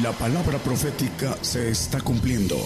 La 0.00 0.10
palabra 0.12 0.56
profética 0.56 1.36
se 1.42 1.68
está 1.68 2.00
cumpliendo. 2.00 2.56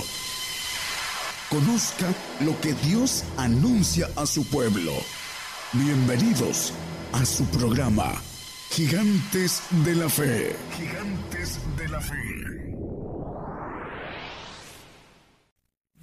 Conozca 1.51 2.06
lo 2.38 2.58
que 2.60 2.72
Dios 2.74 3.24
anuncia 3.37 4.06
a 4.14 4.26
su 4.26 4.49
pueblo. 4.49 4.92
Bienvenidos 5.72 6.72
a 7.12 7.24
su 7.24 7.44
programa, 7.47 8.12
Gigantes 8.71 9.60
de 9.85 9.97
la 9.97 10.08
Fe. 10.08 10.54
Gigantes 10.76 11.58
de 11.76 11.88
la 11.88 12.01
Fe. 12.01 12.15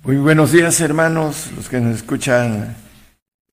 Muy 0.04 0.18
buenos 0.18 0.52
días 0.52 0.82
hermanos, 0.82 1.52
los 1.56 1.70
que 1.70 1.80
nos 1.80 1.96
escuchan 1.96 2.76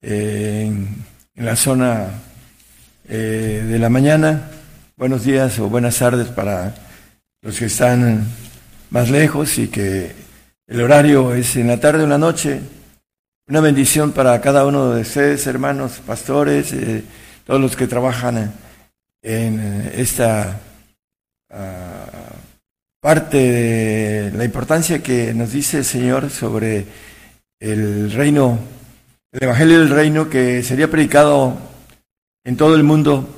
eh, 0.03 0.65
en, 0.67 1.05
la 1.37 1.55
zona 1.55 2.21
eh, 3.09 3.65
de 3.65 3.79
la 3.79 3.89
mañana. 3.89 4.51
Buenos 4.97 5.23
días 5.23 5.57
o 5.61 5.69
buenas 5.69 5.97
tardes 5.97 6.27
para 6.31 6.90
los 7.43 7.59
que 7.59 7.67
están 7.67 8.27
más 8.91 9.11
lejos 9.11 9.59
y 9.59 9.69
que 9.69 10.13
el 10.67 10.81
horario 10.83 11.35
es 11.35 11.57
en 11.57 11.69
la 11.69 11.81
tarde 11.81 12.01
o 12.01 12.05
en 12.05 12.11
la 12.11 12.19
noche. 12.19 12.61
Una 13.49 13.61
bendición 13.61 14.13
para 14.13 14.41
cada 14.41 14.67
uno 14.67 14.93
de 14.93 15.03
ustedes, 15.03 15.47
hermanos, 15.47 16.01
pastores, 16.07 16.73
eh, 16.73 17.03
todos 17.45 17.61
los 17.61 17.77
que 17.77 17.87
trabajan 17.87 18.53
en 19.23 19.91
esta 19.95 20.61
uh, 21.51 22.31
parte 23.01 23.37
de 23.37 24.33
la 24.37 24.45
importancia 24.45 25.03
que 25.03 25.35
nos 25.35 25.53
dice 25.53 25.79
el 25.79 25.85
Señor 25.85 26.31
sobre 26.31 26.87
el 27.59 28.13
reino, 28.13 28.59
el 29.33 29.43
Evangelio 29.43 29.81
del 29.81 29.91
Reino 29.91 30.31
que 30.31 30.63
sería 30.63 30.91
predicado 30.91 31.59
en 32.45 32.57
todo 32.57 32.77
el 32.77 32.85
mundo. 32.85 33.29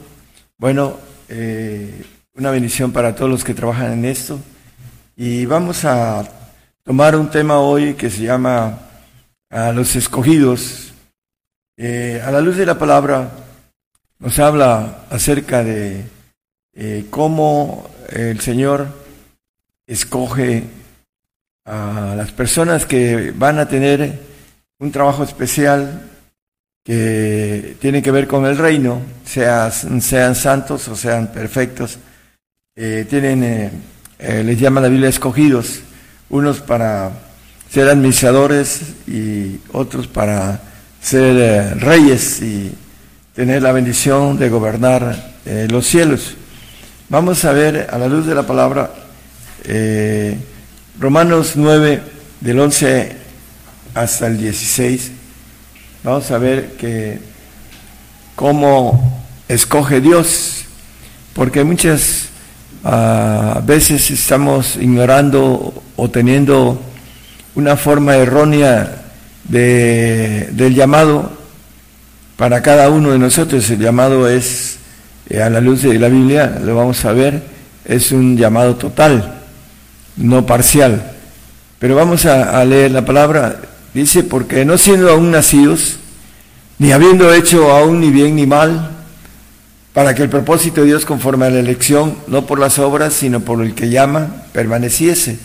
Bueno, 0.59 0.98
eh, 1.28 2.05
una 2.34 2.50
bendición 2.50 2.92
para 2.92 3.14
todos 3.14 3.30
los 3.30 3.45
que 3.45 3.52
trabajan 3.52 3.92
en 3.92 4.05
esto. 4.06 4.41
Y 5.16 5.44
vamos 5.44 5.84
a 5.84 6.27
tomar 6.83 7.14
un 7.14 7.30
tema 7.30 7.58
hoy 7.58 7.94
que 7.94 8.08
se 8.08 8.22
llama 8.22 8.78
a 9.50 9.72
los 9.72 9.94
escogidos. 9.97 10.94
Eh, 11.77 12.22
a 12.24 12.30
la 12.30 12.41
luz 12.41 12.56
de 12.56 12.64
la 12.64 12.78
palabra 12.78 13.30
nos 14.19 14.39
habla 14.39 15.05
acerca 15.11 15.62
de 15.62 16.05
eh, 16.74 17.06
cómo 17.11 17.91
el 18.08 18.41
Señor 18.41 18.86
escoge 19.86 20.64
a 21.67 22.14
las 22.17 22.33
personas 22.33 22.86
que 22.86 23.33
van 23.36 23.58
a 23.58 23.69
tener 23.69 24.20
un 24.78 24.91
trabajo 24.91 25.22
especial 25.22 26.08
que 26.83 27.77
tiene 27.78 28.02
que 28.02 28.11
ver 28.11 28.27
con 28.27 28.46
el 28.46 28.56
reino, 28.56 29.02
sean, 29.24 30.00
sean 30.00 30.34
santos 30.34 30.89
o 30.89 30.96
sean 30.96 31.30
perfectos 31.30 31.98
eh, 32.75 33.05
tienen, 33.06 33.45
eh, 33.45 33.70
eh, 34.19 34.42
les 34.42 34.59
llama 34.59 34.81
la 34.81 34.89
Biblia 34.89 35.11
escogidos, 35.11 35.81
unos 36.31 36.61
para 36.61 37.11
ser 37.70 37.87
administradores 37.91 38.81
y 39.06 39.61
otros 39.73 40.06
para 40.06 40.62
ser 40.98 41.79
reyes 41.81 42.41
y 42.41 42.75
tener 43.34 43.61
la 43.61 43.73
bendición 43.73 44.39
de 44.39 44.48
gobernar 44.48 45.34
los 45.69 45.87
cielos. 45.87 46.34
Vamos 47.11 47.45
a 47.45 47.53
ver 47.53 47.89
a 47.91 47.98
la 47.98 48.09
luz 48.09 48.25
de 48.27 48.34
la 48.34 48.47
palabra 48.47 48.91
Romanos 50.98 51.53
9 51.57 52.03
del 52.41 52.59
11 52.59 53.17
hasta 53.95 54.27
el 54.29 54.39
16. 54.39 55.11
Vamos 56.05 56.31
a 56.31 56.39
ver 56.39 56.73
que 56.79 57.19
cómo 58.34 59.23
escoge 59.48 60.01
Dios, 60.01 60.64
porque 61.34 61.64
muchas 61.64 62.31
a 62.84 63.61
veces 63.64 64.11
estamos 64.11 64.77
ignorando 64.77 65.83
o 65.97 66.11
teniendo 66.11 66.80
una 67.55 67.77
forma 67.77 68.17
errónea 68.17 69.02
de, 69.45 70.48
del 70.52 70.74
llamado 70.74 71.30
para 72.36 72.62
cada 72.62 72.89
uno 72.89 73.12
de 73.12 73.18
nosotros. 73.18 73.68
El 73.70 73.79
llamado 73.79 74.29
es, 74.29 74.79
eh, 75.29 75.42
a 75.42 75.51
la 75.51 75.61
luz 75.61 75.83
de 75.83 75.98
la 75.98 76.08
Biblia, 76.08 76.58
lo 76.62 76.74
vamos 76.74 77.05
a 77.05 77.12
ver, 77.12 77.42
es 77.84 78.11
un 78.11 78.36
llamado 78.36 78.77
total, 78.77 79.40
no 80.17 80.45
parcial. 80.45 81.12
Pero 81.78 81.95
vamos 81.95 82.27
a, 82.27 82.61
a 82.61 82.64
leer 82.64 82.90
la 82.90 83.05
palabra. 83.05 83.57
Dice, 83.95 84.24
porque 84.24 84.64
no 84.64 84.78
siendo 84.78 85.11
aún 85.11 85.30
nacidos, 85.30 85.98
ni 86.78 86.92
habiendo 86.92 87.33
hecho 87.33 87.70
aún 87.70 88.01
ni 88.01 88.11
bien 88.11 88.34
ni 88.34 88.46
mal, 88.46 88.90
para 89.92 90.14
que 90.14 90.23
el 90.23 90.29
propósito 90.29 90.80
de 90.80 90.89
Dios 90.89 91.05
conforme 91.05 91.47
a 91.47 91.51
la 91.51 91.61
elección, 91.61 92.17
no 92.27 92.47
por 92.47 92.58
las 92.58 92.79
obras, 92.79 93.13
sino 93.13 93.41
por 93.41 93.63
el 93.63 93.75
que 93.75 93.91
llama, 93.91 94.45
permaneciese. 94.53 95.39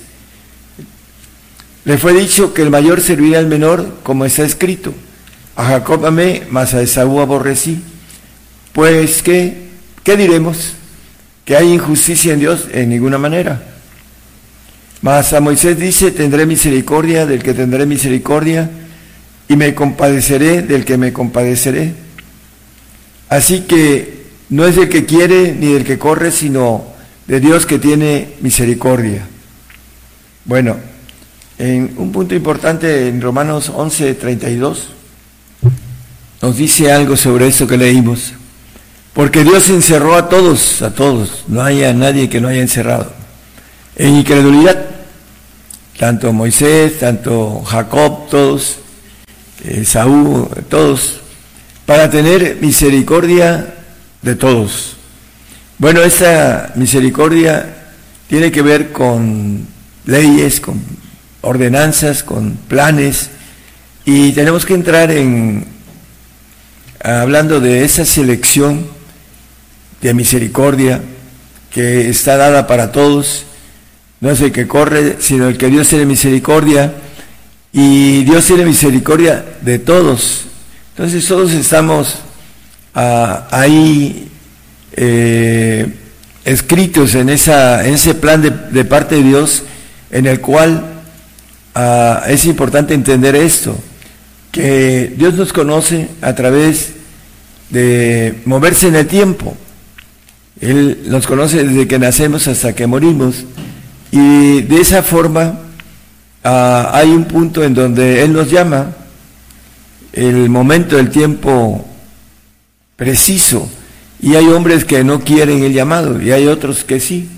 Le 1.83 1.97
fue 1.97 2.13
dicho 2.13 2.53
que 2.53 2.61
el 2.61 2.69
mayor 2.69 3.01
serviría 3.01 3.39
al 3.39 3.47
menor, 3.47 3.99
como 4.03 4.25
está 4.25 4.43
escrito. 4.43 4.93
A 5.55 5.65
Jacob 5.65 6.05
amé, 6.05 6.43
mas 6.49 6.73
a 6.73 6.81
Esaú 6.81 7.19
aborrecí. 7.19 7.81
Pues, 8.73 9.21
¿qué, 9.21 9.69
¿qué 10.03 10.15
diremos? 10.15 10.73
¿Que 11.43 11.55
hay 11.55 11.73
injusticia 11.73 12.33
en 12.33 12.39
Dios? 12.39 12.67
En 12.71 12.89
ninguna 12.89 13.17
manera. 13.17 13.63
Mas 15.01 15.33
a 15.33 15.39
Moisés 15.39 15.77
dice, 15.77 16.11
tendré 16.11 16.45
misericordia 16.45 17.25
del 17.25 17.43
que 17.43 17.53
tendré 17.53 17.85
misericordia, 17.85 18.69
y 19.49 19.55
me 19.55 19.73
compadeceré 19.73 20.61
del 20.61 20.83
que 20.83 20.97
me 20.97 21.13
compadeceré. 21.13 21.93
Así 23.29 23.61
que 23.61 24.16
no 24.49 24.65
es 24.65 24.75
del 24.75 24.89
que 24.89 25.05
quiere 25.05 25.53
ni 25.53 25.73
del 25.73 25.83
que 25.83 25.97
corre, 25.97 26.31
sino 26.31 26.85
de 27.27 27.39
Dios 27.39 27.65
que 27.65 27.79
tiene 27.79 28.35
misericordia. 28.41 29.27
Bueno, 30.45 30.77
en 31.57 31.93
un 31.97 32.11
punto 32.11 32.35
importante 32.35 33.09
en 33.09 33.21
Romanos 33.21 33.71
11, 33.73 34.13
32, 34.13 34.89
nos 36.41 36.55
dice 36.55 36.91
algo 36.91 37.17
sobre 37.17 37.47
esto 37.47 37.67
que 37.67 37.77
leímos. 37.77 38.33
Porque 39.13 39.43
Dios 39.43 39.69
encerró 39.69 40.15
a 40.15 40.29
todos, 40.29 40.83
a 40.83 40.93
todos, 40.93 41.43
no 41.47 41.63
haya 41.63 41.91
nadie 41.91 42.29
que 42.29 42.39
no 42.39 42.49
haya 42.49 42.61
encerrado, 42.61 43.11
en 43.95 44.15
incredulidad, 44.15 44.85
tanto 45.97 46.31
Moisés, 46.31 46.99
tanto 46.99 47.63
Jacob, 47.63 48.29
todos, 48.29 48.77
eh, 49.65 49.83
Saúl, 49.83 50.47
todos, 50.69 51.21
para 51.87 52.11
tener 52.11 52.57
misericordia 52.61 53.76
de 54.21 54.35
todos. 54.35 54.95
Bueno, 55.77 56.01
esa 56.01 56.71
misericordia 56.75 57.75
tiene 58.27 58.51
que 58.51 58.61
ver 58.61 58.91
con 58.91 59.67
leyes, 60.05 60.59
con 60.59 60.81
ordenanzas, 61.41 62.23
con 62.23 62.53
planes, 62.67 63.29
y 64.05 64.31
tenemos 64.31 64.65
que 64.65 64.73
entrar 64.73 65.11
en, 65.11 65.65
hablando 67.03 67.59
de 67.59 67.83
esa 67.83 68.05
selección 68.05 68.87
de 70.01 70.13
misericordia 70.13 71.01
que 71.71 72.09
está 72.09 72.37
dada 72.37 72.67
para 72.67 72.91
todos, 72.91 73.45
no 74.19 74.31
es 74.31 74.41
el 74.41 74.51
que 74.51 74.67
corre, 74.67 75.17
sino 75.19 75.47
el 75.47 75.57
que 75.57 75.67
Dios 75.67 75.87
tiene 75.89 76.05
misericordia, 76.05 76.93
y 77.71 78.23
Dios 78.23 78.45
tiene 78.45 78.65
misericordia 78.65 79.45
de 79.61 79.77
todos. 79.77 80.45
Entonces 80.95 81.27
todos 81.27 81.51
estamos 81.51 82.15
ahí 82.97 84.27
eh, 84.93 85.93
escritos 86.43 87.13
en, 87.13 87.29
ese 87.29 88.15
plan 88.15 88.41
de, 88.41 88.85
parte 88.85 89.15
de 89.15 89.23
Dios 89.23 89.63
en 90.09 90.25
el 90.25 90.41
cual 90.41 90.83
ah, 91.75 92.23
es 92.27 92.45
importante 92.45 92.93
entender 92.93 93.35
esto, 93.35 93.77
que 94.51 95.13
Dios 95.15 95.35
nos 95.35 95.53
conoce 95.53 96.09
a 96.21 96.33
través 96.33 96.93
de 97.69 98.39
moverse 98.45 98.87
en 98.87 98.95
el 98.95 99.07
tiempo. 99.07 99.55
Él 100.59 101.03
nos 101.07 101.27
conoce 101.27 101.63
desde 101.63 101.87
que 101.87 101.99
nacemos 101.99 102.47
hasta 102.47 102.73
que 102.73 102.87
morimos 102.87 103.45
y 104.09 104.61
de 104.61 104.81
esa 104.81 105.03
forma 105.03 105.59
ah, 106.43 106.89
hay 106.93 107.09
un 107.11 107.25
punto 107.25 107.63
en 107.63 107.75
donde 107.75 108.23
Él 108.23 108.33
nos 108.33 108.49
llama, 108.49 108.93
el 110.13 110.49
momento 110.49 110.95
del 110.95 111.11
tiempo 111.11 111.85
preciso. 112.97 113.69
Y 114.19 114.35
hay 114.35 114.47
hombres 114.47 114.83
que 114.83 115.05
no 115.05 115.21
quieren 115.21 115.63
el 115.63 115.71
llamado 115.71 116.21
y 116.21 116.31
hay 116.31 116.47
otros 116.47 116.83
que 116.83 116.99
sí. 116.99 117.29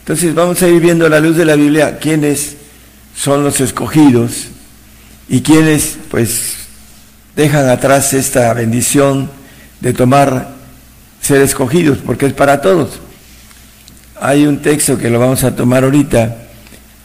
Entonces 0.00 0.34
vamos 0.34 0.60
a 0.62 0.68
ir 0.68 0.80
viendo 0.80 1.06
a 1.06 1.08
la 1.08 1.20
luz 1.20 1.36
de 1.36 1.44
la 1.44 1.54
Biblia 1.54 1.98
quiénes 1.98 2.56
son 3.16 3.44
los 3.44 3.60
escogidos 3.60 4.48
y 5.28 5.42
quiénes 5.42 5.96
pues 6.10 6.56
dejan 7.36 7.68
atrás 7.68 8.12
esta 8.12 8.52
bendición 8.54 9.30
de 9.80 9.92
tomar 9.92 10.54
ser 11.20 11.40
escogidos, 11.42 11.98
porque 12.04 12.26
es 12.26 12.32
para 12.32 12.60
todos. 12.60 13.00
Hay 14.20 14.46
un 14.46 14.60
texto 14.60 14.98
que 14.98 15.10
lo 15.10 15.18
vamos 15.18 15.44
a 15.44 15.54
tomar 15.54 15.84
ahorita 15.84 16.36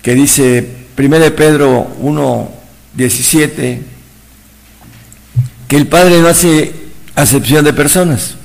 que 0.01 0.13
dice 0.13 0.77
1 0.97 1.35
Pedro 1.35 1.87
1, 1.99 2.51
17, 2.93 3.81
que 5.67 5.77
el 5.77 5.87
Padre 5.87 6.19
no 6.19 6.27
hace 6.27 6.78
acepción 7.21 7.65
de 7.65 7.73
personas. 7.73 8.35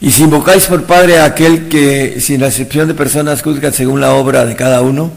Y 0.00 0.12
si 0.12 0.22
invocáis 0.22 0.66
por 0.66 0.84
Padre 0.84 1.18
a 1.18 1.26
aquel 1.26 1.68
que 1.68 2.20
sin 2.20 2.40
la 2.40 2.48
excepción 2.48 2.88
de 2.88 2.94
personas 2.94 3.42
juzga 3.42 3.70
según 3.70 4.00
la 4.00 4.12
obra 4.14 4.46
de 4.46 4.56
cada 4.56 4.80
uno, 4.80 5.10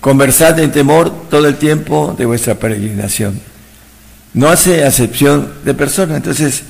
conversad 0.00 0.58
en 0.60 0.72
temor 0.72 1.28
todo 1.28 1.46
el 1.46 1.56
tiempo 1.56 2.14
de 2.16 2.24
vuestra 2.24 2.54
peregrinación. 2.54 3.40
No 4.32 4.48
hace 4.48 4.84
acepción 4.84 5.52
de 5.64 5.74
personas. 5.74 6.16
Entonces 6.16 6.62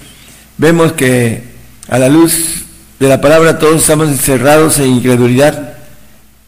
vemos 0.58 0.92
que 0.92 1.44
a 1.88 1.98
la 1.98 2.08
luz 2.08 2.64
de 2.98 3.08
la 3.08 3.20
palabra 3.20 3.58
todos 3.58 3.82
estamos 3.82 4.08
encerrados 4.08 4.78
en 4.78 4.86
incredulidad 4.86 5.74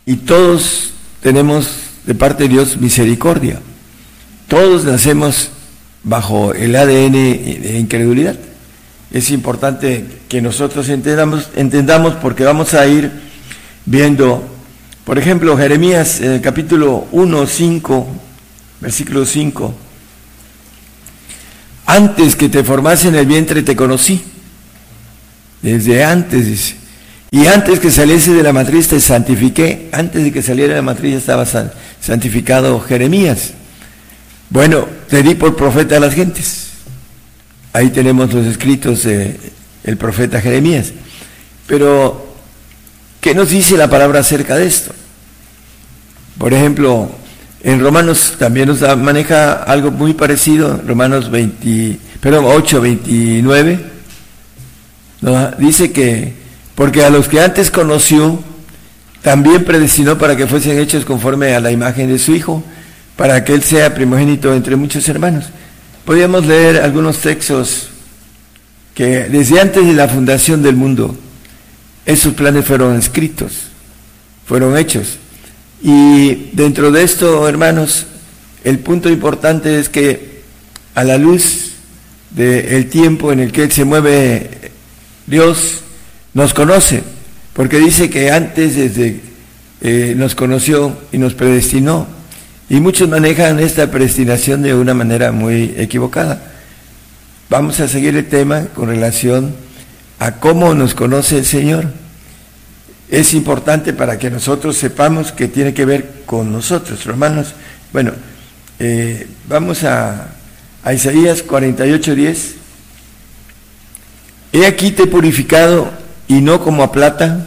y 0.06 0.16
todos 0.16 0.90
tenemos 1.20 1.68
de 2.04 2.14
parte 2.14 2.44
de 2.44 2.50
Dios 2.50 2.76
misericordia. 2.78 3.60
Todos 4.48 4.84
nacemos 4.84 5.50
bajo 6.06 6.54
el 6.54 6.74
ADN 6.74 7.12
de 7.12 7.78
incredulidad 7.78 8.36
es 9.12 9.30
importante 9.30 10.04
que 10.28 10.42
nosotros 10.42 10.88
entendamos, 10.88 11.48
entendamos 11.56 12.14
porque 12.14 12.44
vamos 12.44 12.74
a 12.74 12.86
ir 12.86 13.10
viendo, 13.84 14.46
por 15.04 15.18
ejemplo, 15.18 15.56
Jeremías 15.56 16.20
capítulo 16.42 17.06
1, 17.12 17.46
5, 17.46 18.06
versículo 18.80 19.24
5. 19.24 19.74
Antes 21.86 22.34
que 22.34 22.48
te 22.48 22.64
formase 22.64 23.08
en 23.08 23.14
el 23.14 23.26
vientre 23.26 23.62
te 23.62 23.76
conocí. 23.76 24.22
Desde 25.62 26.04
antes, 26.04 26.46
dice. 26.46 26.76
Y 27.30 27.46
antes 27.46 27.80
que 27.80 27.90
saliese 27.90 28.32
de 28.34 28.42
la 28.42 28.52
matriz 28.52 28.88
te 28.88 29.00
santifiqué. 29.00 29.88
Antes 29.92 30.24
de 30.24 30.32
que 30.32 30.42
saliera 30.42 30.74
de 30.74 30.80
la 30.80 30.82
matriz 30.82 31.14
estaba 31.14 31.46
santificado 32.00 32.80
Jeremías. 32.80 33.52
Bueno, 34.50 34.86
te 35.08 35.22
di 35.22 35.34
por 35.34 35.56
profeta 35.56 35.96
a 35.96 36.00
las 36.00 36.14
gentes. 36.14 36.68
Ahí 37.72 37.90
tenemos 37.90 38.32
los 38.32 38.46
escritos 38.46 39.02
del 39.02 39.96
profeta 39.98 40.40
Jeremías. 40.40 40.92
Pero, 41.66 42.26
¿qué 43.20 43.34
nos 43.34 43.50
dice 43.50 43.76
la 43.76 43.90
palabra 43.90 44.20
acerca 44.20 44.56
de 44.56 44.66
esto? 44.66 44.94
Por 46.38 46.54
ejemplo, 46.54 47.10
en 47.62 47.80
Romanos 47.80 48.34
también 48.38 48.68
nos 48.68 48.80
maneja 48.98 49.54
algo 49.54 49.90
muy 49.90 50.14
parecido, 50.14 50.80
Romanos 50.86 51.30
20, 51.30 51.98
perdón, 52.20 52.44
8, 52.46 52.80
29, 52.80 53.80
dice 55.58 55.90
que, 55.90 56.34
porque 56.74 57.04
a 57.04 57.10
los 57.10 57.28
que 57.28 57.40
antes 57.40 57.70
conoció, 57.70 58.38
también 59.22 59.64
predestinó 59.64 60.16
para 60.16 60.36
que 60.36 60.46
fuesen 60.46 60.78
hechos 60.78 61.04
conforme 61.04 61.54
a 61.54 61.60
la 61.60 61.72
imagen 61.72 62.08
de 62.08 62.18
su 62.18 62.34
Hijo, 62.34 62.62
para 63.16 63.44
que 63.44 63.54
Él 63.54 63.62
sea 63.62 63.94
primogénito 63.94 64.54
entre 64.54 64.76
muchos 64.76 65.08
hermanos. 65.08 65.46
Podríamos 66.04 66.46
leer 66.46 66.78
algunos 66.78 67.18
textos 67.18 67.88
que 68.94 69.24
desde 69.24 69.60
antes 69.60 69.86
de 69.86 69.92
la 69.92 70.08
fundación 70.08 70.62
del 70.62 70.76
mundo, 70.76 71.16
esos 72.04 72.34
planes 72.34 72.64
fueron 72.64 72.96
escritos, 72.96 73.52
fueron 74.46 74.76
hechos. 74.76 75.18
Y 75.82 76.50
dentro 76.52 76.90
de 76.90 77.02
esto, 77.02 77.48
hermanos, 77.48 78.06
el 78.64 78.78
punto 78.78 79.10
importante 79.10 79.78
es 79.78 79.88
que 79.88 80.42
a 80.94 81.04
la 81.04 81.18
luz 81.18 81.72
del 82.30 82.88
tiempo 82.88 83.32
en 83.32 83.40
el 83.40 83.52
que 83.52 83.70
se 83.70 83.84
mueve 83.84 84.72
Dios, 85.26 85.80
nos 86.34 86.54
conoce, 86.54 87.02
porque 87.52 87.78
dice 87.78 88.08
que 88.08 88.30
antes 88.30 88.76
desde 88.76 89.20
eh, 89.80 90.14
nos 90.16 90.34
conoció 90.34 90.96
y 91.12 91.18
nos 91.18 91.34
predestinó 91.34 92.06
y 92.68 92.80
muchos 92.80 93.08
manejan 93.08 93.60
esta 93.60 93.90
predestinación 93.90 94.62
de 94.62 94.74
una 94.74 94.92
manera 94.92 95.30
muy 95.30 95.74
equivocada. 95.76 96.42
Vamos 97.48 97.78
a 97.78 97.86
seguir 97.86 98.16
el 98.16 98.28
tema 98.28 98.66
con 98.74 98.88
relación 98.88 99.54
a 100.18 100.32
cómo 100.32 100.74
nos 100.74 100.94
conoce 100.94 101.38
el 101.38 101.44
Señor. 101.44 101.86
Es 103.08 103.34
importante 103.34 103.92
para 103.92 104.18
que 104.18 104.30
nosotros 104.30 104.76
sepamos 104.76 105.30
que 105.30 105.46
tiene 105.46 105.74
que 105.74 105.84
ver 105.84 106.22
con 106.26 106.50
nosotros, 106.50 107.06
hermanos. 107.06 107.54
Bueno, 107.92 108.12
eh, 108.80 109.28
vamos 109.48 109.84
a, 109.84 110.30
a 110.82 110.92
Isaías 110.92 111.44
48, 111.44 112.14
10. 112.16 112.54
He 114.54 114.66
aquí 114.66 114.90
te 114.90 115.04
he 115.04 115.06
purificado 115.06 115.92
y 116.26 116.40
no 116.40 116.60
como 116.64 116.82
a 116.82 116.90
plata, 116.90 117.46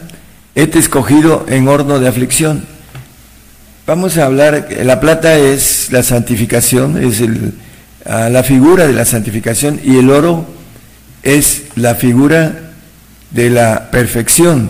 he 0.56 0.66
te 0.68 0.80
escogido 0.80 1.46
en 1.50 1.68
horno 1.68 2.00
de 2.00 2.08
aflicción 2.08 2.79
Vamos 3.90 4.20
a 4.20 4.26
hablar, 4.26 4.68
la 4.84 5.00
plata 5.00 5.36
es 5.36 5.92
la 5.92 6.04
santificación, 6.04 7.04
es 7.04 7.24
la 8.06 8.44
figura 8.44 8.86
de 8.86 8.94
la 8.94 9.04
santificación 9.04 9.82
y 9.84 9.98
el 9.98 10.12
oro 10.12 10.46
es 11.24 11.64
la 11.74 11.96
figura 11.96 12.70
de 13.32 13.50
la 13.50 13.90
perfección. 13.90 14.70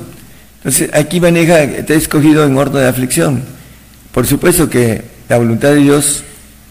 Entonces, 0.60 0.89
aquí 0.94 1.19
maneja, 1.19 1.62
está 1.63 1.95
escogido 1.95 2.45
en 2.45 2.56
orden 2.56 2.81
de 2.81 2.88
aflicción. 2.88 3.44
Por 4.13 4.25
supuesto 4.25 4.69
que 4.69 5.04
la 5.27 5.38
voluntad 5.38 5.72
de 5.72 5.81
Dios 5.81 6.24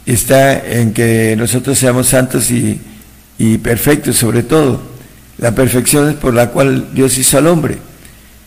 está 0.07 0.59
en 0.59 0.95
que 0.95 1.35
nosotros 1.37 1.79
seamos 1.79 2.09
santos 2.09 2.51
y, 2.51 2.81
y 3.37 3.59
perfectos 3.59 4.17
sobre 4.17 4.43
todo. 4.43 4.81
La 5.37 5.55
perfección 5.55 6.09
es 6.09 6.15
por 6.15 6.33
la 6.33 6.49
cual 6.49 6.95
Dios 6.95 7.19
hizo 7.19 7.37
al 7.37 7.47
hombre. 7.47 7.77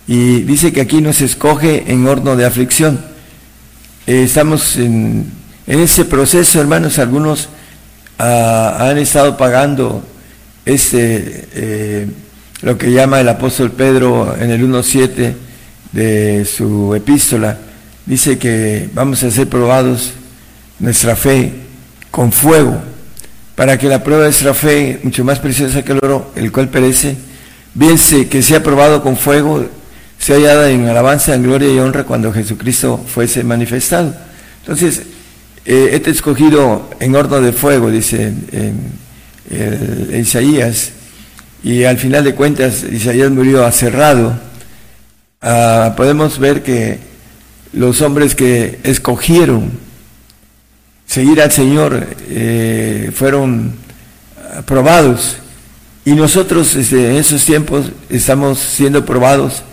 Y 0.07 0.42
dice 0.42 0.74
que 0.74 0.81
aquí 0.81 1.01
nos 1.01 1.21
escoge 1.21 1.83
en 1.92 2.07
horno 2.07 2.36
de 2.36 2.45
aflicción. 2.47 3.10
Eh, 4.11 4.23
estamos 4.23 4.75
en, 4.75 5.25
ese 5.65 6.03
proceso, 6.03 6.59
hermanos, 6.59 6.99
algunos 6.99 7.47
ah, 8.19 8.75
han 8.89 8.97
estado 8.97 9.37
pagando 9.37 10.03
este, 10.65 11.47
eh, 11.53 12.07
lo 12.61 12.77
que 12.77 12.91
llama 12.91 13.21
el 13.21 13.29
apóstol 13.29 13.71
Pedro 13.71 14.35
en 14.37 14.51
el 14.51 14.69
1.7 14.69 15.33
de 15.93 16.43
su 16.43 16.93
epístola, 16.93 17.57
dice 18.05 18.37
que 18.37 18.89
vamos 18.93 19.23
a 19.23 19.31
ser 19.31 19.47
probados 19.47 20.11
nuestra 20.79 21.15
fe 21.15 21.53
con 22.11 22.33
fuego, 22.33 22.81
para 23.55 23.77
que 23.77 23.87
la 23.87 24.03
prueba 24.03 24.23
de 24.23 24.31
nuestra 24.31 24.53
fe, 24.53 24.99
mucho 25.03 25.23
más 25.23 25.39
preciosa 25.39 25.85
que 25.85 25.93
el 25.93 25.99
oro, 26.03 26.33
el 26.35 26.51
cual 26.51 26.67
perece, 26.67 27.15
bien 27.73 27.95
que 28.29 28.41
sea 28.41 28.61
probado 28.61 29.01
con 29.03 29.15
fuego, 29.15 29.69
se 30.21 30.33
hallada 30.33 30.69
en 30.69 30.88
alabanza, 30.88 31.33
en 31.33 31.41
gloria 31.41 31.73
y 31.73 31.79
honra 31.79 32.03
cuando 32.03 32.31
Jesucristo 32.31 33.03
fuese 33.07 33.44
manifestado. 33.44 34.13
Entonces, 34.59 35.01
eh, 35.65 35.89
este 35.94 36.12
escogido 36.12 36.91
en 37.00 37.15
horno 37.15 37.41
de 37.41 37.51
fuego, 37.51 37.89
dice 37.89 38.31
en, 38.51 39.01
Isaías, 40.13 40.91
y 41.63 41.83
al 41.83 41.97
final 41.97 42.23
de 42.23 42.35
cuentas 42.35 42.83
Isaías 42.83 43.31
murió 43.31 43.65
aserrado. 43.65 44.39
Ah, 45.42 45.95
podemos 45.97 46.37
ver 46.37 46.61
que 46.61 46.99
los 47.73 48.01
hombres 48.01 48.35
que 48.35 48.80
escogieron 48.83 49.71
seguir 51.07 51.42
al 51.42 51.51
Señor 51.51 52.07
eh, 52.30 53.11
fueron 53.13 53.73
probados 54.66 55.37
y 56.06 56.11
nosotros 56.11 56.75
desde 56.75 57.09
en 57.09 57.16
esos 57.16 57.44
tiempos 57.44 57.92
estamos 58.09 58.59
siendo 58.59 59.04
probados 59.04 59.63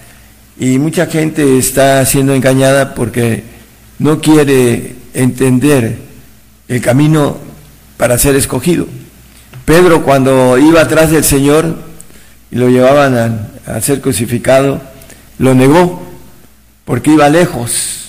y 0.59 0.79
mucha 0.79 1.07
gente 1.07 1.59
está 1.59 2.05
siendo 2.05 2.35
engañada 2.35 2.95
porque 2.95 3.45
no 3.99 4.21
quiere 4.21 4.97
entender 5.15 5.99
el 6.67 6.81
camino 6.81 7.38
para 7.97 8.19
ser 8.19 8.35
escogido. 8.35 8.87
Pedro 9.65 10.03
cuando 10.03 10.59
iba 10.59 10.81
atrás 10.81 11.11
del 11.11 11.25
Señor 11.25 11.77
y 12.50 12.57
lo 12.57 12.69
llevaban 12.69 13.50
a, 13.67 13.81
ser 13.81 14.00
crucificado, 14.00 14.81
lo 15.38 15.55
negó 15.55 16.03
porque 16.85 17.12
iba 17.12 17.29
lejos. 17.29 18.07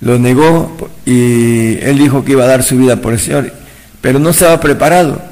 Lo 0.00 0.18
negó 0.18 0.90
y 1.04 1.78
él 1.80 1.98
dijo 1.98 2.24
que 2.24 2.32
iba 2.32 2.44
a 2.44 2.48
dar 2.48 2.62
su 2.62 2.76
vida 2.76 3.00
por 3.00 3.12
el 3.14 3.18
Señor, 3.18 3.52
pero 4.00 4.18
no 4.18 4.30
estaba 4.30 4.60
preparado. 4.60 5.22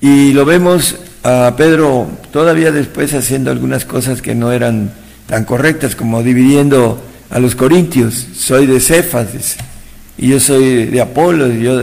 Y 0.00 0.32
lo 0.32 0.44
vemos 0.44 0.96
a 1.22 1.54
Pedro 1.56 2.06
todavía 2.32 2.70
después 2.70 3.12
haciendo 3.14 3.50
algunas 3.50 3.84
cosas 3.84 4.22
que 4.22 4.34
no 4.34 4.52
eran 4.52 4.90
tan 5.26 5.44
correctas 5.44 5.94
como 5.94 6.22
dividiendo 6.22 7.02
a 7.30 7.38
los 7.38 7.54
corintios, 7.54 8.26
soy 8.34 8.66
de 8.66 8.80
Cefas, 8.80 9.56
y 10.16 10.28
yo 10.28 10.40
soy 10.40 10.86
de 10.86 11.00
Apolo, 11.00 11.52
y 11.52 11.62
yo 11.62 11.82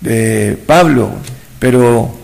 de, 0.00 0.58
Pablo, 0.66 1.10
pero 1.58 2.14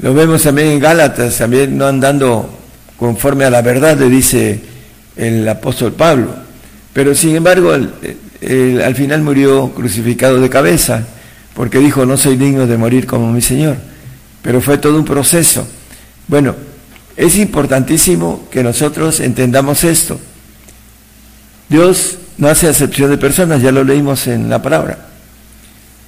lo 0.00 0.14
vemos 0.14 0.42
también 0.42 0.68
en 0.68 0.78
Gálatas, 0.78 1.38
también 1.38 1.76
no 1.76 1.86
andando 1.86 2.58
conforme 2.96 3.44
a 3.44 3.50
la 3.50 3.62
verdad, 3.62 3.98
le 3.98 4.08
dice 4.08 4.60
el 5.16 5.48
apóstol 5.48 5.92
Pablo. 5.92 6.34
Pero 6.92 7.14
sin 7.14 7.34
embargo, 7.34 7.72
al 7.72 8.94
final 8.94 9.22
murió 9.22 9.70
crucificado 9.74 10.40
de 10.40 10.50
cabeza, 10.50 11.04
porque 11.54 11.78
dijo, 11.78 12.06
no 12.06 12.16
soy 12.16 12.36
digno 12.36 12.66
de 12.66 12.76
morir 12.76 13.06
como 13.06 13.32
mi 13.32 13.40
Señor 13.40 13.76
pero 14.42 14.60
fue 14.60 14.78
todo 14.78 14.98
un 14.98 15.04
proceso. 15.04 15.66
Bueno, 16.28 16.54
es 17.16 17.36
importantísimo 17.36 18.48
que 18.50 18.62
nosotros 18.62 19.20
entendamos 19.20 19.84
esto. 19.84 20.20
Dios 21.68 22.18
no 22.38 22.48
hace 22.48 22.68
acepción 22.68 23.10
de 23.10 23.18
personas, 23.18 23.62
ya 23.62 23.72
lo 23.72 23.84
leímos 23.84 24.26
en 24.26 24.50
la 24.50 24.60
palabra. 24.60 24.98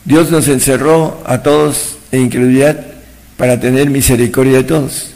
Dios 0.05 0.31
nos 0.31 0.49
encerró 0.49 1.23
a 1.27 1.39
todos 1.39 1.97
en 2.13 2.23
incredulidad 2.23 2.79
para 3.37 3.59
tener 3.59 3.89
misericordia 3.89 4.59
de 4.59 4.65
todos. 4.65 5.11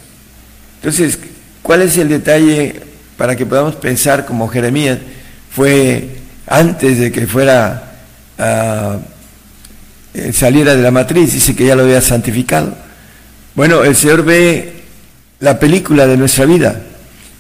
Entonces, 0.77 1.19
¿cuál 1.63 1.83
es 1.83 1.99
el 1.99 2.09
detalle 2.09 2.81
para 3.17 3.37
que 3.37 3.45
podamos 3.45 3.75
pensar 3.77 4.25
como 4.25 4.49
Jeremías? 4.49 4.99
Fue 5.51 6.17
antes 6.47 6.99
de 6.99 7.13
que 7.13 7.27
fuera 7.27 7.93
uh, 8.39 10.33
saliera 10.33 10.75
de 10.75 10.83
la 10.83 10.91
matriz, 10.91 11.33
dice 11.33 11.55
que 11.55 11.67
ya 11.67 11.77
lo 11.77 11.83
había 11.83 12.01
santificado. 12.01 12.88
Bueno, 13.59 13.83
el 13.83 13.97
Señor 13.97 14.25
ve 14.25 14.73
la 15.41 15.59
película 15.59 16.07
de 16.07 16.17
nuestra 16.17 16.47
vida 16.47 16.81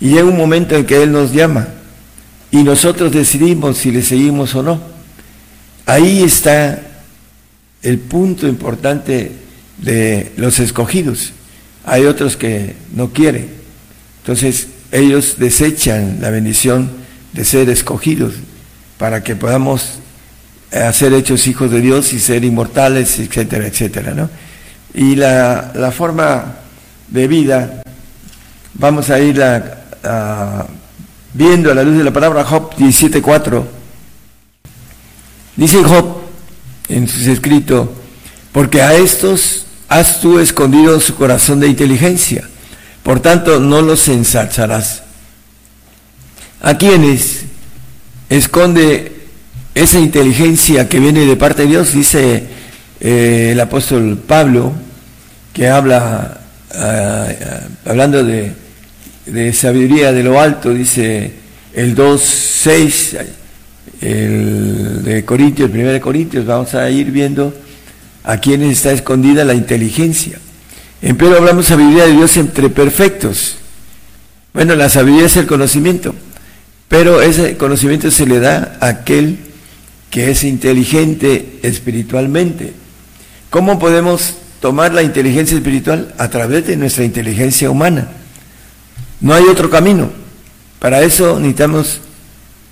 y 0.00 0.08
llega 0.08 0.24
un 0.24 0.36
momento 0.36 0.74
en 0.74 0.84
que 0.84 1.00
Él 1.00 1.12
nos 1.12 1.32
llama 1.32 1.68
y 2.50 2.64
nosotros 2.64 3.12
decidimos 3.12 3.78
si 3.78 3.92
le 3.92 4.02
seguimos 4.02 4.52
o 4.56 4.64
no. 4.64 4.80
Ahí 5.86 6.24
está 6.24 6.82
el 7.82 8.00
punto 8.00 8.48
importante 8.48 9.30
de 9.76 10.32
los 10.36 10.58
escogidos. 10.58 11.34
Hay 11.84 12.04
otros 12.04 12.36
que 12.36 12.74
no 12.96 13.12
quieren. 13.12 13.50
Entonces 14.22 14.66
ellos 14.90 15.36
desechan 15.38 16.18
la 16.20 16.30
bendición 16.30 16.90
de 17.32 17.44
ser 17.44 17.70
escogidos 17.70 18.34
para 18.98 19.22
que 19.22 19.36
podamos 19.36 20.00
ser 20.92 21.12
hechos 21.12 21.46
hijos 21.46 21.70
de 21.70 21.80
Dios 21.80 22.12
y 22.12 22.18
ser 22.18 22.44
inmortales, 22.44 23.20
etcétera, 23.20 23.68
etcétera, 23.68 24.14
¿no? 24.14 24.47
Y 24.98 25.14
la, 25.14 25.70
la 25.76 25.92
forma 25.92 26.56
de 27.06 27.28
vida, 27.28 27.82
vamos 28.74 29.08
a 29.10 29.20
ir 29.20 29.40
viendo 31.32 31.70
a 31.70 31.74
la 31.76 31.84
luz 31.84 31.98
de 31.98 32.02
la 32.02 32.12
palabra 32.12 32.42
Job 32.42 32.74
17.4. 32.74 33.62
Dice 35.54 35.84
Job 35.84 36.22
en 36.88 37.06
sus 37.06 37.28
escritos, 37.28 37.90
porque 38.50 38.82
a 38.82 38.94
estos 38.94 39.66
has 39.88 40.20
tú 40.20 40.40
escondido 40.40 40.98
su 40.98 41.14
corazón 41.14 41.60
de 41.60 41.68
inteligencia, 41.68 42.48
por 43.04 43.20
tanto 43.20 43.60
no 43.60 43.82
los 43.82 44.08
ensalzarás. 44.08 45.04
¿A 46.60 46.76
quienes 46.76 47.44
esconde 48.28 49.28
esa 49.76 50.00
inteligencia 50.00 50.88
que 50.88 50.98
viene 50.98 51.24
de 51.24 51.36
parte 51.36 51.62
de 51.62 51.68
Dios? 51.68 51.92
Dice 51.92 52.48
eh, 52.98 53.50
el 53.52 53.60
apóstol 53.60 54.18
Pablo, 54.26 54.72
que 55.52 55.68
habla, 55.68 56.40
ah, 56.74 57.28
ah, 57.28 57.60
hablando 57.86 58.24
de, 58.24 58.52
de, 59.26 59.52
sabiduría 59.52 60.12
de 60.12 60.22
lo 60.22 60.40
alto, 60.40 60.72
dice 60.72 61.32
el 61.74 61.96
2.6, 61.96 63.26
el 64.00 65.02
de 65.04 65.24
Corintios, 65.24 65.70
el 65.70 65.80
1 65.80 65.92
de 65.92 66.00
Corintios, 66.00 66.46
vamos 66.46 66.74
a 66.74 66.88
ir 66.90 67.10
viendo 67.10 67.54
a 68.24 68.38
quienes 68.38 68.72
está 68.72 68.92
escondida 68.92 69.44
la 69.44 69.54
inteligencia. 69.54 70.38
Pero 71.00 71.36
hablamos 71.36 71.66
sabiduría 71.66 72.06
de 72.06 72.12
Dios 72.12 72.36
entre 72.36 72.70
perfectos. 72.70 73.56
Bueno, 74.52 74.74
la 74.74 74.88
sabiduría 74.88 75.26
es 75.26 75.36
el 75.36 75.46
conocimiento, 75.46 76.14
pero 76.88 77.22
ese 77.22 77.56
conocimiento 77.56 78.10
se 78.10 78.26
le 78.26 78.40
da 78.40 78.76
a 78.80 78.88
aquel 78.88 79.38
que 80.10 80.30
es 80.30 80.44
inteligente 80.44 81.60
espiritualmente. 81.62 82.72
¿Cómo 83.50 83.78
podemos 83.78 84.34
tomar 84.60 84.92
la 84.92 85.02
inteligencia 85.02 85.56
espiritual? 85.56 86.14
A 86.18 86.28
través 86.28 86.66
de 86.66 86.76
nuestra 86.76 87.04
inteligencia 87.04 87.70
humana. 87.70 88.08
No 89.20 89.34
hay 89.34 89.44
otro 89.44 89.70
camino. 89.70 90.10
Para 90.78 91.02
eso 91.02 91.38
necesitamos 91.38 92.00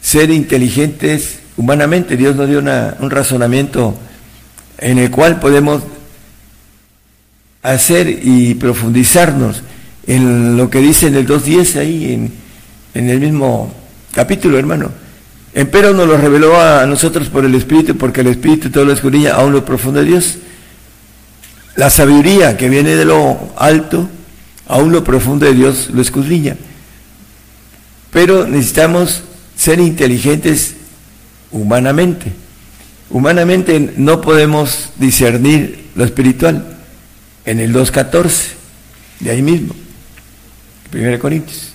ser 0.01 0.31
inteligentes 0.31 1.41
humanamente. 1.57 2.17
Dios 2.17 2.37
nos 2.37 2.49
dio 2.49 2.61
un 2.61 3.11
razonamiento 3.11 3.97
en 4.79 4.99
el 4.99 5.11
cual 5.11 5.41
podemos 5.41 5.83
hacer 7.63 8.09
y 8.23 8.55
profundizarnos 8.55 9.63
en 10.07 10.57
lo 10.57 10.71
que 10.71 10.79
dice 10.79 11.09
en 11.09 11.17
el 11.17 11.27
2.10 11.27 11.81
ahí, 11.81 12.31
en, 12.95 13.11
el 13.11 13.21
mismo 13.21 13.75
capítulo, 14.13 14.59
hermano. 14.59 14.91
Empero 15.53 15.93
nos 15.93 16.07
lo 16.07 16.17
reveló 16.17 16.61
a 16.61 16.87
nosotros 16.87 17.29
por 17.29 17.45
el 17.45 17.55
Espíritu, 17.55 17.97
porque 17.97 18.21
el 18.21 18.29
Espíritu 18.29 18.71
todo 18.71 18.85
lo 18.85 18.93
escudriña 18.93 19.35
aún 19.35 19.53
lo 19.53 19.65
profundo 19.65 20.01
de 20.01 20.07
Dios. 20.07 20.39
La 21.77 21.91
sabiduría 21.91 22.57
que 22.57 22.71
viene 22.71 22.97
de 22.97 23.05
lo 23.05 23.53
alto, 23.57 24.09
aún 24.67 24.93
lo 24.93 25.05
profundo 25.05 25.45
de 25.45 25.55
Dios 25.55 25.91
lo 25.93 26.01
escudriña. 26.01 26.57
Pero 28.11 28.47
necesitamos 28.47 29.23
ser 29.57 29.79
inteligentes 29.79 30.75
humanamente. 31.51 32.33
Humanamente 33.11 33.93
no 33.97 34.21
podemos 34.23 34.91
discernir 34.97 35.91
lo 35.95 36.05
espiritual. 36.05 36.79
En 37.45 37.61
el 37.61 37.73
2.14, 37.73 38.33
de 39.21 39.31
ahí 39.31 39.43
mismo, 39.43 39.75
1 40.93 41.19
Corintios. 41.19 41.73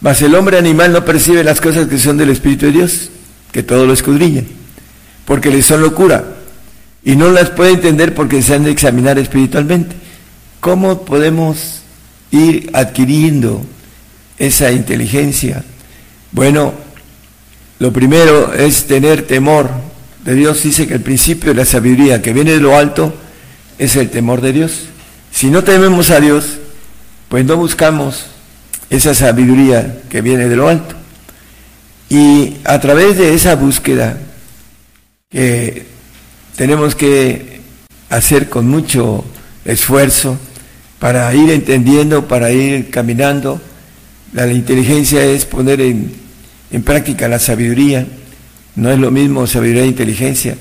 Mas 0.00 0.20
el 0.20 0.34
hombre 0.34 0.58
animal 0.58 0.92
no 0.92 1.04
percibe 1.04 1.42
las 1.42 1.60
cosas 1.60 1.88
que 1.88 1.98
son 1.98 2.18
del 2.18 2.30
Espíritu 2.30 2.66
de 2.66 2.72
Dios, 2.72 3.10
que 3.52 3.62
todo 3.62 3.86
lo 3.86 3.92
escudriña, 3.92 4.42
porque 5.24 5.50
le 5.50 5.62
son 5.62 5.80
locura, 5.80 6.37
y 7.04 7.16
no 7.16 7.30
las 7.30 7.50
puede 7.50 7.72
entender 7.72 8.14
porque 8.14 8.42
se 8.42 8.54
han 8.54 8.64
de 8.64 8.70
examinar 8.70 9.18
espiritualmente. 9.18 9.94
¿Cómo 10.60 11.04
podemos 11.04 11.82
ir 12.30 12.70
adquiriendo 12.72 13.64
esa 14.38 14.72
inteligencia? 14.72 15.64
Bueno, 16.32 16.74
lo 17.78 17.92
primero 17.92 18.52
es 18.52 18.86
tener 18.86 19.26
temor 19.26 19.70
de 20.24 20.34
Dios 20.34 20.62
dice 20.62 20.86
que 20.86 20.92
el 20.92 21.00
principio 21.00 21.54
de 21.54 21.60
la 21.60 21.64
sabiduría 21.64 22.20
que 22.20 22.34
viene 22.34 22.52
de 22.52 22.60
lo 22.60 22.76
alto 22.76 23.14
es 23.78 23.96
el 23.96 24.10
temor 24.10 24.42
de 24.42 24.52
Dios. 24.52 24.88
Si 25.32 25.46
no 25.46 25.64
tememos 25.64 26.10
a 26.10 26.20
Dios, 26.20 26.58
pues 27.30 27.46
no 27.46 27.56
buscamos 27.56 28.26
esa 28.90 29.14
sabiduría 29.14 30.02
que 30.10 30.20
viene 30.20 30.46
de 30.48 30.56
lo 30.56 30.68
alto. 30.68 30.94
Y 32.10 32.56
a 32.64 32.78
través 32.78 33.16
de 33.16 33.32
esa 33.32 33.54
búsqueda 33.54 34.18
que 35.30 35.86
tenemos 36.58 36.94
que 36.94 37.62
hacer 38.10 38.50
con 38.50 38.68
mucho 38.68 39.24
esfuerzo 39.64 40.36
para 40.98 41.32
ir 41.34 41.48
entendiendo, 41.50 42.28
para 42.28 42.50
ir 42.50 42.90
caminando, 42.90 43.58
la 44.34 44.46
inteligencia 44.52 45.24
es 45.24 45.46
poner 45.46 45.80
en, 45.80 46.12
en 46.70 46.82
práctica 46.82 47.28
la 47.28 47.38
sabiduría 47.38 48.06
no 48.78 48.92
es 48.92 48.98
lo 48.98 49.10
mismo 49.10 49.46
sabiduría 49.46 49.82
e 49.82 49.88
inteligencia. 49.88 50.56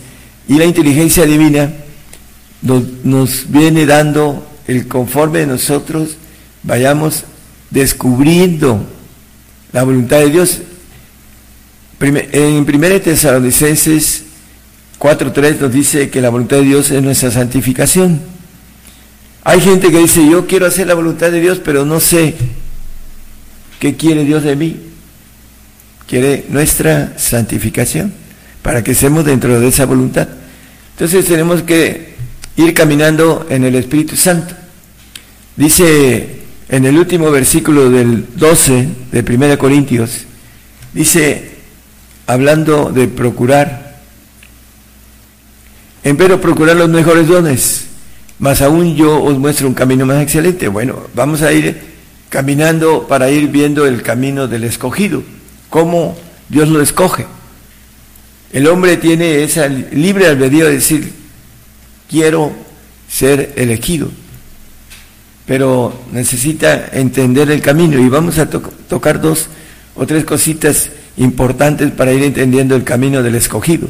Y 0.48 0.56
la 0.56 0.66
inteligencia 0.66 1.26
divina 1.26 1.72
nos, 2.62 3.52
viene 3.52 3.86
dando 3.86 4.44
el 4.68 4.88
conforme 4.88 5.46
nosotros 5.46 6.18
vayamos 6.64 7.26
descubriendo 7.70 8.84
la 9.72 9.84
voluntad 9.84 10.18
de 10.20 10.30
Dios. 10.32 10.60
En 12.00 12.68
1 12.68 13.02
Tesalonicenses 13.02 14.24
4.3 15.00 15.60
nos 15.60 15.72
dice 15.72 16.10
que 16.10 16.22
la 16.22 16.30
voluntad 16.30 16.58
de 16.58 16.64
Dios 16.64 16.92
es 16.92 17.02
nuestra 17.02 17.32
santificación. 17.32 18.20
Hay 19.44 19.62
gente 19.62 19.92
que 19.92 20.00
dice, 20.00 20.28
yo 20.30 20.48
quiero 20.48 20.66
hacer 20.66 20.88
la 20.88 20.94
voluntad 20.94 21.32
de 21.32 21.40
Dios, 21.40 21.62
pero 21.64 21.86
no 21.86 22.00
sé 22.00 22.36
qué 23.80 23.96
quiere 23.96 24.26
Dios 24.26 24.44
de 24.44 24.56
mí 24.56 24.88
quiere 26.08 26.46
nuestra 26.50 27.14
santificación, 27.18 28.14
para 28.62 28.84
que 28.84 28.92
estemos 28.92 29.26
dentro 29.26 29.60
de 29.60 29.68
esa 29.68 29.86
voluntad. 29.86 30.28
Entonces 30.94 31.26
tenemos 31.26 31.62
que 31.64 32.16
ir 32.56 32.74
caminando 32.74 33.46
en 33.50 33.66
el 33.66 33.76
Espíritu 33.76 34.16
Santo. 34.16 34.56
Dice 35.56 36.38
en 36.70 36.86
el 36.86 36.98
último 36.98 37.30
versículo 37.30 37.90
del 37.90 38.26
12 38.36 38.88
de 39.12 39.36
1 39.36 39.58
Corintios, 39.58 40.26
dice, 40.94 41.52
hablando 42.26 42.92
de 42.92 43.08
procurar, 43.08 43.87
empero 46.10 46.40
procurar 46.42 46.76
los 46.76 46.90
mejores 46.90 47.28
dones, 47.28 47.88
más 48.40 48.62
aún 48.62 48.96
yo 48.96 49.24
os 49.24 49.38
muestro 49.38 49.68
un 49.68 49.74
camino 49.74 50.06
más 50.06 50.22
excelente. 50.22 50.68
Bueno, 50.68 51.08
vamos 51.14 51.42
a 51.42 51.52
ir 51.54 51.80
caminando 52.30 53.08
para 53.08 53.30
ir 53.30 53.48
viendo 53.50 53.86
el 53.86 54.02
camino 54.02 54.48
del 54.48 54.64
escogido 54.64 55.24
cómo 55.70 56.18
Dios 56.50 56.70
lo 56.70 56.82
escoge. 56.82 57.26
El 58.52 58.68
hombre 58.68 58.98
tiene 58.98 59.44
esa 59.44 59.68
libre 59.68 60.28
albedrío 60.28 60.66
de 60.66 60.74
decir, 60.74 61.12
quiero 62.10 62.52
ser 63.10 63.54
elegido, 63.58 64.10
pero 65.46 65.94
necesita 66.12 66.90
entender 66.94 67.52
el 67.52 67.62
camino 67.62 68.00
y 68.00 68.08
vamos 68.10 68.38
a 68.38 68.50
tocar 68.50 69.22
dos 69.22 69.48
o 69.96 70.06
tres 70.06 70.24
cositas 70.24 70.90
importantes 71.18 71.92
para 71.92 72.14
ir 72.14 72.24
entendiendo 72.24 72.76
el 72.76 72.84
camino 72.84 73.22
del 73.22 73.36
escogido. 73.36 73.88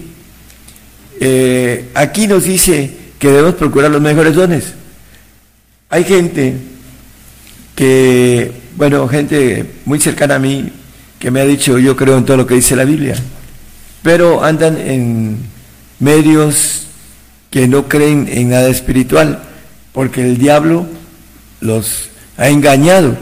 Eh, 1.20 1.90
aquí 1.94 2.28
nos 2.28 2.44
dice 2.44 2.92
que 3.20 3.28
debemos 3.30 3.56
procurar 3.56 3.92
los 3.92 4.02
mejores 4.02 4.36
dones. 4.36 4.74
Hay 5.90 6.04
gente 6.04 6.56
que, 7.76 8.52
bueno, 8.76 9.08
gente 9.08 9.66
muy 9.86 10.00
cercana 10.00 10.36
a 10.36 10.40
mí, 10.40 10.72
que 11.20 11.32
me 11.32 11.42
ha 11.42 11.46
dicho 11.46 11.80
yo 11.80 11.96
creo 11.96 12.18
en 12.18 12.26
todo 12.26 12.38
lo 12.38 12.48
que 12.48 12.56
dice 12.56 12.76
la 12.76 12.84
Biblia, 12.84 13.16
pero 14.04 14.44
andan 14.44 14.78
en 14.78 15.38
medios 16.00 16.88
que 17.50 17.68
no 17.68 17.88
creen 17.88 18.28
en 18.30 18.50
nada 18.50 18.70
espiritual, 18.70 19.42
porque 19.94 20.22
el 20.22 20.38
diablo 20.38 20.86
los 21.62 22.10
ha 22.38 22.50
engañado. 22.50 23.18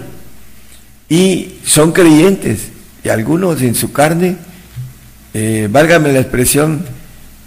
y 1.07 1.59
son 1.63 1.91
creyentes, 1.91 2.69
y 3.03 3.09
algunos 3.09 3.61
en 3.61 3.75
su 3.75 3.91
carne, 3.91 4.37
eh, 5.35 5.67
válgame 5.69 6.11
la 6.11 6.19
expresión, 6.19 6.83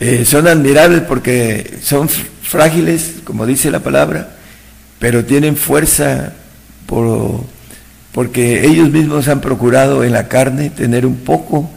eh, 0.00 0.24
son 0.24 0.46
admirables 0.46 1.00
porque 1.02 1.78
son 1.82 2.08
frágiles, 2.08 3.14
como 3.24 3.46
dice 3.46 3.70
la 3.70 3.80
palabra, 3.80 4.36
pero 5.00 5.24
tienen 5.24 5.56
fuerza 5.56 6.32
por, 6.86 7.44
porque 8.12 8.64
ellos 8.64 8.90
mismos 8.90 9.26
han 9.26 9.40
procurado 9.40 10.04
en 10.04 10.12
la 10.12 10.28
carne 10.28 10.70
tener 10.70 11.04
un 11.04 11.16
poco 11.16 11.68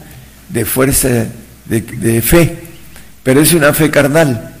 de 0.48 0.64
fuerza 0.64 1.26
de, 1.64 2.22
fe, 2.22 2.58
pero 3.24 3.40
es 3.40 3.54
una 3.54 3.72
fe 3.72 3.90
carnal. 3.90 4.54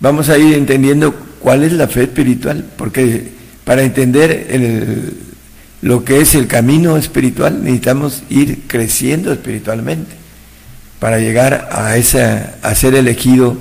Vamos 0.00 0.28
a 0.28 0.36
ir 0.36 0.54
entendiendo 0.54 1.14
cuál 1.40 1.62
es 1.62 1.72
la 1.72 1.86
fe 1.86 2.04
espiritual, 2.04 2.64
porque 2.76 3.28
para 3.64 3.82
entender 3.82 5.12
lo 5.82 6.04
que 6.04 6.20
es 6.20 6.34
el 6.34 6.48
camino 6.48 6.96
espiritual, 6.96 7.62
necesitamos 7.62 8.24
ir 8.28 8.62
creciendo 8.66 9.32
espiritualmente 9.32 10.23
para 11.04 11.18
llegar 11.18 11.68
a, 11.70 11.98
esa, 11.98 12.54
a 12.62 12.74
ser 12.74 12.94
elegido 12.94 13.58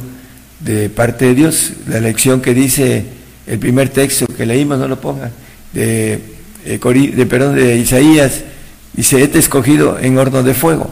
de 0.61 0.89
parte 0.89 1.25
de 1.25 1.35
Dios. 1.35 1.73
La 1.89 1.97
elección 1.97 2.39
que 2.39 2.53
dice 2.53 3.03
el 3.45 3.59
primer 3.59 3.89
texto 3.89 4.25
que 4.27 4.45
leímos, 4.45 4.79
no 4.79 4.87
lo 4.87 5.01
ponga, 5.01 5.29
de, 5.73 6.21
eh, 6.63 6.79
de, 6.79 7.25
perdón, 7.25 7.55
de 7.57 7.75
Isaías, 7.75 8.43
dice, 8.93 9.21
este 9.21 9.39
escogido 9.39 9.99
en 9.99 10.17
horno 10.17 10.41
de 10.41 10.53
fuego. 10.53 10.89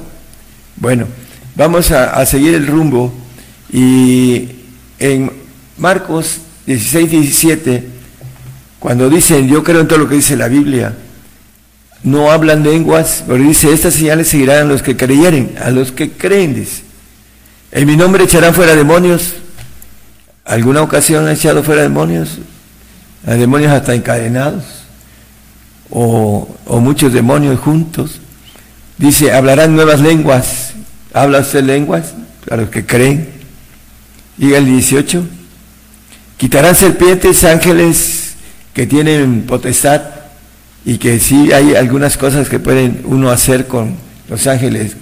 Bueno, 0.75 1.07
vamos 1.55 1.89
a, 1.91 2.19
a 2.19 2.25
seguir 2.25 2.53
el 2.53 2.67
rumbo 2.67 3.13
y 3.71 4.49
en 4.99 5.31
Marcos 5.77 6.39
16, 6.65 7.11
17, 7.11 7.83
cuando 8.77 9.09
dicen, 9.09 9.47
yo 9.47 9.63
creo 9.63 9.79
en 9.79 9.87
todo 9.87 9.99
lo 9.99 10.09
que 10.09 10.15
dice 10.15 10.35
la 10.35 10.49
Biblia, 10.49 10.93
no 12.03 12.31
hablan 12.31 12.63
lenguas, 12.63 13.23
pero 13.27 13.43
dice, 13.43 13.71
estas 13.71 13.93
señales 13.93 14.27
seguirán 14.27 14.63
a 14.63 14.65
los 14.65 14.81
que 14.81 14.97
creyeren, 14.97 15.55
a 15.61 15.69
los 15.69 15.91
que 15.91 16.11
creen, 16.11 16.55
dice. 16.55 16.83
En 17.71 17.87
mi 17.87 17.95
nombre 17.95 18.23
echarán 18.23 18.53
fuera 18.53 18.75
demonios. 18.75 19.35
¿Alguna 20.43 20.81
ocasión 20.81 21.25
han 21.27 21.33
echado 21.33 21.63
fuera 21.63 21.83
demonios? 21.83 22.39
A 23.25 23.33
demonios 23.33 23.71
hasta 23.71 23.93
encadenados. 23.93 24.63
O, 25.89 26.49
o 26.65 26.79
muchos 26.79 27.13
demonios 27.13 27.59
juntos. 27.59 28.19
Dice, 28.97 29.31
hablarán 29.31 29.75
nuevas 29.75 29.99
lenguas. 30.01 30.73
¿Habla 31.13 31.39
usted 31.39 31.63
lenguas? 31.63 32.13
A 32.49 32.57
los 32.57 32.69
que 32.69 32.85
creen. 32.85 33.29
Diga 34.37 34.57
el 34.57 34.65
18. 34.65 35.23
Quitarán 36.37 36.75
serpientes, 36.75 37.43
ángeles 37.43 38.33
que 38.73 38.87
tienen 38.87 39.43
potestad 39.43 40.20
y 40.85 40.97
que 40.97 41.19
sí 41.19 41.51
hay 41.51 41.75
algunas 41.75 42.17
cosas 42.17 42.49
que 42.49 42.59
pueden 42.59 43.01
uno 43.05 43.29
hacer 43.29 43.67
con 43.67 43.95
los 44.29 44.47
ángeles 44.47 44.95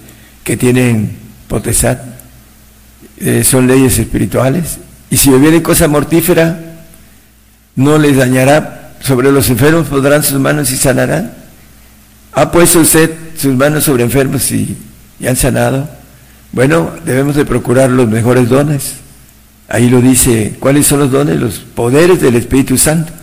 que 0.43 0.57
tienen 0.57 1.11
potestad, 1.47 1.97
eh, 3.19 3.43
son 3.43 3.67
leyes 3.67 3.97
espirituales, 3.99 4.79
y 5.09 5.17
si 5.17 5.29
bebieren 5.29 5.61
cosa 5.61 5.87
mortífera, 5.87 6.59
no 7.75 7.97
les 7.97 8.17
dañará, 8.17 8.93
sobre 9.01 9.31
los 9.31 9.49
enfermos 9.49 9.87
podrán 9.87 10.23
sus 10.23 10.39
manos 10.39 10.71
y 10.71 10.77
sanarán. 10.77 11.33
¿Ha 12.33 12.51
puesto 12.51 12.79
usted 12.79 13.11
sus 13.37 13.55
manos 13.55 13.85
sobre 13.85 14.03
enfermos 14.03 14.51
y, 14.51 14.77
y 15.19 15.27
han 15.27 15.35
sanado? 15.35 15.89
Bueno, 16.51 16.91
debemos 17.05 17.35
de 17.35 17.45
procurar 17.45 17.89
los 17.89 18.09
mejores 18.09 18.49
dones. 18.49 18.95
Ahí 19.67 19.89
lo 19.89 20.01
dice, 20.01 20.55
¿cuáles 20.59 20.87
son 20.87 20.99
los 20.99 21.11
dones? 21.11 21.39
Los 21.39 21.59
poderes 21.59 22.21
del 22.21 22.35
Espíritu 22.35 22.77
Santo. 22.77 23.13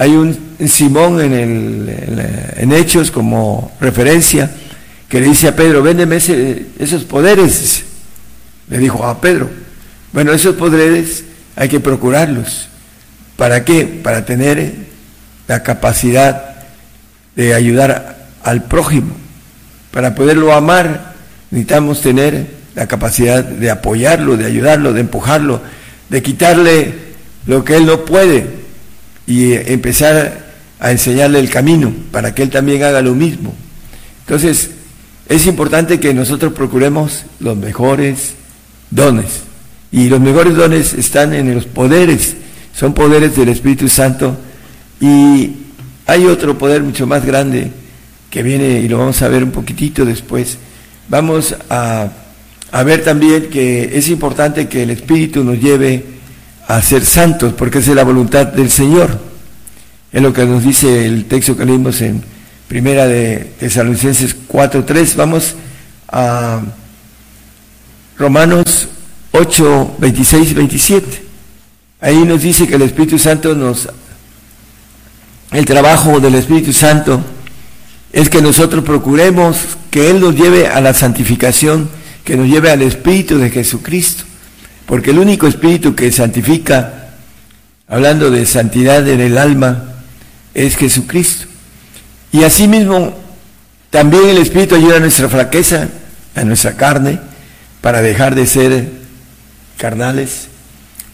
Hay 0.00 0.16
un 0.16 0.56
Simón 0.66 1.20
en, 1.20 2.72
Hechos 2.72 3.10
como 3.10 3.70
referencia 3.82 4.50
que 5.06 5.20
le 5.20 5.26
dice 5.26 5.48
a 5.48 5.54
Pedro, 5.54 5.82
véndeme 5.82 6.16
esos 6.16 7.04
poderes. 7.04 7.84
Le 8.70 8.78
dijo 8.78 9.04
a 9.04 9.20
Pedro, 9.20 9.50
bueno, 10.14 10.32
esos 10.32 10.56
poderes 10.56 11.24
hay 11.54 11.68
que 11.68 11.80
procurarlos. 11.80 12.68
¿Para 13.36 13.62
qué? 13.62 13.84
Para 13.84 14.24
tener 14.24 14.72
la 15.46 15.62
capacidad 15.62 16.64
de 17.36 17.52
ayudar 17.52 18.30
al 18.42 18.64
prójimo. 18.64 19.14
Para 19.90 20.14
poderlo 20.14 20.54
amar 20.54 21.12
necesitamos 21.50 22.00
tener 22.00 22.46
la 22.74 22.86
capacidad 22.86 23.44
de 23.44 23.70
apoyarlo, 23.70 24.38
de 24.38 24.46
ayudarlo, 24.46 24.94
de 24.94 25.02
empujarlo, 25.02 25.60
de 26.08 26.22
quitarle 26.22 26.94
lo 27.44 27.62
que 27.62 27.76
él 27.76 27.84
no 27.84 28.06
puede 28.06 28.59
y 29.30 29.52
empezar 29.52 30.50
a 30.80 30.90
enseñarle 30.90 31.38
el 31.38 31.48
camino 31.48 31.94
para 32.10 32.34
que 32.34 32.42
él 32.42 32.50
también 32.50 32.82
haga 32.82 33.00
lo 33.00 33.14
mismo. 33.14 33.54
Entonces, 34.22 34.70
es 35.28 35.46
importante 35.46 36.00
que 36.00 36.12
nosotros 36.12 36.52
procuremos 36.52 37.26
los 37.38 37.56
mejores 37.56 38.34
dones. 38.90 39.42
Y 39.92 40.08
los 40.08 40.18
mejores 40.18 40.56
dones 40.56 40.94
están 40.94 41.32
en 41.32 41.54
los 41.54 41.66
poderes, 41.66 42.34
son 42.74 42.92
poderes 42.92 43.36
del 43.36 43.50
Espíritu 43.50 43.88
Santo. 43.88 44.36
Y 45.00 45.52
hay 46.06 46.26
otro 46.26 46.58
poder 46.58 46.82
mucho 46.82 47.06
más 47.06 47.24
grande 47.24 47.70
que 48.30 48.42
viene 48.42 48.80
y 48.80 48.88
lo 48.88 48.98
vamos 48.98 49.22
a 49.22 49.28
ver 49.28 49.44
un 49.44 49.52
poquitito 49.52 50.04
después. 50.04 50.58
Vamos 51.08 51.54
a, 51.68 52.08
a 52.72 52.82
ver 52.82 53.04
también 53.04 53.48
que 53.48 53.96
es 53.96 54.08
importante 54.08 54.66
que 54.66 54.82
el 54.82 54.90
Espíritu 54.90 55.44
nos 55.44 55.60
lleve 55.60 56.19
a 56.70 56.80
ser 56.82 57.04
santos, 57.04 57.52
porque 57.54 57.78
esa 57.78 57.90
es 57.90 57.96
la 57.96 58.04
voluntad 58.04 58.46
del 58.46 58.70
Señor. 58.70 59.18
Es 60.12 60.22
lo 60.22 60.32
que 60.32 60.46
nos 60.46 60.62
dice 60.62 61.04
el 61.04 61.24
texto 61.24 61.56
que 61.56 61.64
leímos 61.64 62.00
en 62.00 62.22
Primera 62.68 63.08
de 63.08 63.54
Tesalonicenses 63.58 64.36
4.3. 64.48 65.16
Vamos 65.16 65.56
a 66.06 66.60
Romanos 68.16 68.86
8, 69.32 69.96
26 69.98 70.50
y 70.50 70.54
27. 70.54 71.22
Ahí 72.02 72.18
nos 72.18 72.42
dice 72.42 72.68
que 72.68 72.76
el 72.76 72.82
Espíritu 72.82 73.18
Santo 73.18 73.56
nos... 73.56 73.88
El 75.50 75.64
trabajo 75.64 76.20
del 76.20 76.36
Espíritu 76.36 76.72
Santo 76.72 77.20
es 78.12 78.30
que 78.30 78.40
nosotros 78.40 78.84
procuremos 78.84 79.58
que 79.90 80.08
Él 80.08 80.20
nos 80.20 80.36
lleve 80.36 80.68
a 80.68 80.80
la 80.80 80.94
santificación, 80.94 81.90
que 82.22 82.36
nos 82.36 82.46
lleve 82.46 82.70
al 82.70 82.82
Espíritu 82.82 83.38
de 83.38 83.50
Jesucristo 83.50 84.29
porque 84.90 85.12
el 85.12 85.20
único 85.20 85.46
espíritu 85.46 85.94
que 85.94 86.10
santifica, 86.10 87.10
hablando 87.86 88.28
de 88.28 88.44
santidad 88.44 89.06
en 89.08 89.20
el 89.20 89.38
alma, 89.38 89.84
es 90.52 90.76
Jesucristo. 90.76 91.46
Y 92.32 92.42
asimismo, 92.42 93.16
también 93.90 94.28
el 94.28 94.38
espíritu 94.38 94.74
ayuda 94.74 94.96
a 94.96 94.98
nuestra 94.98 95.28
flaqueza, 95.28 95.90
a 96.34 96.42
nuestra 96.42 96.72
carne, 96.72 97.20
para 97.80 98.02
dejar 98.02 98.34
de 98.34 98.48
ser 98.48 98.88
carnales. 99.76 100.48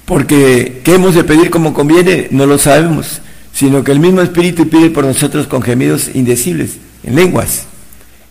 Porque 0.06 0.80
¿qué 0.82 0.94
hemos 0.94 1.14
de 1.14 1.24
pedir 1.24 1.50
como 1.50 1.74
conviene? 1.74 2.28
No 2.30 2.46
lo 2.46 2.56
sabemos, 2.56 3.20
sino 3.52 3.84
que 3.84 3.92
el 3.92 4.00
mismo 4.00 4.22
espíritu 4.22 4.70
pide 4.70 4.88
por 4.88 5.04
nosotros 5.04 5.48
con 5.48 5.60
gemidos 5.60 6.08
indecibles, 6.14 6.78
en 7.04 7.14
lenguas. 7.14 7.64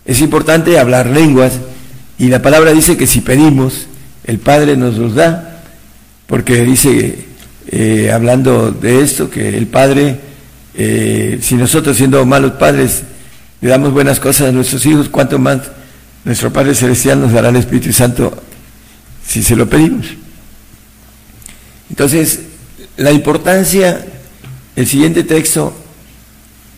Es 0.05 0.21
importante 0.21 0.79
hablar 0.79 1.05
lenguas 1.05 1.53
y 2.17 2.29
la 2.29 2.41
palabra 2.41 2.71
dice 2.73 2.97
que 2.97 3.05
si 3.05 3.21
pedimos, 3.21 3.85
el 4.25 4.39
Padre 4.39 4.75
nos 4.75 4.97
los 4.97 5.15
da, 5.15 5.61
porque 6.25 6.63
dice, 6.63 7.25
eh, 7.67 8.11
hablando 8.11 8.71
de 8.71 9.01
esto, 9.01 9.29
que 9.29 9.55
el 9.55 9.67
Padre, 9.67 10.19
eh, 10.73 11.39
si 11.41 11.55
nosotros 11.55 11.95
siendo 11.95 12.25
malos 12.25 12.53
padres 12.53 13.03
le 13.61 13.69
damos 13.69 13.93
buenas 13.93 14.19
cosas 14.19 14.49
a 14.49 14.51
nuestros 14.51 14.85
hijos, 14.85 15.09
¿cuánto 15.09 15.37
más 15.39 15.61
nuestro 16.23 16.51
Padre 16.51 16.73
Celestial 16.75 17.21
nos 17.21 17.31
dará 17.31 17.49
el 17.49 17.55
Espíritu 17.55 17.93
Santo 17.93 18.35
si 19.27 19.43
se 19.43 19.55
lo 19.55 19.69
pedimos? 19.69 20.07
Entonces, 21.89 22.39
la 22.97 23.11
importancia, 23.11 24.05
el 24.75 24.87
siguiente 24.87 25.23
texto 25.23 25.73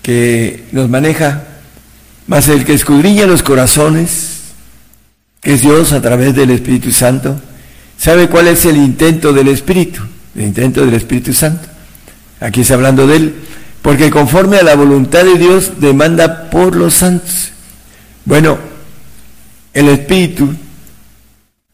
que 0.04 0.66
nos 0.74 0.90
maneja, 0.90 1.44
más 2.28 2.50
el 2.50 2.66
que 2.66 2.74
escudriña 2.74 3.26
los 3.26 3.42
corazones, 3.42 4.27
es 5.48 5.62
Dios 5.62 5.94
a 5.94 6.02
través 6.02 6.36
del 6.36 6.50
Espíritu 6.50 6.92
Santo, 6.92 7.40
sabe 7.98 8.28
cuál 8.28 8.50
es 8.50 8.66
el 8.66 8.76
intento 8.76 9.32
del 9.32 9.48
Espíritu, 9.48 10.02
el 10.36 10.44
intento 10.44 10.86
del 10.86 10.94
Espíritu 10.94 11.34
Santo. 11.34 11.66
Aquí 12.42 12.62
está 12.62 12.74
hablando 12.74 13.08
de 13.08 13.16
él, 13.16 13.36
porque 13.82 14.10
conforme 14.12 14.58
a 14.58 14.64
la 14.64 14.76
voluntad 14.76 15.24
de 15.24 15.38
Dios 15.38 15.80
demanda 15.80 16.50
por 16.50 16.76
los 16.76 16.96
santos. 16.96 17.52
Bueno, 18.26 18.58
el 19.74 19.88
Espíritu, 19.88 20.54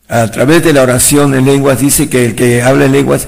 a 0.08 0.28
través 0.28 0.64
de 0.64 0.74
la 0.74 0.84
oración 0.84 1.34
en 1.34 1.44
lenguas, 1.44 1.80
dice 1.80 2.08
que 2.10 2.28
el 2.28 2.36
que 2.36 2.62
habla 2.62 2.86
en 2.86 2.92
lenguas, 2.92 3.28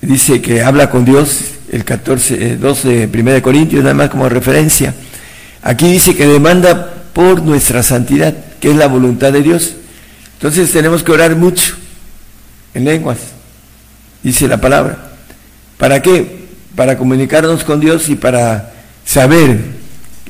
dice 0.00 0.40
que 0.40 0.62
habla 0.62 0.88
con 0.88 1.04
Dios, 1.04 1.40
el 1.70 1.84
14, 1.84 2.56
12, 2.56 3.10
1 3.12 3.42
Corintios, 3.42 3.82
nada 3.82 3.94
más 3.94 4.08
como 4.08 4.30
referencia. 4.30 4.94
Aquí 5.60 5.92
dice 5.92 6.16
que 6.16 6.26
demanda 6.26 6.94
por 7.12 7.42
nuestra 7.42 7.82
santidad 7.82 8.47
que 8.60 8.70
es 8.70 8.76
la 8.76 8.86
voluntad 8.86 9.32
de 9.32 9.42
Dios. 9.42 9.74
Entonces 10.34 10.70
tenemos 10.70 11.02
que 11.02 11.12
orar 11.12 11.36
mucho 11.36 11.74
en 12.74 12.84
lenguas, 12.84 13.18
dice 14.22 14.48
la 14.48 14.60
palabra. 14.60 15.10
¿Para 15.76 16.02
qué? 16.02 16.46
Para 16.74 16.98
comunicarnos 16.98 17.64
con 17.64 17.80
Dios 17.80 18.08
y 18.08 18.16
para 18.16 18.72
saber 19.04 19.78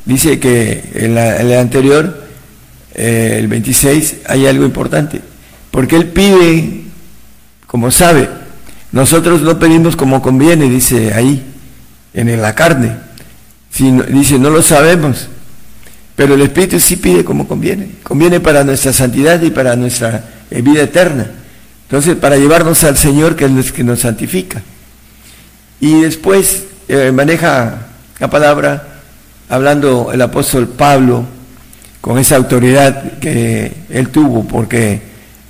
dice 0.05 0.39
que 0.39 0.83
en, 0.93 1.17
el 1.17 1.53
anterior, 1.53 2.25
eh, 2.95 3.35
el 3.39 3.47
26, 3.47 4.17
hay 4.25 4.47
algo 4.47 4.65
importante, 4.65 5.21
porque 5.71 5.95
él 5.95 6.07
pide 6.07 6.81
como 7.67 7.91
sabe. 7.91 8.27
Nosotros 8.91 9.41
no 9.41 9.59
pedimos 9.59 9.95
como 9.95 10.21
conviene, 10.23 10.67
dice 10.67 11.13
ahí, 11.13 11.45
en 12.15 12.41
la 12.41 12.55
carne. 12.55 12.97
dice, 14.09 14.39
no 14.39 14.49
lo 14.49 14.63
sabemos, 14.63 15.27
pero 16.19 16.33
el 16.33 16.41
Espíritu 16.41 16.81
sí 16.81 16.97
pide 16.97 17.23
como 17.23 17.47
conviene. 17.47 17.91
Conviene 18.03 18.41
para 18.41 18.65
nuestra 18.65 18.91
santidad 18.91 19.41
y 19.41 19.51
para 19.51 19.77
nuestra 19.77 20.21
eh, 20.51 20.61
vida 20.61 20.81
eterna. 20.81 21.25
Entonces, 21.83 22.17
para 22.17 22.35
llevarnos 22.35 22.83
al 22.83 22.97
Señor 22.97 23.37
que 23.37 23.45
es 23.45 23.71
que 23.71 23.85
nos 23.85 24.01
santifica. 24.01 24.61
Y 25.79 26.01
después 26.01 26.63
eh, 26.89 27.13
maneja 27.13 27.87
la 28.19 28.29
palabra 28.29 28.99
hablando 29.47 30.11
el 30.11 30.21
apóstol 30.21 30.67
Pablo 30.67 31.23
con 32.01 32.19
esa 32.19 32.35
autoridad 32.35 33.17
que 33.19 33.71
él 33.89 34.09
tuvo, 34.09 34.43
porque 34.43 35.01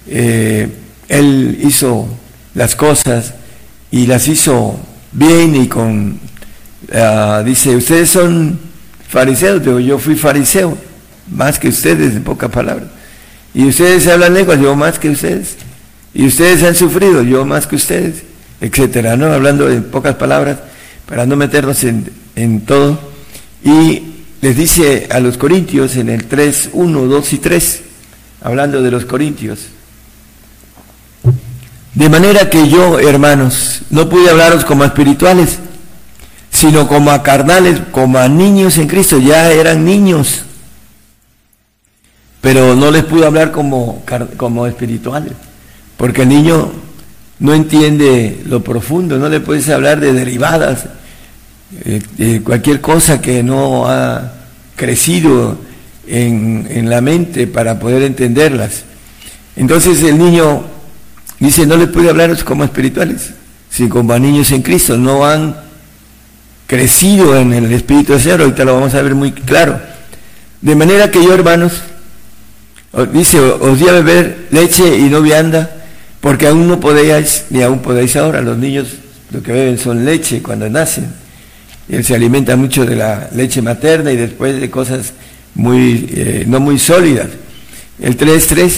eh, 0.06 0.70
él 1.08 1.62
hizo 1.64 2.08
las 2.54 2.76
cosas 2.76 3.34
y 3.90 4.06
las 4.06 4.28
hizo 4.28 4.80
bien 5.14 5.56
y 5.56 5.68
con, 5.68 6.20
ah, 6.94 7.42
dice, 7.44 7.76
ustedes 7.76 8.12
son 8.12 8.69
fariseos, 9.10 9.62
pero 9.64 9.80
yo 9.80 10.00
fui 10.00 10.16
fariseo, 10.16 10.78
más 11.30 11.60
que 11.60 11.68
ustedes, 11.68 12.16
en 12.16 12.24
pocas 12.24 12.50
palabras. 12.50 12.88
Y 13.54 13.66
ustedes 13.66 14.08
hablan 14.08 14.36
lenguas, 14.36 14.60
yo 14.62 14.76
más 14.76 15.00
que 15.00 15.10
ustedes. 15.10 15.58
Y 16.14 16.28
ustedes 16.28 16.64
han 16.64 16.76
sufrido, 16.76 17.24
yo 17.24 17.46
más 17.46 17.68
que 17.68 17.76
ustedes, 17.76 18.24
etcétera, 18.62 19.18
¿no? 19.18 19.26
Hablando 19.26 19.70
en 19.70 19.84
pocas 19.84 20.16
palabras, 20.16 20.60
para 21.08 21.26
no 21.26 21.36
meternos 21.36 21.84
en, 21.84 22.10
en 22.36 22.62
todo. 22.62 23.00
Y 23.64 24.04
les 24.42 24.56
dice 24.56 25.08
a 25.12 25.20
los 25.20 25.38
corintios 25.38 25.96
en 25.98 26.10
el 26.10 26.26
3, 26.26 26.70
1, 26.74 27.06
2 27.06 27.34
y 27.34 27.38
3, 27.40 27.82
hablando 28.42 28.82
de 28.82 28.92
los 28.92 29.06
corintios, 29.06 29.60
de 31.94 32.10
manera 32.10 32.50
que 32.50 32.70
yo, 32.70 33.00
hermanos, 33.00 33.82
no 33.90 34.08
pude 34.08 34.30
hablaros 34.30 34.64
como 34.64 34.86
espirituales, 34.86 35.58
sino 36.60 36.88
como 36.88 37.12
a 37.12 37.24
carnales, 37.24 37.80
como 37.92 38.18
a 38.18 38.28
niños 38.28 38.78
en 38.78 38.88
Cristo. 38.88 39.18
Ya 39.20 39.52
eran 39.52 39.86
niños, 39.86 40.42
pero 42.42 42.76
no 42.76 42.92
les 42.92 43.04
pude 43.04 43.26
hablar 43.26 43.52
como, 43.52 44.04
como 44.38 44.68
espirituales, 44.68 45.34
porque 45.98 46.24
el 46.24 46.30
niño 46.30 46.72
no 47.40 47.54
entiende 47.54 48.42
lo 48.46 48.64
profundo, 48.64 49.18
no 49.18 49.30
le 49.30 49.40
puedes 49.40 49.70
hablar 49.70 50.00
de 50.00 50.14
derivadas, 50.14 50.86
eh, 51.86 52.02
de 52.18 52.42
cualquier 52.42 52.82
cosa 52.82 53.22
que 53.22 53.44
no 53.44 53.88
ha 53.88 54.34
crecido 54.76 55.58
en, 56.08 56.68
en 56.70 56.90
la 56.90 57.02
mente 57.02 57.48
para 57.48 57.80
poder 57.80 58.04
entenderlas. 58.04 58.84
Entonces 59.56 60.02
el 60.04 60.18
niño 60.18 60.64
Dice, 61.40 61.66
no 61.66 61.78
les 61.78 61.88
puede 61.88 62.10
hablar 62.10 62.44
como 62.44 62.66
espirituales, 62.66 63.32
sino 63.70 63.90
como 63.90 64.12
a 64.14 64.20
niños 64.20 64.52
en 64.52 64.62
Cristo. 64.62 64.98
No 64.98 65.26
han 65.26 65.56
crecido 66.70 67.36
en 67.36 67.52
el 67.52 67.74
Espíritu 67.74 68.14
de 68.14 68.20
Señor. 68.20 68.42
Ahorita 68.42 68.64
lo 68.64 68.76
vamos 68.76 68.94
a 68.94 69.02
ver 69.02 69.16
muy 69.16 69.32
claro. 69.32 69.82
De 70.62 70.76
manera 70.76 71.10
que 71.10 71.24
yo, 71.24 71.34
hermanos, 71.34 71.82
dice, 73.12 73.40
os 73.40 73.80
di 73.80 73.90
a 73.90 73.94
beber 73.94 74.48
leche 74.52 75.00
y 75.00 75.10
no 75.10 75.24
vianda, 75.24 75.72
porque 76.22 76.46
aún 76.46 76.68
no 76.68 76.80
podéis, 76.80 77.46
ni 77.50 77.64
aún 77.64 77.80
podéis 77.80 78.16
ahora. 78.16 78.42
Los 78.42 78.60
niños 78.60 78.88
lo 79.32 79.42
que 79.42 79.52
beben 79.52 79.80
son 79.80 80.06
leche 80.06 80.44
cuando 80.44 80.70
nacen. 80.70 81.12
Él 81.90 82.06
se 82.06 82.14
alimenta 82.14 82.56
mucho 82.56 82.86
de 82.86 82.96
la 82.96 83.30
leche 83.34 83.64
materna 83.64 84.12
y 84.12 84.16
después 84.16 84.62
de 84.62 84.70
cosas 84.70 85.14
muy, 85.56 86.08
eh, 86.12 86.44
no 86.48 86.60
muy 86.60 86.78
sólidas. 86.78 87.30
El 88.00 88.16
3.3, 88.16 88.72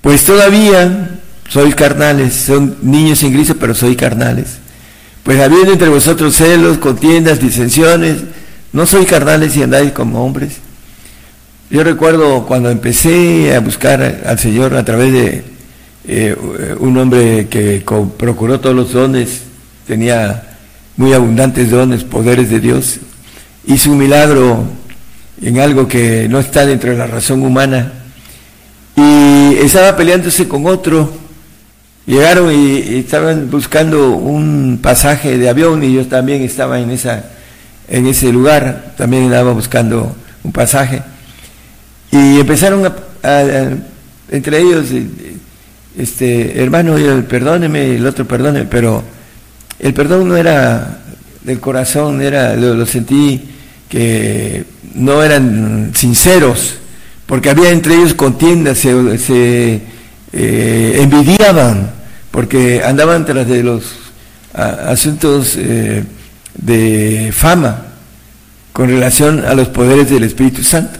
pues 0.00 0.24
todavía 0.24 1.20
sois 1.48 1.76
carnales, 1.76 2.34
son 2.34 2.76
niños 2.82 3.22
en 3.22 3.32
Cristo, 3.32 3.54
pero 3.56 3.72
soy 3.72 3.94
carnales. 3.94 4.65
Pues 5.26 5.40
habiendo 5.40 5.72
entre 5.72 5.88
vosotros 5.88 6.36
celos, 6.36 6.78
contiendas, 6.78 7.40
disensiones, 7.40 8.18
no 8.72 8.86
sois 8.86 9.08
carnales 9.08 9.56
y 9.56 9.62
andáis 9.64 9.90
como 9.90 10.24
hombres. 10.24 10.58
Yo 11.68 11.82
recuerdo 11.82 12.46
cuando 12.46 12.70
empecé 12.70 13.52
a 13.52 13.58
buscar 13.58 14.22
al 14.24 14.38
Señor 14.38 14.76
a 14.76 14.84
través 14.84 15.12
de 15.12 15.44
eh, 16.06 16.36
un 16.78 16.96
hombre 16.96 17.48
que 17.48 17.84
procuró 18.16 18.60
todos 18.60 18.76
los 18.76 18.92
dones, 18.92 19.40
tenía 19.84 20.56
muy 20.96 21.12
abundantes 21.12 21.72
dones, 21.72 22.04
poderes 22.04 22.48
de 22.48 22.60
Dios, 22.60 23.00
hizo 23.66 23.90
un 23.90 23.98
milagro 23.98 24.62
en 25.42 25.58
algo 25.58 25.88
que 25.88 26.28
no 26.28 26.38
está 26.38 26.64
dentro 26.64 26.92
de 26.92 26.98
la 26.98 27.08
razón 27.08 27.42
humana 27.42 27.94
y 28.94 29.56
estaba 29.56 29.96
peleándose 29.96 30.46
con 30.46 30.66
otro 30.66 31.25
Llegaron 32.06 32.54
y, 32.54 32.98
estaban 32.98 33.50
buscando 33.50 34.12
un 34.12 34.78
pasaje 34.80 35.38
de 35.38 35.48
avión 35.48 35.82
y 35.82 35.92
yo 35.92 36.06
también 36.06 36.42
estaba 36.42 36.78
en, 36.78 36.90
esa, 36.90 37.24
en 37.88 38.06
ese 38.06 38.32
lugar, 38.32 38.94
también 38.96 39.24
estaba 39.24 39.52
buscando 39.52 40.14
un 40.44 40.52
pasaje. 40.52 41.02
Y 42.12 42.38
empezaron 42.38 42.86
a, 42.86 43.70
entre 44.30 44.60
ellos, 44.60 44.86
este, 45.98 46.62
hermano, 46.62 46.94
perdóneme, 47.28 47.96
el 47.96 48.06
otro 48.06 48.24
perdóneme, 48.24 48.66
pero 48.66 49.02
el 49.80 49.92
perdón 49.92 50.28
no 50.28 50.36
era 50.36 51.00
del 51.42 51.58
corazón, 51.58 52.22
era, 52.22 52.54
lo, 52.54 52.86
sentí 52.86 53.50
que 53.88 54.64
no 54.94 55.24
eran 55.24 55.90
sinceros, 55.92 56.76
porque 57.26 57.50
había 57.50 57.70
entre 57.70 57.96
ellos 57.96 58.14
contiendas, 58.14 58.78
se, 58.78 59.80
eh, 60.32 60.98
envidiaban 61.00 61.95
porque 62.36 62.82
andaban 62.84 63.24
tras 63.24 63.48
de 63.48 63.62
los 63.62 63.82
asuntos 64.52 65.54
eh, 65.56 66.04
de 66.52 67.32
fama 67.32 67.86
con 68.74 68.90
relación 68.90 69.42
a 69.46 69.54
los 69.54 69.68
poderes 69.68 70.10
del 70.10 70.22
Espíritu 70.24 70.62
Santo. 70.62 70.98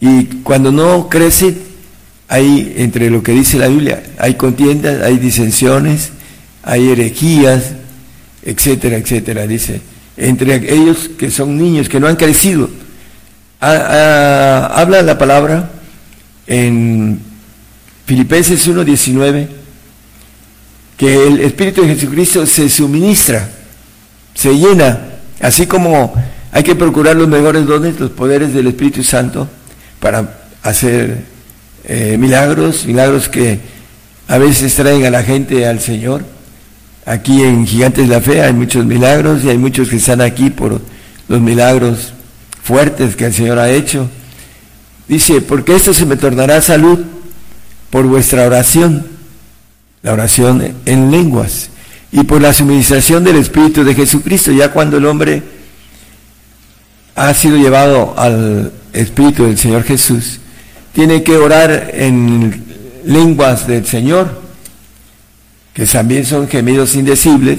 Y 0.00 0.24
cuando 0.42 0.72
no 0.72 1.10
crece, 1.10 1.54
hay, 2.28 2.76
entre 2.78 3.10
lo 3.10 3.22
que 3.22 3.32
dice 3.32 3.58
la 3.58 3.68
Biblia, 3.68 4.04
hay 4.18 4.36
contiendas, 4.36 5.02
hay 5.02 5.18
disensiones, 5.18 6.12
hay 6.62 6.88
herejías, 6.88 7.72
etcétera, 8.42 8.96
etcétera, 8.96 9.46
dice. 9.46 9.82
Entre 10.16 10.54
ellos 10.72 11.10
que 11.18 11.30
son 11.30 11.58
niños, 11.58 11.90
que 11.90 12.00
no 12.00 12.06
han 12.06 12.16
crecido. 12.16 12.70
habla 13.60 15.02
la 15.02 15.18
palabra 15.18 15.72
en 16.46 17.20
Filipenses 18.06 18.66
1.19 18.66 19.63
que 20.96 21.26
el 21.26 21.40
Espíritu 21.40 21.82
de 21.82 21.94
Jesucristo 21.94 22.46
se 22.46 22.68
suministra, 22.68 23.48
se 24.34 24.54
llena, 24.54 25.00
así 25.40 25.66
como 25.66 26.14
hay 26.52 26.62
que 26.62 26.74
procurar 26.74 27.16
los 27.16 27.28
mejores 27.28 27.66
dones, 27.66 27.98
los 27.98 28.10
poderes 28.10 28.54
del 28.54 28.68
Espíritu 28.68 29.02
Santo 29.02 29.48
para 29.98 30.46
hacer 30.62 31.24
eh, 31.84 32.16
milagros, 32.18 32.86
milagros 32.86 33.28
que 33.28 33.58
a 34.28 34.38
veces 34.38 34.74
traen 34.74 35.04
a 35.04 35.10
la 35.10 35.22
gente 35.22 35.66
al 35.66 35.80
Señor. 35.80 36.24
Aquí 37.06 37.42
en 37.42 37.66
Gigantes 37.66 38.08
de 38.08 38.14
la 38.14 38.20
Fe 38.20 38.40
hay 38.40 38.52
muchos 38.52 38.86
milagros 38.86 39.44
y 39.44 39.50
hay 39.50 39.58
muchos 39.58 39.88
que 39.88 39.96
están 39.96 40.20
aquí 40.20 40.50
por 40.50 40.80
los 41.28 41.40
milagros 41.40 42.14
fuertes 42.62 43.16
que 43.16 43.26
el 43.26 43.34
Señor 43.34 43.58
ha 43.58 43.70
hecho. 43.70 44.08
Dice, 45.08 45.42
porque 45.42 45.74
esto 45.74 45.92
se 45.92 46.06
me 46.06 46.16
tornará 46.16 46.62
salud 46.62 47.00
por 47.90 48.06
vuestra 48.06 48.46
oración 48.46 49.13
la 50.04 50.12
oración 50.12 50.76
en 50.84 51.10
lenguas 51.10 51.70
y 52.12 52.22
por 52.24 52.40
la 52.40 52.52
suministración 52.52 53.24
del 53.24 53.36
Espíritu 53.36 53.82
de 53.82 53.94
Jesucristo, 53.94 54.52
ya 54.52 54.70
cuando 54.70 54.98
el 54.98 55.06
hombre 55.06 55.42
ha 57.16 57.32
sido 57.32 57.56
llevado 57.56 58.14
al 58.16 58.70
Espíritu 58.92 59.44
del 59.44 59.56
Señor 59.56 59.82
Jesús, 59.82 60.40
tiene 60.92 61.22
que 61.22 61.38
orar 61.38 61.90
en 61.94 62.64
lenguas 63.06 63.66
del 63.66 63.86
Señor, 63.86 64.42
que 65.72 65.86
también 65.86 66.26
son 66.26 66.48
gemidos 66.48 66.94
indecibles, 66.94 67.58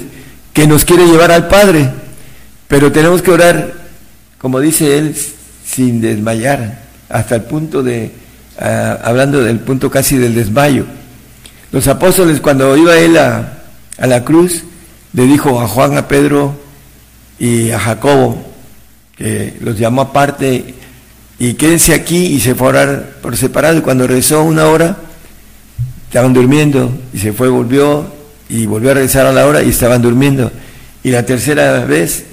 que 0.52 0.68
nos 0.68 0.84
quiere 0.84 1.04
llevar 1.04 1.32
al 1.32 1.48
Padre, 1.48 1.90
pero 2.68 2.92
tenemos 2.92 3.22
que 3.22 3.32
orar, 3.32 3.74
como 4.38 4.60
dice 4.60 4.96
él, 4.96 5.16
sin 5.66 6.00
desmayar, 6.00 6.80
hasta 7.08 7.34
el 7.34 7.42
punto 7.42 7.82
de, 7.82 8.12
ah, 8.60 9.00
hablando 9.02 9.42
del 9.42 9.58
punto 9.58 9.90
casi 9.90 10.16
del 10.16 10.36
desmayo 10.36 10.86
los 11.72 11.88
apóstoles, 11.88 12.40
cuando 12.40 12.76
iba 12.76 12.96
él 12.96 13.16
a, 13.16 13.52
la 13.98 14.24
cruz, 14.24 14.62
le 15.12 15.24
dijo 15.24 15.60
a 15.60 15.66
Juan, 15.66 15.96
a 15.96 16.06
Pedro 16.06 16.54
y 17.38 17.70
a 17.70 17.78
Jacobo, 17.78 18.44
que 19.16 19.56
los 19.60 19.78
llamó 19.78 20.02
aparte, 20.02 20.74
y 21.38 21.54
quédense 21.54 21.94
aquí 21.94 22.26
y 22.26 22.40
se 22.40 22.54
fue 22.54 22.68
a 22.68 22.70
orar 22.70 23.16
por 23.20 23.36
separado. 23.36 23.78
Y 23.78 23.82
cuando 23.82 24.06
regresó 24.06 24.42
una 24.42 24.66
hora, 24.66 24.96
estaban 26.06 26.32
durmiendo, 26.32 26.90
y 27.12 27.18
se 27.18 27.32
fue, 27.32 27.48
volvió, 27.48 28.06
y 28.48 28.66
volvió 28.66 28.92
a 28.92 28.94
regresar 28.94 29.26
a 29.26 29.32
la 29.32 29.46
hora 29.46 29.62
y 29.62 29.70
estaban 29.70 30.00
durmiendo. 30.00 30.50
Y 31.02 31.10
la 31.10 31.26
tercera 31.26 31.84
vez 31.84 32.24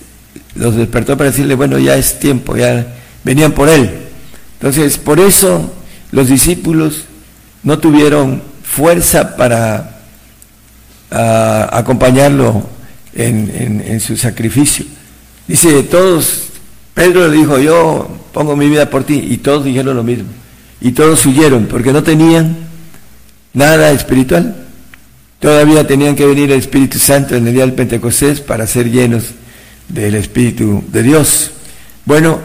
los 0.56 0.76
despertó 0.76 1.17
para 1.17 1.32
decirle, 1.32 1.56
bueno, 1.56 1.80
ya 1.80 1.96
es 1.96 2.19
tiempo, 2.19 2.56
ya 2.56 2.86
venían 3.24 3.52
por 3.54 3.69
él. 3.69 3.89
Entonces, 4.60 4.98
por 4.98 5.19
eso 5.19 5.74
los 6.12 6.28
discípulos 6.28 7.06
no 7.63 7.80
tuvieron 7.80 8.53
fuerza 8.74 9.36
para 9.38 10.00
acompañarlo 11.72 12.68
en, 13.14 13.84
en, 13.86 14.00
su 14.00 14.18
sacrificio. 14.18 14.86
Dice, 15.48 15.84
todos, 15.84 16.46
Pedro 16.96 17.28
le 17.28 17.38
dijo, 17.38 17.60
yo 17.60 18.08
pongo 18.34 18.56
mi 18.56 18.68
vida 18.68 18.90
por 18.90 19.04
ti, 19.04 19.24
y 19.30 19.38
todos 19.38 19.64
dijeron 19.64 19.96
lo 19.96 20.04
mismo. 20.04 20.30
Y 20.82 20.92
todos 20.92 21.24
huyeron, 21.28 21.68
porque 21.68 21.94
no 21.94 22.02
tenían 22.02 22.58
nada 23.54 23.92
espiritual. 23.92 24.56
Todavía 25.40 25.86
tenían 25.86 26.16
que 26.16 26.26
venir 26.26 26.52
el 26.52 26.60
Espíritu 26.60 26.98
Santo 26.98 27.36
en 27.36 27.46
el 27.46 27.54
día 27.54 27.66
del 27.66 27.74
Pentecostés 27.74 28.42
para 28.42 28.66
ser 28.66 28.90
llenos 28.90 29.26
del 29.88 30.16
Espíritu 30.16 30.84
de 30.88 31.04
Dios. 31.04 31.52
Bueno, 32.06 32.40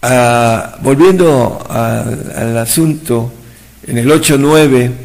ah, 0.00 0.78
volviendo 0.80 1.62
al 1.68 2.56
asunto, 2.56 3.30
en 3.86 3.98
el 3.98 4.10
8-9, 4.10 5.03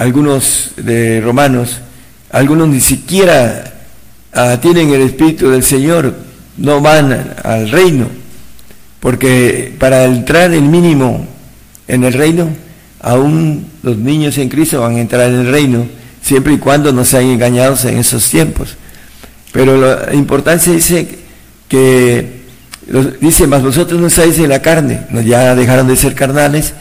algunos 0.00 0.70
de 0.78 1.20
Romanos, 1.20 1.76
algunos 2.30 2.68
ni 2.68 2.80
siquiera 2.80 3.74
ah, 4.32 4.56
tienen 4.58 4.88
el 4.94 5.02
Espíritu 5.02 5.50
del 5.50 5.62
Señor, 5.62 6.14
no 6.56 6.80
van 6.80 7.34
al 7.44 7.70
reino, 7.70 8.06
porque 8.98 9.74
para 9.78 10.04
entrar 10.06 10.54
el 10.54 10.62
mínimo 10.62 11.26
en 11.86 12.04
el 12.04 12.14
reino, 12.14 12.48
aún 13.02 13.66
los 13.82 13.98
niños 13.98 14.38
en 14.38 14.48
Cristo 14.48 14.80
van 14.80 14.96
a 14.96 15.00
entrar 15.00 15.28
en 15.28 15.40
el 15.40 15.52
reino, 15.52 15.86
siempre 16.22 16.54
y 16.54 16.58
cuando 16.58 16.94
no 16.94 17.04
sean 17.04 17.24
engañados 17.24 17.84
en 17.84 17.98
esos 17.98 18.26
tiempos. 18.30 18.76
Pero 19.52 19.76
la 19.76 20.14
importancia 20.14 20.72
dice 20.72 21.18
que, 21.68 22.40
dice, 23.20 23.46
más 23.46 23.62
vosotros 23.62 24.00
no 24.00 24.06
estáis 24.06 24.38
en 24.38 24.48
la 24.48 24.62
carne, 24.62 25.02
ya 25.26 25.54
dejaron 25.54 25.88
de 25.88 25.96
ser 25.96 26.14
carnales, 26.14 26.72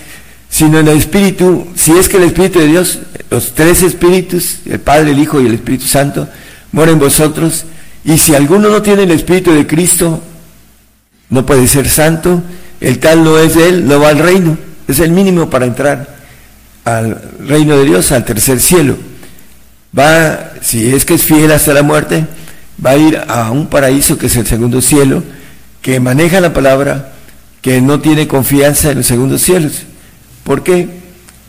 sino 0.49 0.79
en 0.79 0.87
el 0.87 0.97
Espíritu, 0.97 1.67
si 1.75 1.91
es 1.91 2.09
que 2.09 2.17
el 2.17 2.23
Espíritu 2.23 2.59
de 2.59 2.67
Dios, 2.67 2.99
los 3.29 3.53
tres 3.53 3.83
Espíritus, 3.83 4.59
el 4.65 4.79
Padre, 4.79 5.11
el 5.11 5.19
Hijo 5.19 5.39
y 5.39 5.45
el 5.45 5.53
Espíritu 5.53 5.85
Santo, 5.85 6.27
moran 6.71 6.95
en 6.95 6.99
vosotros, 6.99 7.65
y 8.03 8.17
si 8.17 8.33
alguno 8.33 8.69
no 8.69 8.81
tiene 8.81 9.03
el 9.03 9.11
Espíritu 9.11 9.51
de 9.51 9.67
Cristo, 9.67 10.21
no 11.29 11.45
puede 11.45 11.67
ser 11.67 11.87
santo, 11.87 12.41
el 12.81 12.99
tal 12.99 13.23
no 13.23 13.37
es 13.37 13.55
de 13.55 13.69
él, 13.69 13.87
no 13.87 13.99
va 13.99 14.09
al 14.09 14.19
reino, 14.19 14.57
es 14.87 14.99
el 14.99 15.11
mínimo 15.11 15.49
para 15.49 15.65
entrar 15.65 16.17
al 16.85 17.21
reino 17.45 17.77
de 17.77 17.85
Dios, 17.85 18.11
al 18.11 18.25
tercer 18.25 18.59
cielo. 18.59 18.97
Va, 19.97 20.53
si 20.61 20.93
es 20.93 21.05
que 21.05 21.15
es 21.15 21.23
fiel 21.23 21.51
hasta 21.51 21.73
la 21.73 21.83
muerte, 21.83 22.25
va 22.83 22.91
a 22.91 22.97
ir 22.97 23.21
a 23.27 23.51
un 23.51 23.67
paraíso 23.67 24.17
que 24.17 24.27
es 24.27 24.35
el 24.35 24.47
segundo 24.47 24.81
cielo, 24.81 25.23
que 25.81 25.99
maneja 25.99 26.41
la 26.41 26.53
palabra, 26.53 27.13
que 27.61 27.81
no 27.81 27.99
tiene 27.99 28.27
confianza 28.27 28.91
en 28.91 28.97
los 28.99 29.07
segundos 29.07 29.41
cielos. 29.41 29.83
¿Por 30.49 30.63
qué? 30.63 30.89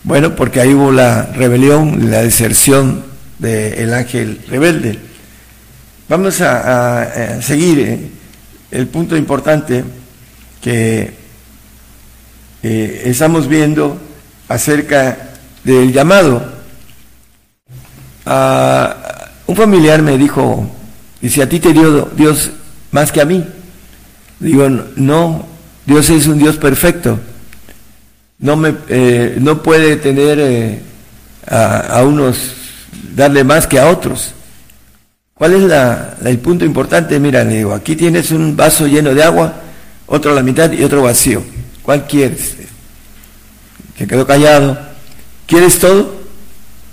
Bueno, 0.05 0.37
porque 0.37 0.61
ahí 0.61 0.75
hubo 0.75 0.93
la 0.93 1.23
rebelión, 1.23 2.11
la 2.11 2.21
deserción 2.21 3.03
del 3.39 3.95
ángel 3.95 4.43
rebelde. 4.47 4.99
Vamos 6.07 6.43
a, 6.43 7.41
seguir 7.41 7.79
eh, 7.81 8.11
el 8.71 8.89
punto 8.89 9.17
importante 9.17 9.85
que 10.61 11.15
eh, 12.63 13.03
estamos 13.07 13.49
viendo 13.49 13.99
acerca 14.51 15.31
del 15.65 15.95
llamado. 15.95 16.45
un 19.47 19.57
familiar 19.57 20.03
me 20.03 20.19
dijo, 20.19 20.71
dice, 21.23 21.43
a 21.43 21.49
ti 21.49 21.59
te 21.59 21.73
dio 21.73 22.11
Dios 22.15 22.51
más 22.91 23.11
que 23.11 23.23
a 23.23 23.25
mí. 23.25 23.47
Digo, 24.41 24.69
no, 24.69 25.47
Dios 25.87 26.11
es 26.11 26.27
un 26.27 26.39
Dios 26.39 26.59
perfecto 26.59 27.19
no, 28.41 28.57
me, 28.57 28.75
eh, 28.89 29.37
no 29.39 29.63
puede 29.63 29.97
tener 29.97 30.39
eh, 30.41 30.81
a, 31.47 32.03
unos, 32.03 32.55
darle 33.15 33.45
más 33.45 33.67
que 33.67 33.79
a 33.79 33.89
otros. 33.89 34.33
¿Cuál 35.35 35.55
es 35.55 36.27
el 36.27 36.39
punto 36.39 36.65
importante? 36.65 37.19
Mira, 37.19 37.45
le 37.45 37.59
digo, 37.59 37.73
aquí 37.73 37.97
tienes 37.97 38.31
un 38.31 38.57
vaso 38.57 38.87
lleno 38.87 39.15
de 39.15 39.23
agua, 39.23 39.55
otro 40.07 40.33
a 40.33 40.35
la 40.35 40.43
mitad 40.43 40.71
y 40.73 40.83
otro 40.83 41.03
vacío. 41.03 41.43
¿Cuál 41.83 42.07
quieres? 42.07 42.57
Que 43.97 44.07
quedó 44.07 44.27
callado. 44.27 44.79
¿Quieres 45.47 45.79
todo? 45.79 46.21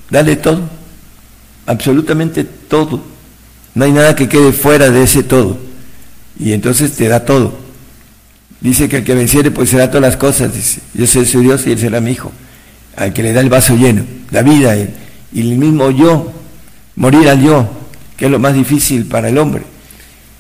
Dale 0.10 0.38
todo. 0.38 0.62
Absolutamente 1.66 2.44
todo. 2.44 3.02
No 3.76 3.86
hay 3.86 3.92
nada 3.92 4.16
que 4.16 4.30
quede 4.30 4.52
fuera 4.54 4.90
de 4.90 5.04
ese 5.04 5.24
todo. 5.24 5.58
Y 6.40 6.54
entonces 6.54 6.94
te 6.94 7.08
da 7.08 7.26
todo. 7.26 7.67
Dice 8.60 8.90
que 8.90 8.98
el 8.98 9.04
que 9.04 9.14
venciere 9.14 9.52
pues 9.52 9.70
será 9.70 9.88
todas 9.88 10.02
las 10.02 10.18
cosas. 10.18 10.54
Dice, 10.54 10.82
yo 10.94 11.06
soy 11.06 11.26
su 11.26 11.42
Dios 11.42 11.66
y 11.68 11.72
él 11.72 11.80
será 11.80 12.02
mi 12.02 12.12
hijo. 12.12 12.32
Al 12.96 13.14
que 13.14 13.24
le 13.24 13.34
da 13.34 13.42
el 13.42 13.50
vaso 13.50 13.76
lleno, 13.76 14.04
la 14.32 14.42
vida 14.42 14.76
y, 14.76 14.90
el 15.36 15.58
mismo 15.58 15.92
yo, 15.92 16.32
morir 16.96 17.30
al 17.30 17.42
yo, 17.42 17.70
que 18.16 18.26
es 18.26 18.32
lo 18.32 18.40
más 18.40 18.54
difícil 18.54 19.06
para 19.06 19.30
el 19.30 19.38
hombre. 19.38 19.64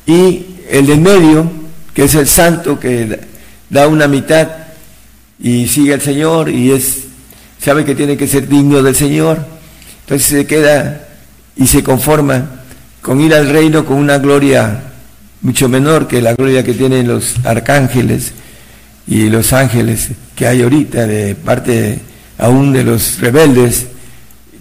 Y 0.07 0.45
el 0.69 0.87
del 0.87 1.01
medio, 1.01 1.49
que 1.93 2.05
es 2.05 2.15
el 2.15 2.27
santo 2.27 2.79
que 2.79 3.19
da 3.69 3.87
una 3.87 4.07
mitad 4.07 4.47
y 5.39 5.67
sigue 5.67 5.93
al 5.93 6.01
Señor 6.01 6.49
y 6.49 6.71
es 6.71 7.03
sabe 7.63 7.85
que 7.85 7.95
tiene 7.95 8.17
que 8.17 8.27
ser 8.27 8.47
digno 8.47 8.81
del 8.81 8.95
Señor. 8.95 9.45
Entonces 10.01 10.27
se 10.27 10.47
queda 10.47 11.07
y 11.55 11.67
se 11.67 11.83
conforma 11.83 12.61
con 13.01 13.19
ir 13.21 13.33
al 13.33 13.49
reino 13.49 13.85
con 13.85 13.97
una 13.97 14.17
gloria 14.17 14.83
mucho 15.41 15.69
menor 15.69 16.07
que 16.07 16.21
la 16.21 16.33
gloria 16.33 16.63
que 16.63 16.73
tienen 16.73 17.07
los 17.07 17.35
arcángeles 17.45 18.33
y 19.07 19.29
los 19.29 19.53
ángeles 19.53 20.09
que 20.35 20.47
hay 20.47 20.61
ahorita 20.61 21.07
de 21.07 21.35
parte 21.35 21.99
aún 22.37 22.73
de 22.73 22.83
los 22.83 23.19
rebeldes 23.19 23.87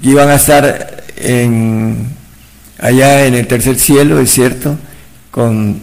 que 0.03 0.11
iban 0.11 0.29
a 0.29 0.37
estar 0.37 1.05
en, 1.17 2.07
allá 2.79 3.27
en 3.27 3.35
el 3.35 3.47
tercer 3.47 3.77
cielo, 3.77 4.21
es 4.21 4.31
cierto, 4.31 4.77
con 5.31 5.81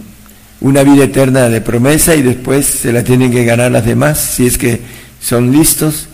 una 0.61 0.83
vida 0.83 1.05
eterna 1.05 1.49
de 1.49 1.61
promesa 1.61 2.15
y 2.15 2.21
después 2.21 2.65
se 2.65 2.93
la 2.93 3.03
tienen 3.03 3.31
que 3.31 3.43
ganar 3.43 3.71
las 3.71 3.85
demás, 3.85 4.19
si 4.19 4.47
es 4.47 4.57
que 4.57 4.81
son 5.19 5.51
listos, 5.51 6.07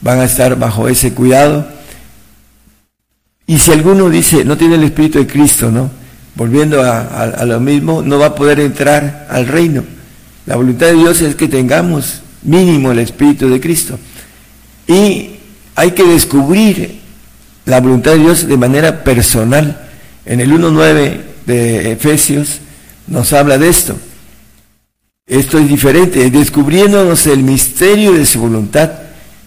van 0.00 0.20
a 0.20 0.24
estar 0.24 0.58
bajo 0.58 0.88
ese 0.88 1.12
cuidado. 1.12 1.66
Y 3.46 3.58
si 3.58 3.72
alguno 3.72 4.08
dice, 4.10 4.44
no 4.44 4.56
tiene 4.56 4.74
el 4.76 4.84
Espíritu 4.84 5.18
de 5.18 5.26
Cristo, 5.26 5.70
¿no? 5.70 5.90
Volviendo 6.36 6.82
a, 6.82 7.44
lo 7.44 7.58
mismo, 7.60 8.02
no 8.02 8.18
va 8.18 8.26
a 8.26 8.34
poder 8.34 8.60
entrar 8.60 9.26
al 9.30 9.48
reino. 9.48 9.82
La 10.44 10.56
voluntad 10.56 10.86
de 10.86 10.94
Dios 10.94 11.20
es 11.22 11.34
que 11.34 11.48
tengamos 11.48 12.20
mínimo 12.42 12.92
el 12.92 13.00
Espíritu 13.00 13.48
de 13.48 13.60
Cristo. 13.60 13.98
Y 14.86 15.30
hay 15.74 15.90
que 15.92 16.04
descubrir 16.04 17.00
la 17.64 17.80
voluntad 17.80 18.12
de 18.12 18.18
Dios 18.18 18.46
de 18.46 18.56
manera 18.56 19.02
personal. 19.02 19.88
En 20.24 20.40
el 20.40 20.52
1.9 20.52 21.20
de 21.46 21.92
Efesios 21.92 22.60
nos 23.06 23.32
habla 23.32 23.58
de 23.58 23.68
esto. 23.68 23.96
Esto 25.26 25.58
es 25.58 25.68
diferente, 25.68 26.30
descubriéndonos 26.30 27.26
el 27.26 27.42
misterio 27.42 28.12
de 28.12 28.26
su 28.26 28.40
voluntad 28.40 28.92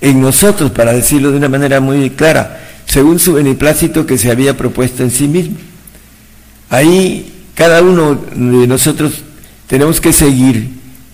en 0.01 0.21
nosotros, 0.21 0.71
para 0.71 0.91
decirlo 0.91 1.31
de 1.31 1.37
una 1.37 1.49
manera 1.49 1.79
muy 1.79 2.09
clara, 2.09 2.59
según 2.85 3.19
su 3.19 3.33
beneplácito 3.33 4.05
que 4.05 4.17
se 4.17 4.31
había 4.31 4.57
propuesto 4.57 5.03
en 5.03 5.11
sí 5.11 5.27
mismo. 5.27 5.68
Ahí 6.69 7.31
cada 7.55 7.81
uno 7.81 8.15
de 8.15 8.67
nosotros 8.67 9.23
tenemos 9.67 9.99
que 9.99 10.13
seguir, 10.13 10.69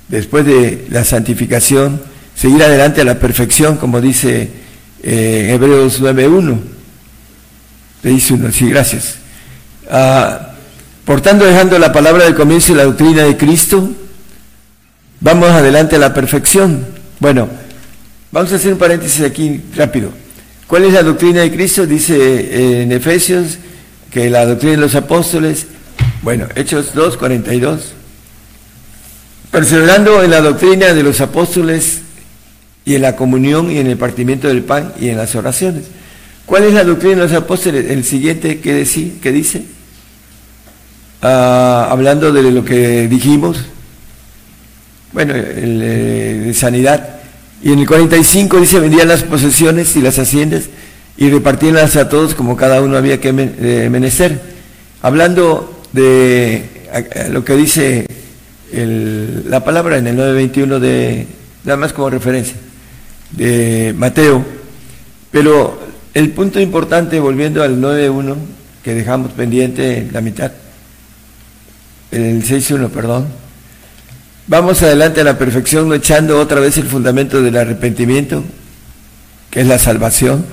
después 0.07 0.45
de 0.45 0.85
la 0.89 1.03
santificación, 1.03 2.01
seguir 2.35 2.61
adelante 2.63 3.01
a 3.01 3.05
la 3.05 3.19
perfección, 3.19 3.77
como 3.77 4.01
dice 4.01 4.49
eh, 5.01 5.51
Hebreos 5.53 6.01
9.1. 6.01 6.59
Le 8.03 8.09
dice 8.11 8.33
uno, 8.33 8.51
sí, 8.51 8.69
gracias. 8.69 9.15
Ah, 9.89 10.51
por 11.05 11.21
tanto, 11.21 11.45
dejando 11.45 11.79
la 11.79 11.91
palabra 11.91 12.25
del 12.25 12.35
comienzo 12.35 12.71
y 12.71 12.75
la 12.75 12.83
doctrina 12.83 13.23
de 13.23 13.37
Cristo, 13.37 13.89
vamos 15.21 15.49
adelante 15.49 15.95
a 15.95 15.99
la 15.99 16.13
perfección. 16.13 16.85
Bueno, 17.19 17.47
vamos 18.31 18.51
a 18.51 18.55
hacer 18.55 18.73
un 18.73 18.79
paréntesis 18.79 19.23
aquí 19.23 19.61
rápido. 19.75 20.11
¿Cuál 20.67 20.85
es 20.85 20.93
la 20.93 21.03
doctrina 21.03 21.41
de 21.41 21.51
Cristo? 21.51 21.85
Dice 21.85 22.15
eh, 22.15 22.81
en 22.83 22.91
Efesios 22.91 23.59
que 24.15 24.29
la 24.29 24.45
doctrina 24.45 24.77
de 24.77 24.81
los 24.81 24.95
apóstoles, 24.95 25.67
bueno, 26.21 26.47
Hechos 26.55 26.93
2, 26.93 27.17
42, 27.17 27.91
perseverando 29.51 30.23
en 30.23 30.31
la 30.31 30.39
doctrina 30.39 30.93
de 30.93 31.03
los 31.03 31.19
apóstoles 31.19 31.99
y 32.85 32.95
en 32.95 33.01
la 33.01 33.17
comunión 33.17 33.69
y 33.69 33.77
en 33.77 33.87
el 33.87 33.97
partimiento 33.97 34.47
del 34.47 34.63
pan 34.63 34.93
y 35.01 35.09
en 35.09 35.17
las 35.17 35.35
oraciones. 35.35 35.83
¿Cuál 36.45 36.63
es 36.63 36.73
la 36.73 36.85
doctrina 36.85 37.15
de 37.15 37.21
los 37.23 37.33
apóstoles? 37.33 37.91
El 37.91 38.05
siguiente 38.05 38.61
que, 38.61 38.73
dice, 39.33 39.65
ah, 41.21 41.89
hablando 41.91 42.31
de 42.31 42.51
lo 42.53 42.63
que 42.63 43.09
dijimos, 43.09 43.65
bueno, 45.11 45.33
eh, 45.35 46.41
de 46.45 46.53
sanidad. 46.53 47.17
Y 47.61 47.73
en 47.73 47.79
el 47.79 47.85
45 47.85 48.61
dice, 48.61 48.79
vendían 48.79 49.09
las 49.09 49.23
posesiones 49.23 49.93
y 49.97 50.01
las 50.01 50.17
haciendas 50.19 50.69
y 51.17 51.29
repartirlas 51.29 51.95
a 51.95 52.09
todos 52.09 52.35
como 52.35 52.57
cada 52.57 52.81
uno 52.81 52.97
había 52.97 53.19
que 53.19 53.29
eh, 53.29 53.89
menester. 53.89 54.41
Hablando 55.01 55.83
de 55.93 56.69
lo 57.29 57.43
que 57.43 57.55
dice 57.55 58.05
la 58.73 59.63
palabra 59.63 59.97
en 59.97 60.07
el 60.07 60.17
9.21 60.17 60.79
de, 60.79 61.27
nada 61.63 61.77
más 61.77 61.93
como 61.93 62.09
referencia, 62.09 62.55
de 63.31 63.93
Mateo. 63.97 64.43
Pero 65.31 65.79
el 66.13 66.31
punto 66.31 66.59
importante, 66.59 67.19
volviendo 67.19 67.63
al 67.63 67.81
9.1, 67.81 68.35
que 68.83 68.93
dejamos 68.93 69.31
pendiente 69.31 70.07
la 70.11 70.21
mitad, 70.21 70.51
el 72.11 72.43
6.1, 72.43 72.89
perdón, 72.89 73.27
vamos 74.47 74.81
adelante 74.83 75.21
a 75.21 75.23
la 75.23 75.37
perfección, 75.37 75.93
echando 75.93 76.39
otra 76.39 76.59
vez 76.59 76.77
el 76.77 76.87
fundamento 76.87 77.41
del 77.41 77.57
arrepentimiento, 77.57 78.43
que 79.49 79.61
es 79.61 79.67
la 79.67 79.79
salvación, 79.79 80.45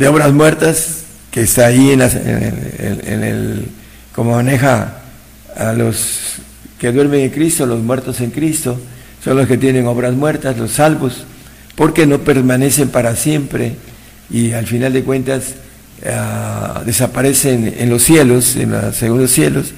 de 0.00 0.08
obras 0.08 0.32
muertas, 0.32 1.02
que 1.30 1.42
está 1.42 1.66
ahí 1.66 1.90
en, 1.90 2.00
en 2.00 3.22
el, 3.22 3.66
como 4.14 4.32
maneja 4.32 5.02
a 5.54 5.74
los 5.74 6.36
que 6.78 6.90
duermen 6.90 7.20
en 7.20 7.28
Cristo, 7.28 7.66
los 7.66 7.80
muertos 7.80 8.22
en 8.22 8.30
Cristo, 8.30 8.80
son 9.22 9.36
los 9.36 9.46
que 9.46 9.58
tienen 9.58 9.86
obras 9.86 10.14
muertas, 10.14 10.56
los 10.56 10.70
salvos, 10.70 11.24
porque 11.74 12.06
no 12.06 12.20
permanecen 12.20 12.88
para 12.88 13.14
siempre 13.14 13.74
y 14.30 14.52
al 14.52 14.66
final 14.66 14.94
de 14.94 15.02
cuentas 15.04 15.56
ah, 16.06 16.80
desaparecen 16.86 17.74
en 17.76 17.90
los 17.90 18.02
cielos, 18.02 18.56
en 18.56 18.70
los 18.70 18.96
segundos 18.96 19.30
cielos. 19.30 19.74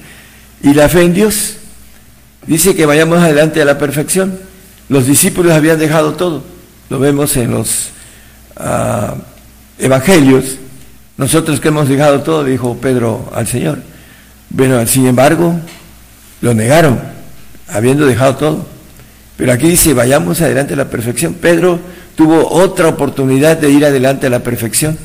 Y 0.61 0.73
la 0.73 0.87
fe 0.87 1.01
en 1.01 1.13
Dios 1.13 1.57
dice 2.47 2.75
que 2.75 2.85
vayamos 2.85 3.19
adelante 3.19 3.61
a 3.61 3.65
la 3.65 3.77
perfección. 3.77 4.39
Los 4.87 5.05
discípulos 5.05 5.51
habían 5.51 5.79
dejado 5.79 6.13
todo, 6.13 6.45
lo 6.89 6.97
vemos 6.97 7.35
en 7.35 7.51
los 7.51 7.89
ah, 8.55 9.15
evangelios. 9.79 10.57
Nosotros 11.17 11.59
que 11.59 11.67
hemos 11.67 11.89
dejado 11.89 12.21
todo, 12.21 12.43
dijo 12.43 12.77
Pedro 12.77 13.31
al 13.33 13.47
Señor. 13.47 13.79
Bueno, 14.49 14.85
sin 14.87 15.07
embargo, 15.07 15.59
lo 16.41 16.53
negaron, 16.53 16.99
habiendo 17.67 18.05
dejado 18.05 18.35
todo. 18.35 18.65
Pero 19.37 19.51
aquí 19.51 19.67
dice, 19.69 19.93
vayamos 19.93 20.41
adelante 20.41 20.73
a 20.73 20.77
la 20.77 20.89
perfección. 20.89 21.33
Pedro 21.33 21.79
tuvo 22.15 22.47
otra 22.49 22.87
oportunidad 22.87 23.57
de 23.57 23.71
ir 23.71 23.85
adelante 23.85 24.27
a 24.27 24.29
la 24.29 24.39
perfección. 24.39 24.97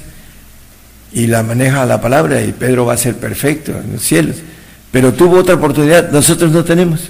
Y 1.12 1.26
la 1.26 1.42
maneja 1.42 1.86
la 1.86 2.00
palabra 2.00 2.42
y 2.42 2.52
Pedro 2.52 2.84
va 2.84 2.94
a 2.94 2.98
ser 2.98 3.16
perfecto 3.16 3.72
en 3.72 3.94
los 3.94 4.02
cielos. 4.02 4.36
Pero 4.90 5.14
tuvo 5.14 5.38
otra 5.38 5.54
oportunidad, 5.54 6.10
nosotros 6.10 6.52
no 6.52 6.64
tenemos. 6.64 7.08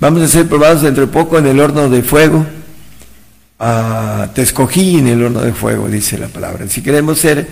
Vamos 0.00 0.22
a 0.22 0.28
ser 0.28 0.46
probados 0.46 0.82
dentro 0.82 1.06
de 1.06 1.12
poco 1.12 1.38
en 1.38 1.46
el 1.46 1.60
horno 1.60 1.88
de 1.88 2.02
fuego. 2.02 2.44
Ah, 3.60 4.30
te 4.34 4.42
escogí 4.42 4.98
en 4.98 5.08
el 5.08 5.20
horno 5.20 5.40
de 5.40 5.52
fuego, 5.52 5.88
dice 5.88 6.16
la 6.16 6.28
palabra. 6.28 6.68
Si 6.68 6.80
queremos 6.80 7.18
ser 7.18 7.44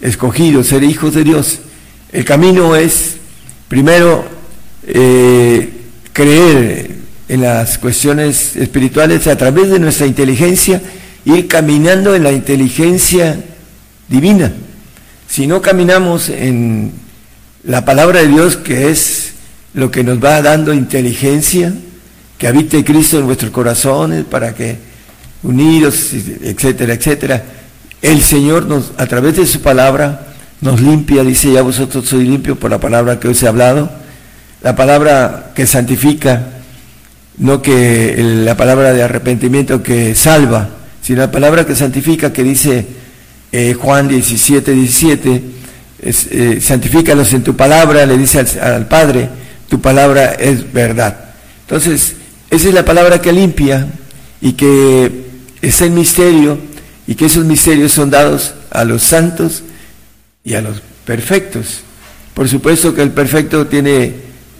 escogidos, 0.00 0.66
ser 0.66 0.82
hijos 0.82 1.14
de 1.14 1.22
Dios, 1.22 1.60
el 2.10 2.24
camino 2.24 2.74
es 2.74 3.16
primero 3.68 4.24
eh, 4.84 5.70
creer 6.12 6.90
en 7.28 7.40
las 7.40 7.78
cuestiones 7.78 8.56
espirituales 8.56 9.28
a 9.28 9.36
través 9.36 9.70
de 9.70 9.78
nuestra 9.78 10.08
inteligencia, 10.08 10.82
ir 11.24 11.46
caminando 11.46 12.16
en 12.16 12.24
la 12.24 12.32
inteligencia 12.32 13.40
divina. 14.08 14.52
Si 15.28 15.46
no 15.46 15.62
caminamos 15.62 16.30
en 16.30 16.92
la 17.62 17.84
palabra 17.84 18.22
de 18.22 18.28
Dios, 18.28 18.56
que 18.56 18.90
es 18.90 19.34
lo 19.72 19.92
que 19.92 20.02
nos 20.02 20.22
va 20.22 20.42
dando 20.42 20.74
inteligencia, 20.74 21.72
que 22.38 22.48
habite 22.48 22.84
Cristo 22.84 23.20
en 23.20 23.26
vuestros 23.26 23.52
corazones 23.52 24.24
para 24.24 24.52
que 24.52 24.93
unidos, 25.44 26.10
etcétera, 26.42 26.94
etcétera, 26.94 27.44
el 28.02 28.22
Señor 28.22 28.66
nos, 28.66 28.92
a 28.96 29.06
través 29.06 29.36
de 29.36 29.46
su 29.46 29.60
palabra, 29.60 30.26
nos 30.60 30.80
limpia, 30.80 31.22
dice 31.22 31.52
ya 31.52 31.62
vosotros 31.62 32.06
sois 32.06 32.26
limpios 32.26 32.58
por 32.58 32.70
la 32.70 32.80
palabra 32.80 33.20
que 33.20 33.28
os 33.28 33.42
he 33.42 33.46
hablado, 33.46 33.90
la 34.62 34.74
palabra 34.74 35.52
que 35.54 35.66
santifica, 35.66 36.42
no 37.38 37.62
que 37.62 38.14
la 38.44 38.56
palabra 38.56 38.92
de 38.92 39.02
arrepentimiento 39.02 39.82
que 39.82 40.14
salva, 40.14 40.70
sino 41.02 41.20
la 41.20 41.30
palabra 41.30 41.66
que 41.66 41.76
santifica, 41.76 42.32
que 42.32 42.42
dice 42.42 42.86
eh, 43.52 43.74
Juan 43.74 44.08
17, 44.08 44.72
17, 44.72 45.42
es, 46.02 46.28
eh, 46.30 46.60
santifícalos 46.60 47.32
en 47.32 47.42
tu 47.42 47.54
palabra, 47.56 48.06
le 48.06 48.16
dice 48.18 48.44
al, 48.60 48.86
Padre, 48.86 49.28
tu 49.68 49.80
palabra 49.80 50.32
es 50.32 50.72
verdad. 50.72 51.16
Entonces, 51.62 52.14
esa 52.50 52.68
es 52.68 52.74
la 52.74 52.84
palabra 52.84 53.20
que 53.20 53.32
limpia 53.32 53.86
y 54.40 54.52
que 54.52 55.23
es 55.68 55.80
el 55.82 55.90
misterio 55.90 56.58
y 57.06 57.14
que 57.14 57.26
esos 57.26 57.44
misterios 57.44 57.92
son 57.92 58.10
dados 58.10 58.54
a 58.70 58.84
los 58.84 59.02
santos 59.02 59.62
y 60.44 60.54
a 60.54 60.60
los 60.60 60.80
perfectos. 61.04 61.80
Por 62.34 62.48
supuesto 62.48 62.94
que 62.94 63.02
el 63.02 63.10
perfecto 63.10 63.66
tiene 63.66 64.12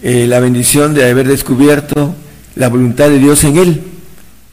eh, 0.03 0.27
la 0.29 0.41
bendición 0.41 0.95
de 0.95 1.09
haber 1.09 1.29
descubierto 1.29 2.15
la 2.57 2.69
voluntad 2.69 3.09
de 3.09 3.19
Dios 3.19 3.43
en 3.45 3.57
él, 3.57 3.83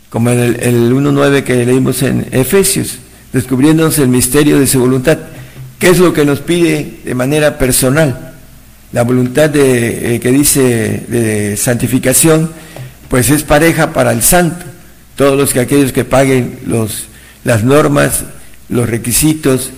como 0.09 0.29
en 0.31 0.39
el, 0.39 0.59
el 0.61 0.93
1.9 0.93 1.43
que 1.43 1.65
leímos 1.65 2.01
en 2.03 2.27
Efesios, 2.31 2.97
descubriéndonos 3.31 3.99
el 3.99 4.07
misterio 4.07 4.59
de 4.59 4.67
su 4.67 4.79
voluntad. 4.79 5.17
¿Qué 5.77 5.89
es 5.89 5.99
lo 5.99 6.13
que 6.13 6.25
nos 6.25 6.39
pide 6.39 6.99
de 7.03 7.15
manera 7.15 7.57
personal? 7.57 8.33
La 8.91 9.03
voluntad 9.03 9.51
eh, 9.55 10.19
que 10.21 10.31
dice 10.31 11.05
de 11.07 11.55
santificación, 11.57 12.51
pues 13.07 13.29
es 13.29 13.43
pareja 13.43 13.93
para 13.93 14.11
el 14.11 14.21
santo. 14.21 14.70
Todos 15.15 15.37
los 15.37 15.53
que 15.53 15.59
aquellos 15.59 15.91
que 15.91 16.05
paguen 16.05 16.59
los, 16.65 17.05
las 17.43 17.63
normas, 17.63 18.23
los 18.69 18.89
requisitos, 18.89 19.71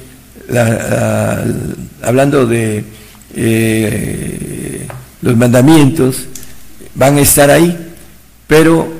hablando 2.01 2.45
de 2.45 2.83
eh, 3.35 4.87
los 5.21 5.35
mandamientos 5.35 6.25
van 6.95 7.17
a 7.17 7.21
estar 7.21 7.49
ahí, 7.49 7.93
pero 8.47 8.91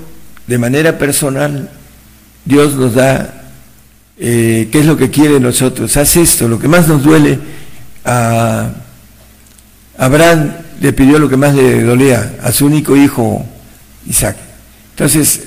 de 0.47 0.57
manera 0.57 0.97
personal 0.97 1.69
Dios 2.45 2.75
nos 2.75 2.95
da 2.95 3.43
eh, 4.17 4.67
qué 4.71 4.79
es 4.79 4.85
lo 4.85 4.97
que 4.97 5.09
quiere 5.09 5.39
nosotros. 5.39 5.95
Haz 5.97 6.17
esto, 6.17 6.47
lo 6.47 6.59
que 6.59 6.67
más 6.67 6.87
nos 6.87 7.03
duele. 7.03 7.39
A 8.05 8.69
Abraham 9.97 10.51
le 10.81 10.91
pidió 10.93 11.19
lo 11.19 11.29
que 11.29 11.37
más 11.37 11.55
le 11.55 11.83
dolía 11.83 12.37
a 12.41 12.51
su 12.51 12.65
único 12.65 12.95
hijo 12.95 13.45
Isaac. 14.07 14.35
Entonces 14.91 15.41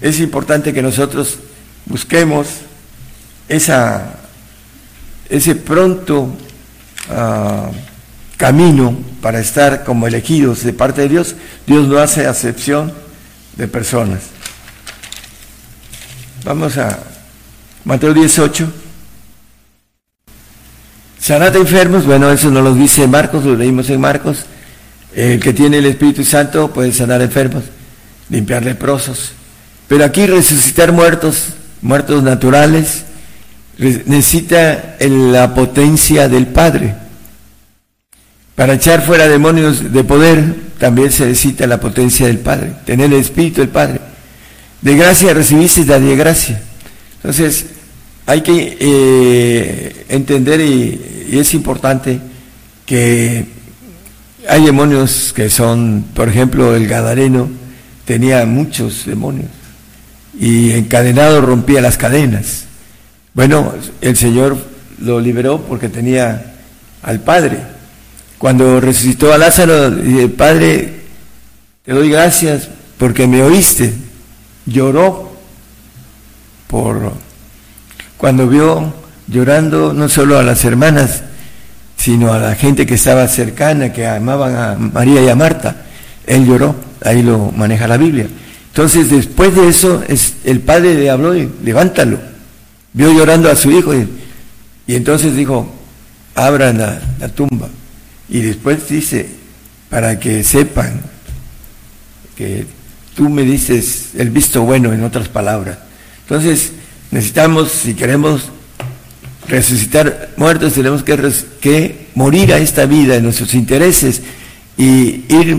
es 0.00 0.20
importante 0.20 0.72
que 0.72 0.82
nosotros 0.82 1.38
busquemos 1.86 2.48
ese 3.48 5.54
pronto 5.56 6.32
uh, 7.10 7.72
camino 8.36 8.96
para 9.20 9.40
estar 9.40 9.84
como 9.84 10.06
elegidos 10.06 10.64
de 10.64 10.72
parte 10.72 11.02
de 11.02 11.10
Dios, 11.10 11.34
Dios 11.66 11.86
no 11.86 11.98
hace 11.98 12.26
acepción 12.26 12.92
de 13.56 13.68
personas. 13.68 14.20
Vamos 16.44 16.78
a 16.78 16.98
Mateo 17.84 18.14
18. 18.14 18.72
Sanate 21.20 21.58
enfermos, 21.58 22.06
bueno, 22.06 22.30
eso 22.30 22.50
no 22.50 22.62
lo 22.62 22.74
dice 22.74 23.06
Marcos, 23.06 23.44
lo 23.44 23.54
leímos 23.54 23.90
en 23.90 24.00
Marcos. 24.00 24.46
El 25.14 25.38
que 25.38 25.52
tiene 25.52 25.78
el 25.78 25.86
Espíritu 25.86 26.24
Santo 26.24 26.72
puede 26.72 26.92
sanar 26.92 27.20
enfermos, 27.20 27.64
limpiar 28.30 28.64
leprosos. 28.64 29.34
Pero 29.90 30.04
aquí 30.04 30.24
resucitar 30.24 30.92
muertos, 30.92 31.46
muertos 31.82 32.22
naturales, 32.22 33.02
necesita 33.76 34.94
la 35.00 35.52
potencia 35.52 36.28
del 36.28 36.46
Padre. 36.46 36.94
Para 38.54 38.74
echar 38.74 39.04
fuera 39.04 39.26
demonios 39.26 39.92
de 39.92 40.04
poder 40.04 40.54
también 40.78 41.10
se 41.10 41.26
necesita 41.26 41.66
la 41.66 41.80
potencia 41.80 42.28
del 42.28 42.38
Padre, 42.38 42.74
tener 42.86 43.12
el 43.12 43.18
Espíritu 43.18 43.62
del 43.62 43.70
Padre. 43.70 44.00
De 44.80 44.94
gracia 44.94 45.34
recibiste 45.34 45.84
la 45.84 45.98
de 45.98 46.14
gracia. 46.14 46.62
Entonces, 47.16 47.66
hay 48.26 48.42
que 48.42 48.76
eh, 48.78 50.06
entender 50.08 50.60
y, 50.60 51.26
y, 51.32 51.38
es 51.40 51.52
importante 51.52 52.20
que 52.86 53.44
hay 54.48 54.64
demonios 54.64 55.32
que 55.34 55.50
son, 55.50 56.04
por 56.14 56.28
ejemplo, 56.28 56.76
el 56.76 56.86
Gadareno 56.86 57.48
tenía 58.04 58.46
muchos 58.46 59.04
demonios 59.06 59.59
y 60.40 60.72
encadenado 60.72 61.40
rompía 61.40 61.80
las 61.80 61.96
cadenas. 61.96 62.64
Bueno, 63.34 63.72
el 64.00 64.16
Señor 64.16 64.56
lo 65.00 65.20
liberó 65.20 65.60
porque 65.60 65.88
tenía 65.88 66.54
al 67.02 67.20
Padre 67.20 67.58
cuando 68.40 68.80
resucitó 68.80 69.34
a 69.34 69.36
Lázaro, 69.36 69.88
el 69.88 70.30
Padre, 70.30 70.94
te 71.84 71.92
doy 71.92 72.08
gracias 72.08 72.70
porque 72.96 73.26
me 73.26 73.42
oíste. 73.42 73.92
Lloró 74.64 75.30
por 76.66 77.12
cuando 78.16 78.48
vio 78.48 78.94
llorando 79.28 79.92
no 79.92 80.08
solo 80.08 80.38
a 80.38 80.42
las 80.42 80.64
hermanas, 80.64 81.22
sino 81.98 82.32
a 82.32 82.38
la 82.38 82.54
gente 82.54 82.86
que 82.86 82.94
estaba 82.94 83.28
cercana, 83.28 83.92
que 83.92 84.06
amaban 84.06 84.56
a 84.56 84.74
María 84.74 85.20
y 85.22 85.28
a 85.28 85.36
Marta. 85.36 85.76
Él 86.26 86.46
lloró, 86.46 86.74
ahí 87.04 87.22
lo 87.22 87.52
maneja 87.54 87.86
la 87.86 87.98
Biblia. 87.98 88.26
Entonces, 88.80 89.10
después 89.10 89.54
de 89.54 89.68
eso, 89.68 90.02
es, 90.08 90.36
el 90.42 90.60
padre 90.60 90.94
le 90.94 91.10
habló 91.10 91.36
y 91.36 91.46
levántalo. 91.62 92.18
Vio 92.94 93.12
llorando 93.12 93.50
a 93.50 93.54
su 93.54 93.70
hijo 93.70 93.92
y, 93.94 94.08
entonces 94.86 95.36
dijo, 95.36 95.70
abran 96.34 96.78
la 96.78 97.28
tumba. 97.28 97.68
Y 98.30 98.40
después 98.40 98.88
dice, 98.88 99.28
para 99.90 100.18
que 100.18 100.42
sepan 100.42 100.98
que 102.34 102.64
tú 103.14 103.28
me 103.28 103.42
dices 103.42 104.12
el 104.16 104.30
visto 104.30 104.62
bueno, 104.62 104.94
en 104.94 105.04
otras 105.04 105.28
palabras. 105.28 105.76
Entonces, 106.22 106.72
necesitamos, 107.10 107.70
si 107.70 107.92
queremos 107.92 108.44
resucitar 109.46 110.30
muertos, 110.38 110.72
tenemos 110.72 111.02
que, 111.02 111.34
que 111.60 112.06
morir 112.14 112.54
a 112.54 112.56
esta 112.56 112.86
vida, 112.86 113.16
en 113.16 113.24
nuestros 113.24 113.52
intereses, 113.52 114.22
y 114.78 115.26
ir 115.28 115.58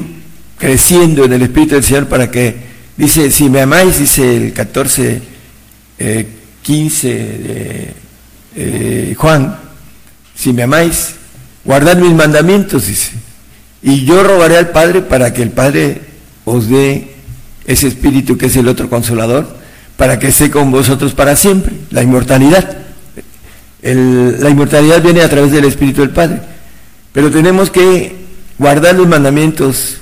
creciendo 0.57 1.25
en 1.25 1.33
el 1.33 1.43
Espíritu 1.43 1.75
del 1.75 1.83
Señor 1.83 2.07
para 2.07 2.31
que, 2.31 2.70
dice, 2.97 3.31
si 3.31 3.49
me 3.49 3.61
amáis, 3.61 3.99
dice 3.99 4.37
el 4.37 4.53
14, 4.53 5.21
15 6.61 7.09
eh, 7.09 7.93
de 8.55 9.11
eh, 9.11 9.15
Juan, 9.15 9.57
si 10.35 10.53
me 10.53 10.63
amáis, 10.63 11.15
guardad 11.63 11.97
mis 11.97 12.13
mandamientos, 12.13 12.87
dice, 12.87 13.11
y 13.81 14.05
yo 14.05 14.23
robaré 14.23 14.57
al 14.57 14.69
Padre 14.69 15.01
para 15.01 15.33
que 15.33 15.41
el 15.41 15.51
Padre 15.51 16.01
os 16.45 16.67
dé 16.67 17.11
ese 17.65 17.87
Espíritu 17.87 18.37
que 18.37 18.47
es 18.47 18.55
el 18.55 18.67
otro 18.67 18.89
consolador, 18.89 19.57
para 19.97 20.19
que 20.19 20.27
esté 20.27 20.49
con 20.49 20.71
vosotros 20.71 21.13
para 21.13 21.35
siempre, 21.35 21.73
la 21.91 22.01
inmortalidad. 22.01 22.77
la 23.81 24.49
inmortalidad 24.49 25.01
viene 25.01 25.21
a 25.21 25.29
través 25.29 25.51
del 25.51 25.65
Espíritu 25.65 26.01
del 26.01 26.09
Padre, 26.09 26.41
pero 27.13 27.29
tenemos 27.31 27.69
que 27.69 28.15
guardar 28.57 28.95
los 28.95 29.07
mandamientos 29.07 30.00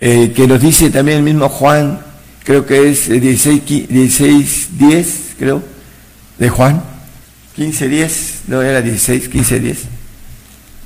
eh, 0.00 0.32
que 0.34 0.46
nos 0.46 0.60
dice 0.60 0.90
también 0.90 1.18
el 1.18 1.24
mismo 1.24 1.48
Juan, 1.48 2.00
creo 2.44 2.64
que 2.64 2.90
es 2.90 3.08
16, 3.08 3.88
16 3.88 4.68
10, 4.78 5.20
creo, 5.38 5.62
de 6.38 6.48
Juan, 6.48 6.82
15, 7.56 7.88
10, 7.88 8.34
no 8.46 8.62
era 8.62 8.80
16, 8.80 9.28
15, 9.28 9.60
10. 9.60 9.78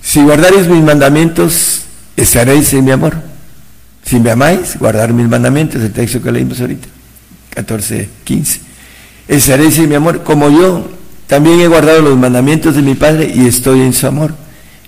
Si 0.03 0.23
guardaréis 0.23 0.67
mis 0.67 0.83
mandamientos, 0.83 1.83
estaréis 2.17 2.73
en 2.73 2.85
mi 2.85 2.91
amor. 2.91 3.15
Si 4.05 4.19
me 4.19 4.31
amáis, 4.31 4.79
guardar 4.79 5.13
mis 5.13 5.29
mandamientos, 5.29 5.81
el 5.83 5.93
texto 5.93 6.21
que 6.23 6.33
leímos 6.33 6.61
ahorita, 6.61 6.89
14, 7.51 8.09
15. 8.25 8.61
Estaréis 9.29 9.79
en 9.79 9.89
mi 9.89 9.95
amor, 9.95 10.23
como 10.25 10.51
yo 10.51 10.89
también 11.27 11.61
he 11.61 11.69
guardado 11.69 12.03
los 12.03 12.19
mandamientos 12.19 12.75
de 12.75 12.83
mi 12.83 12.95
Padre 12.95 13.31
y 13.35 13.47
estoy 13.47 13.81
en 13.81 13.93
su 13.93 14.07
amor. 14.07 14.35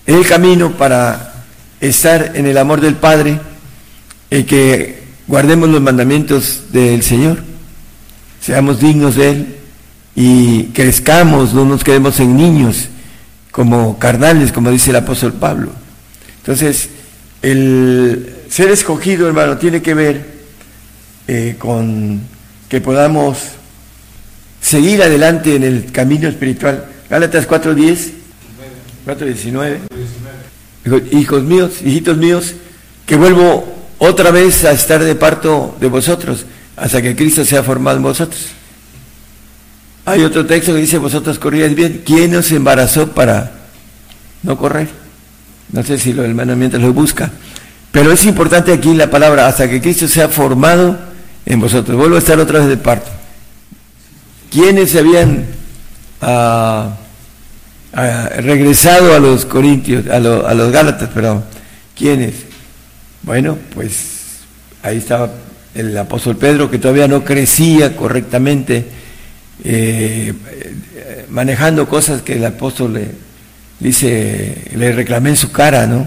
el 0.07 0.27
camino 0.27 0.73
para 0.73 1.33
estar 1.81 2.33
en 2.35 2.47
el 2.47 2.59
amor 2.59 2.81
del 2.81 2.97
Padre, 2.97 3.41
que 4.43 5.05
guardemos 5.29 5.69
los 5.69 5.81
mandamientos 5.81 6.65
del 6.73 7.03
Señor, 7.03 7.39
seamos 8.41 8.81
dignos 8.81 9.15
de 9.15 9.31
Él 9.31 9.47
y 10.17 10.65
crezcamos, 10.73 11.55
no 11.55 11.65
nos 11.65 11.85
quedemos 11.85 12.19
en 12.21 12.37
niños 12.37 12.89
como 13.53 13.99
carnales, 13.99 14.51
como 14.51 14.71
dice 14.73 14.91
el 14.91 14.97
apóstol 14.97 15.35
Pablo. 15.35 15.71
Entonces, 16.39 16.89
el 17.41 18.35
ser 18.49 18.71
escogido, 18.71 19.27
hermano, 19.29 19.57
tiene 19.57 19.81
que 19.81 19.95
ver 19.95 20.27
eh, 21.29 21.55
con 21.59 22.21
que 22.69 22.81
podamos 22.81 23.39
seguir 24.61 25.03
adelante 25.03 25.55
en 25.55 25.63
el 25.63 25.93
camino 25.93 26.29
espiritual. 26.29 26.87
Gálatas 27.09 27.49
4.10, 27.49 28.11
4.19. 29.07 29.79
Hijos 31.13 31.43
míos, 31.45 31.81
hijitos 31.85 32.17
míos, 32.17 32.55
que 33.07 33.17
vuelvo 33.17 33.84
otra 34.05 34.31
vez 34.31 34.65
a 34.65 34.73
estar 34.73 35.03
de 35.03 35.15
parto 35.15 35.77
de 35.81 35.89
vosotros, 35.89 36.47
hasta 36.77 37.03
que 37.03 37.15
Cristo 37.15 37.45
sea 37.45 37.63
formado 37.63 37.97
en 37.97 38.03
vosotros. 38.03 38.47
Hay 40.07 40.23
otro 40.23 40.45
texto 40.45 40.75
que 40.75 40.81
dice, 40.81 40.99
vosotros 40.99 41.39
corríais 41.39 41.75
bien. 41.75 42.03
¿Quién 42.05 42.35
os 42.37 42.53
embarazó 42.53 43.13
para 43.13 43.53
no 44.43 44.59
correr? 44.59 44.89
No 45.73 45.83
sé 45.83 45.99
si 45.99 46.13
lo 46.13 46.23
del 46.23 46.35
mientras 46.35 46.83
lo 46.83 46.93
busca. 46.93 47.31
Pero 47.91 48.13
es 48.13 48.25
importante 48.27 48.73
aquí 48.73 48.93
la 48.93 49.11
palabra, 49.11 49.47
hasta 49.47 49.69
que 49.69 49.81
Cristo 49.81 50.07
sea 50.07 50.29
formado 50.29 50.99
en 51.47 51.61
vosotros. 51.61 51.97
Vuelvo 51.97 52.17
a 52.17 52.19
estar 52.19 52.39
otra 52.39 52.59
vez 52.59 52.69
de 52.69 52.77
parto. 52.77 53.11
¿Quiénes 54.51 54.91
se 54.91 54.99
habían 54.99 55.47
ah, 56.21 56.97
ah, 57.95 58.29
regresado 58.39 59.15
a 59.15 59.19
los 59.19 59.47
Corintios, 59.47 60.07
a, 60.07 60.17
a 60.17 60.55
los 60.55 60.71
Gálatas, 60.71 61.09
perdón? 61.09 61.45
¿Quiénes? 61.97 62.35
Bueno, 63.25 63.57
pues 63.75 64.41
ahí 64.83 64.99
estaba 64.99 65.31
el 65.75 65.97
apóstol 65.97 66.37
Pedro, 66.37 66.71
que 66.71 66.79
todavía 66.79 67.09
no 67.09 67.25
crecía 67.25 67.97
correctamente, 67.97 68.85
eh, 69.65 70.35
manejando 71.31 71.89
cosas 71.89 72.21
que 72.21 72.35
el 72.35 72.45
apóstol 72.45 72.93
le 72.93 73.09
dice, 73.81 74.71
le 74.77 74.93
reclamé 74.93 75.31
en 75.31 75.37
su 75.37 75.51
cara, 75.51 75.87
¿no? 75.87 76.07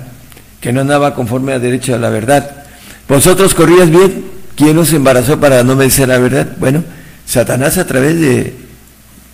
Que 0.62 0.72
no 0.72 0.82
andaba 0.82 1.16
conforme 1.16 1.54
a 1.54 1.60
derecho 1.60 1.96
a 1.96 1.98
la 1.98 2.10
verdad. 2.10 2.66
Vosotros 3.10 3.56
corrías 3.56 3.90
bien, 3.90 4.26
¿quién 4.56 4.78
os 4.78 4.94
embarazó 4.94 5.40
para 5.40 5.64
no 5.64 5.76
merecer 5.76 6.10
la 6.10 6.20
verdad? 6.20 6.56
Bueno, 6.60 6.84
Satanás 7.26 7.80
a 7.80 7.88
través 7.88 8.22
de, 8.22 8.54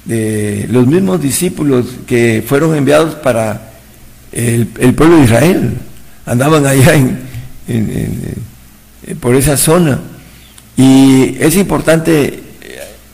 de 0.06 0.68
los 0.72 0.88
mismos 0.88 1.22
discípulos 1.22 1.86
que 2.08 2.46
fueron 2.48 2.78
enviados 2.78 3.16
para 3.16 3.74
el, 4.32 4.70
el 4.80 4.94
pueblo 4.94 5.18
de 5.18 5.24
Israel, 5.26 5.74
andaban 6.26 6.66
allá 6.66 6.94
en, 6.96 7.33
por 9.20 9.36
esa 9.36 9.58
zona. 9.58 10.00
Y 10.76 11.38
es 11.40 11.56
importante 11.56 12.40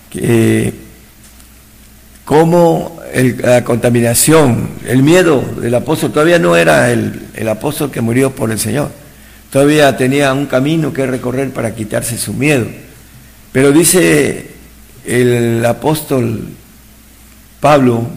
que 0.09 0.73
como 2.25 2.99
la 3.41 3.63
contaminación, 3.63 4.69
el 4.85 5.01
miedo 5.01 5.43
del 5.59 5.73
apóstol, 5.73 6.11
todavía 6.11 6.37
no 6.37 6.55
era 6.55 6.91
el, 6.91 7.27
el, 7.33 7.49
apóstol 7.49 7.89
que 7.89 8.01
murió 8.01 8.35
por 8.35 8.51
el 8.51 8.59
Señor, 8.59 8.91
todavía 9.51 9.97
tenía 9.97 10.31
un 10.33 10.45
camino 10.45 10.93
que 10.93 11.07
recorrer 11.07 11.49
para 11.51 11.73
quitarse 11.73 12.17
su 12.17 12.33
miedo. 12.33 12.67
Pero 13.51 13.71
dice 13.71 14.45
el 15.05 15.65
apóstol 15.65 16.49
Pablo, 17.59 18.07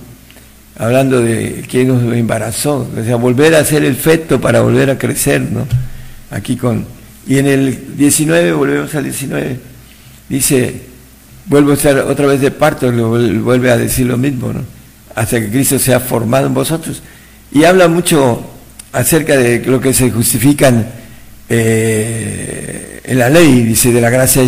hablando 0.79 1.21
de 1.21 1.65
quien 1.69 1.89
nos 1.89 2.15
embarazó, 2.15 2.87
o 2.97 3.05
sea, 3.05 3.17
volver 3.17 3.55
a 3.55 3.65
ser 3.65 3.85
el 3.85 3.97
feto 3.97 4.41
para 4.41 4.61
volver 4.61 4.91
a 4.91 4.99
crecer, 4.99 5.41
¿no? 5.41 5.67
Aquí 6.33 6.57
con... 6.57 6.85
Y 7.27 7.39
en 7.39 7.47
el 7.47 7.97
19, 7.97 8.53
volvemos 8.53 8.95
al 8.95 9.05
19, 9.05 9.61
dice, 10.29 10.83
vuelvo 11.47 11.71
a 11.71 11.75
estar 11.75 11.99
otra 11.99 12.27
vez 12.27 12.41
de 12.41 12.51
parto, 12.51 12.91
vuelve 12.91 13.71
a 13.71 13.77
decir 13.77 14.07
lo 14.07 14.19
mismo, 14.19 14.53
¿no? 14.53 14.63
hasta 15.15 15.41
que 15.41 15.51
Cristo 15.51 15.79
sea 15.79 16.01
formado 16.01 16.47
en 16.47 16.55
vosotros. 16.55 17.03
Y 17.53 17.65
habla 17.65 17.89
mucho 17.89 18.45
acerca 18.93 19.37
de 19.37 19.61
lo 19.65 19.81
que 19.81 19.93
se 19.95 20.11
justifican 20.11 20.87
eh, 21.49 23.01
en 23.05 23.19
la 23.19 23.29
ley, 23.29 23.63
dice, 23.63 23.93
de 23.93 24.01
la 24.01 24.11
gracia 24.11 24.43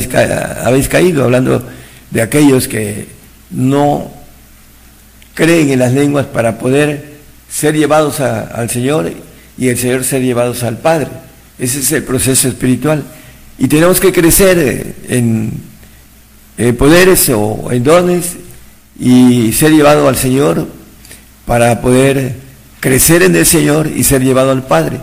habéis 0.64 0.88
caído, 0.88 1.24
hablando 1.24 1.66
de 2.10 2.22
aquellos 2.22 2.68
que 2.68 3.06
no 3.50 4.10
creen 5.34 5.70
en 5.70 5.78
las 5.80 5.92
lenguas 5.92 6.26
para 6.26 6.58
poder 6.58 7.14
ser 7.50 7.74
llevados 7.76 8.20
al 8.20 8.70
Señor 8.70 9.12
y 9.58 9.68
el 9.68 9.76
Señor 9.76 10.04
ser 10.04 10.22
llevados 10.22 10.62
al 10.62 10.78
Padre. 10.78 11.08
Ese 11.58 11.80
es 11.80 11.92
el 11.92 12.02
proceso 12.02 12.48
espiritual. 12.48 13.04
Y 13.58 13.68
tenemos 13.68 14.00
que 14.00 14.12
crecer 14.12 14.58
eh, 14.58 14.94
en, 15.08 15.52
poderes 16.76 17.28
o 17.30 17.70
en 17.70 17.84
dones 17.84 18.32
y 18.98 19.52
ser 19.52 19.72
llevado 19.72 20.08
al 20.08 20.16
Señor 20.16 20.66
para 21.46 21.80
poder 21.80 22.34
crecer 22.80 23.22
en 23.22 23.34
el 23.36 23.46
Señor 23.46 23.86
y 23.86 24.04
ser 24.04 24.22
llevado 24.22 24.50
al 24.50 24.66
Padre. 24.66 25.00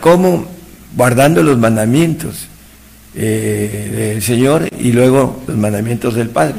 ¿Cómo? 0.00 0.46
Guardando 0.96 1.42
los 1.42 1.58
mandamientos 1.58 2.46
eh, 3.14 4.12
del 4.12 4.22
Señor 4.22 4.68
y 4.78 4.92
luego 4.92 5.42
los 5.46 5.56
mandamientos 5.56 6.14
del 6.14 6.30
Padre, 6.30 6.56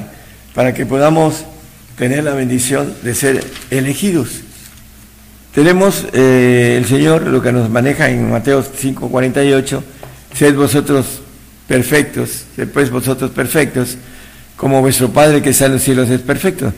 para 0.53 0.73
que 0.73 0.85
podamos 0.85 1.45
tener 1.97 2.23
la 2.23 2.33
bendición 2.33 2.93
de 3.03 3.15
ser 3.15 3.43
elegidos. 3.69 4.41
Tenemos 5.55 6.05
eh, 6.11 6.75
el 6.77 6.85
Señor 6.85 7.21
lo 7.27 7.41
que 7.41 7.53
nos 7.53 7.69
maneja 7.69 8.09
en 8.09 8.29
Mateo 8.29 8.61
5:48, 8.61 9.81
sed 10.33 10.53
vosotros 10.53 11.21
perfectos, 11.65 12.43
sed 12.53 12.67
pues 12.67 12.89
vosotros 12.89 13.31
perfectos, 13.31 13.95
como 14.57 14.81
vuestro 14.81 15.11
Padre 15.11 15.41
que 15.41 15.51
está 15.51 15.67
en 15.67 15.71
los 15.71 15.81
cielos 15.81 16.09
es 16.09 16.19
perfecto. 16.19 16.73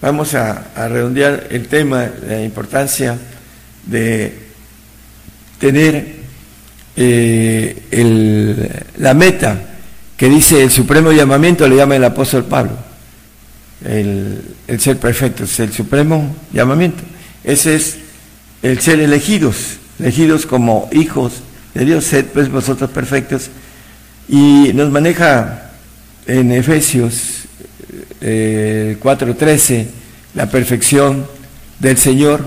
Vamos 0.00 0.34
a, 0.34 0.88
redondear 0.88 1.48
el 1.50 1.68
tema, 1.68 2.08
la 2.26 2.40
importancia 2.40 3.18
de 3.84 4.38
tener 5.58 6.14
eh, 6.96 8.84
la 8.96 9.12
meta 9.12 9.60
que 10.16 10.30
dice 10.30 10.62
el 10.62 10.70
supremo 10.70 11.12
llamamiento, 11.12 11.68
le 11.68 11.76
llama 11.76 11.96
el 11.96 12.04
apóstol 12.04 12.46
Pablo, 12.46 12.72
el, 13.84 14.40
el 14.66 14.80
ser 14.80 14.96
perfecto, 14.96 15.44
es 15.44 15.60
el 15.60 15.74
supremo 15.74 16.34
llamamiento. 16.54 17.17
Ese 17.48 17.76
es 17.76 17.96
el 18.60 18.78
ser 18.78 19.00
elegidos, 19.00 19.78
elegidos 19.98 20.44
como 20.44 20.86
hijos 20.92 21.32
de 21.72 21.86
Dios, 21.86 22.04
sed 22.04 22.26
pues 22.26 22.50
vosotros 22.50 22.90
perfectos. 22.90 23.48
Y 24.28 24.72
nos 24.74 24.90
maneja 24.90 25.70
en 26.26 26.52
Efesios 26.52 27.46
4:13 28.20 29.70
eh, 29.70 29.88
la 30.34 30.50
perfección 30.50 31.26
del 31.78 31.96
Señor. 31.96 32.44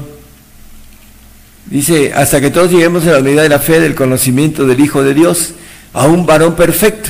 Dice, 1.65 2.13
hasta 2.13 2.39
que 2.39 2.51
todos 2.51 2.69
lleguemos 2.69 3.07
a 3.07 3.13
la 3.13 3.19
unidad 3.19 3.41
de 3.41 3.49
la 3.49 3.57
fe, 3.57 3.79
del 3.79 3.95
conocimiento 3.95 4.67
del 4.67 4.79
Hijo 4.81 5.01
de 5.01 5.15
Dios, 5.15 5.55
a 5.93 6.05
un 6.05 6.27
varón 6.27 6.55
perfecto. 6.55 7.09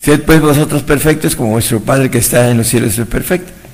Sed 0.00 0.22
pues 0.22 0.40
vosotros 0.40 0.82
perfectos 0.84 1.36
como 1.36 1.50
vuestro 1.50 1.80
Padre 1.80 2.10
que 2.10 2.16
está 2.16 2.50
en 2.50 2.56
los 2.56 2.66
cielos 2.66 2.98
es 2.98 3.06
perfecto. 3.06 3.65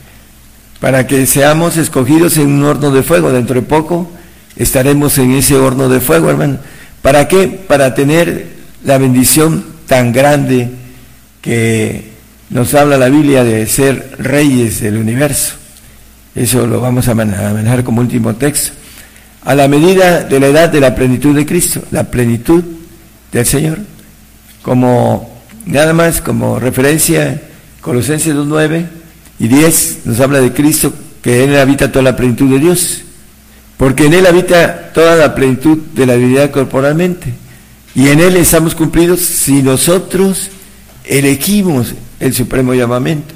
Para 0.83 1.07
que 1.07 1.27
seamos 1.27 1.77
escogidos 1.77 2.39
en 2.39 2.49
un 2.49 2.65
horno 2.65 2.91
de 2.91 3.05
fuego. 3.05 3.31
Dentro 3.31 3.55
de 3.55 3.63
poco 3.63 4.11
estaremos 4.57 5.17
en 5.19 5.31
ese 5.31 5.55
horno 5.55 5.89
de 5.89 6.01
fuego, 6.01 6.29
hermano. 6.29 6.59
¿Para 7.03 7.29
qué? 7.29 7.47
Para 7.47 7.95
tener 7.95 8.49
la 8.83 8.99
bendición 8.99 9.65
tan 9.87 10.13
grande 10.13 10.71
que 11.41 12.11
nos 12.51 12.75
habla 12.75 12.99
la 12.99 13.09
Biblia 13.09 13.45
de 13.45 13.65
ser 13.69 14.17
reyes 14.19 14.81
del 14.81 14.97
universo. 14.97 15.55
Eso 16.35 16.67
lo 16.67 16.81
vamos 16.81 17.07
a 17.07 17.15
manejar 17.15 17.85
como 17.85 18.01
último 18.01 18.35
texto. 18.35 18.73
A 19.45 19.55
la 19.55 19.69
medida 19.69 20.25
de 20.25 20.41
la 20.41 20.49
edad 20.49 20.69
de 20.69 20.81
la 20.81 20.97
plenitud 20.97 21.33
de 21.33 21.47
Cristo, 21.47 21.85
la 21.93 22.11
plenitud 22.11 22.65
del 23.31 23.47
Señor. 23.47 23.79
Como, 24.63 25.33
nada 25.65 25.93
más 25.93 26.21
como 26.21 26.59
referencia, 26.59 27.41
Colosenses 27.81 28.35
2, 28.35 28.49
9 28.49 29.02
y 29.43 29.49
10 29.49 30.03
nos 30.05 30.21
habla 30.21 30.41
de 30.41 30.53
Cristo, 30.53 30.95
que 31.21 31.43
en 31.43 31.51
él 31.51 31.59
habita 31.59 31.91
toda 31.91 32.05
la 32.05 32.15
plenitud 32.15 32.49
de 32.49 32.61
Dios. 32.61 33.03
Porque 33.77 34.07
en 34.07 34.15
él 34.15 34.25
habita 34.25 34.93
toda 34.93 35.17
la 35.17 35.35
plenitud 35.35 35.79
de 35.95 36.07
la 36.07 36.15
divinidad 36.15 36.53
corporalmente. 36.53 37.35
Y 37.97 38.07
en 38.07 38.21
él 38.21 38.37
estamos 38.37 38.77
cumplidos 38.77 39.19
si 39.19 39.61
nosotros 39.61 40.49
elegimos 41.03 41.95
el 42.21 42.33
supremo 42.33 42.73
llamamiento. 42.73 43.35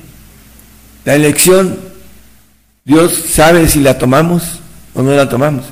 La 1.05 1.17
elección, 1.17 1.77
Dios 2.85 3.25
sabe 3.29 3.67
si 3.67 3.81
la 3.81 3.99
tomamos 3.99 4.61
o 4.95 5.03
no 5.03 5.11
la 5.11 5.29
tomamos. 5.29 5.65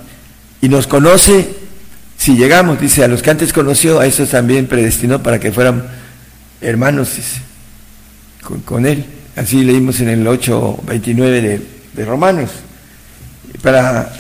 Y 0.61 0.69
nos 0.69 0.89
conoce 0.89 1.55
si 2.19 2.35
llegamos, 2.35 2.81
dice, 2.81 3.05
a 3.05 3.09
los 3.09 3.23
que 3.23 3.31
antes 3.31 3.53
conoció, 3.53 4.01
a 4.01 4.07
esos 4.07 4.31
también 4.31 4.67
predestinó 4.67 5.23
para 5.23 5.39
que 5.39 5.53
fueran 5.53 5.87
hermanos 6.61 7.11
con, 8.65 8.85
Él. 8.85 9.05
Así 9.37 9.65
leímos 9.65 10.01
en 10.01 10.09
el 10.09 10.27
8.29 10.27 11.17
de, 11.17 11.61
de 11.93 12.05
Romanos. 12.05 12.51
Para 13.63 14.13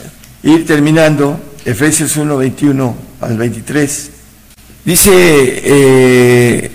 ir 0.42 0.66
terminando, 0.66 1.40
Efesios 1.64 2.16
1, 2.16 2.36
21 2.36 2.96
al 3.20 3.38
23. 3.38 4.10
Dice, 4.84 5.10
eh, 5.14 6.70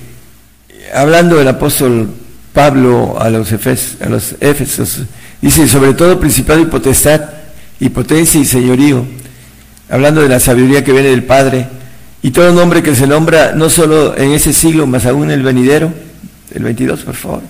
hablando 0.94 1.38
del 1.38 1.48
apóstol 1.48 2.10
Pablo 2.54 3.18
a 3.20 3.30
los, 3.30 3.52
a 3.52 4.10
los 4.10 4.36
Éfesos, 4.40 5.02
dice, 5.42 5.68
sobre 5.68 5.94
todo 5.94 6.20
principado 6.20 6.60
y 6.60 6.66
potestad, 6.66 7.22
y 7.80 7.90
potencia 7.90 8.40
y 8.40 8.46
señorío, 8.46 9.06
hablando 9.90 10.22
de 10.22 10.30
la 10.30 10.40
sabiduría 10.40 10.84
que 10.84 10.92
viene 10.92 11.10
del 11.10 11.24
Padre, 11.24 11.68
y 12.22 12.32
todo 12.32 12.52
nombre 12.52 12.82
que 12.82 12.96
se 12.96 13.08
nombra 13.08 13.54
no 13.54 13.70
solo 13.70 14.18
en 14.18 14.32
ese 14.32 14.54
siglo, 14.54 14.88
más 14.88 15.06
aún 15.06 15.30
el 15.30 15.44
venidero, 15.44 15.94
el 16.54 16.64
22, 16.64 17.02
por 17.02 17.16
favor, 17.16 17.42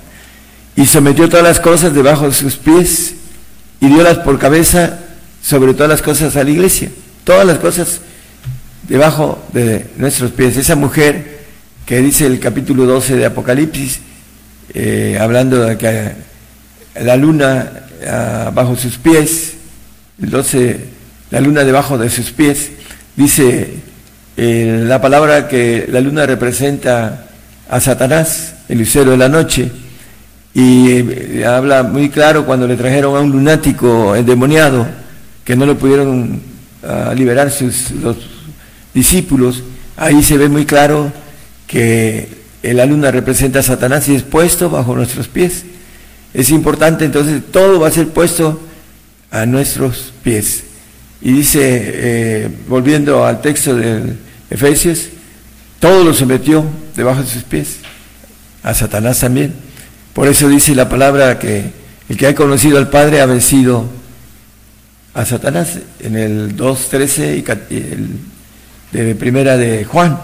y 0.80 0.86
sometió 0.86 1.28
todas 1.28 1.44
las 1.44 1.60
cosas 1.60 1.94
debajo 1.94 2.26
de 2.26 2.34
sus 2.34 2.56
pies, 2.56 3.16
y 3.82 3.88
diolas 3.88 4.20
por 4.20 4.40
cabeza 4.40 4.98
sobre 5.44 5.74
todas 5.74 5.90
las 5.90 6.02
cosas 6.02 6.38
a 6.38 6.44
la 6.46 6.50
iglesia, 6.50 6.90
todas 7.26 7.46
las 7.46 7.60
cosas 7.60 8.00
debajo 8.88 9.46
de 9.52 9.88
nuestros 9.98 10.32
pies. 10.32 10.56
Esa 10.56 10.78
mujer 10.78 11.40
que 11.86 12.02
dice 12.02 12.26
el 12.28 12.40
capítulo 12.40 12.86
12 12.86 13.18
de 13.18 13.26
Apocalipsis, 13.26 14.00
eh, 14.74 15.18
hablando 15.20 15.66
de 15.66 15.78
que 15.78 16.14
la 17.04 17.18
luna 17.18 17.72
ah, 18.08 18.52
bajo 18.56 18.78
sus 18.78 18.98
pies, 18.98 19.56
el 20.22 20.30
12, 20.30 20.86
la 21.32 21.42
luna 21.42 21.66
debajo 21.66 21.98
de 21.98 22.10
sus 22.10 22.32
pies, 22.32 22.70
dice 23.18 23.74
eh, 24.38 24.86
la 24.88 25.02
palabra 25.02 25.50
que 25.50 25.90
la 25.92 26.00
luna 26.00 26.26
representa 26.26 27.26
a 27.70 27.82
Satanás, 27.82 28.54
el 28.70 28.78
lucero 28.78 29.12
de 29.12 29.18
la 29.18 29.28
noche, 29.28 29.70
y 30.54 30.92
eh, 30.92 31.46
habla 31.46 31.84
muy 31.84 32.10
claro 32.10 32.46
cuando 32.46 32.68
le 32.68 32.76
trajeron 32.76 33.16
a 33.16 33.20
un 33.20 33.32
lunático 33.32 34.16
endemoniado, 34.16 34.88
que 35.44 35.56
no 35.56 35.66
lo 35.66 35.78
pudieron 35.78 36.42
ah, 36.84 37.14
liberar 37.16 37.52
sus 37.52 37.92
los 37.92 38.18
discípulos, 38.94 39.64
ahí 39.98 40.24
se 40.24 40.38
ve 40.38 40.50
muy 40.50 40.66
claro 40.66 41.12
que 41.68 42.40
la 42.64 42.86
luna 42.86 43.12
representa 43.12 43.60
a 43.60 43.64
Satanás 43.64 44.08
y 44.10 44.16
es 44.16 44.24
puesto 44.24 44.70
bajo 44.70 44.96
nuestros 44.96 45.28
pies. 45.28 45.64
Es 46.34 46.50
importante, 46.52 47.06
entonces 47.06 47.42
todo 47.52 47.80
va 47.80 47.88
a 47.88 47.92
ser 47.92 48.10
puesto 48.10 48.60
a 49.32 49.46
nuestros 49.46 50.14
pies. 50.24 50.64
Y 51.22 51.32
dice, 51.32 51.60
eh, 51.62 52.50
volviendo 52.68 53.26
al 53.26 53.42
texto 53.42 53.76
de 53.76 54.16
Efesios, 54.50 55.10
todo 55.80 56.04
lo 56.04 56.14
sometió 56.14 56.64
debajo 56.96 57.22
de 57.22 57.28
sus 57.28 57.44
pies, 57.44 57.78
a 58.64 58.74
Satanás 58.74 59.20
también. 59.20 59.54
Por 60.14 60.28
eso 60.28 60.48
dice 60.50 60.76
la 60.76 60.90
palabra 60.90 61.40
que 61.40 61.72
el 62.10 62.18
que 62.18 62.28
ha 62.28 62.36
conocido 62.36 62.78
al 62.78 62.90
Padre 62.90 63.22
ha 63.22 63.26
vencido 63.26 63.86
a 65.14 65.26
Satanás 65.26 65.80
en 66.00 66.16
el 66.16 66.56
2.13 66.56 67.68
y 67.70 67.76
el 67.76 68.10
de 68.92 69.16
primera 69.16 69.58
de 69.58 69.86
Juan 69.86 70.18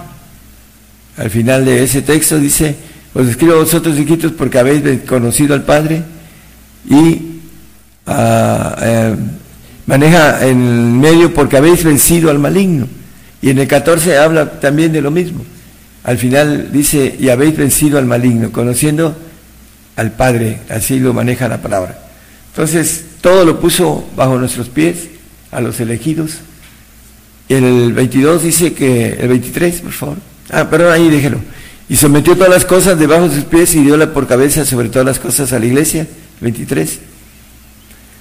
al 1.18 1.30
final 1.30 1.64
de 1.64 1.84
ese 1.84 2.02
texto 2.02 2.38
dice, 2.38 2.76
os 3.14 3.28
escribo 3.28 3.54
a 3.54 3.58
vosotros 3.58 3.98
hijitos 3.98 4.34
porque 4.34 4.60
habéis 4.60 5.02
conocido 5.04 5.54
al 5.54 5.64
Padre 5.64 6.04
y 6.90 7.40
ah, 8.06 8.76
eh, 8.82 9.16
maneja 9.86 10.46
en 10.46 11.00
medio 11.00 11.34
porque 11.34 11.58
habéis 11.58 11.84
vencido 11.84 12.30
al 12.30 12.40
maligno. 12.40 12.88
Y 13.42 13.50
en 13.50 13.60
el 13.60 13.68
14 13.68 14.18
habla 14.18 14.60
también 14.60 14.92
de 14.92 15.02
lo 15.02 15.12
mismo. 15.12 15.46
Al 16.04 16.18
final 16.18 16.70
dice, 16.72 17.16
y 17.18 17.30
habéis 17.30 17.56
vencido 17.56 17.98
al 17.98 18.06
maligno, 18.06 18.52
conociendo 18.52 19.16
al 19.96 20.12
Padre, 20.12 20.60
así 20.70 21.00
lo 21.00 21.14
maneja 21.14 21.48
la 21.48 21.62
palabra. 21.62 22.00
Entonces, 22.50 23.06
todo 23.22 23.46
lo 23.46 23.60
puso 23.60 24.08
bajo 24.16 24.38
nuestros 24.38 24.70
pies, 24.70 25.10
a 25.52 25.62
los 25.62 25.80
elegidos. 25.80 26.40
El 27.48 27.94
22 27.94 28.44
dice 28.44 28.74
que, 28.74 29.14
el 29.14 29.28
23, 29.30 29.82
por 29.82 29.92
favor. 29.92 30.18
Ah, 30.50 30.70
perdón, 30.70 30.92
ahí 30.94 31.10
déjelo. 31.10 31.40
Y 31.88 31.96
sometió 31.96 32.36
todas 32.36 32.50
las 32.50 32.66
cosas 32.66 33.00
debajo 33.00 33.30
de 33.30 33.36
sus 33.36 33.46
pies 33.46 33.76
y 33.76 33.84
dio 33.84 34.14
por 34.14 34.28
cabeza 34.28 34.66
sobre 34.66 34.90
todas 34.90 35.06
las 35.06 35.20
cosas 35.20 35.54
a 35.54 35.60
la 35.60 35.66
iglesia. 35.66 36.08
23. 36.42 37.00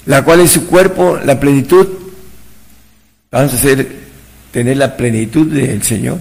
La 0.06 0.22
cual 0.22 0.40
es 0.40 0.52
su 0.52 0.66
cuerpo, 0.66 1.18
la 1.24 1.40
plenitud. 1.40 1.86
Vamos 3.30 3.52
a 3.52 3.56
hacer, 3.56 3.88
tener 4.52 4.76
la 4.76 4.96
plenitud 4.96 5.46
del 5.50 5.82
Señor. 5.82 6.18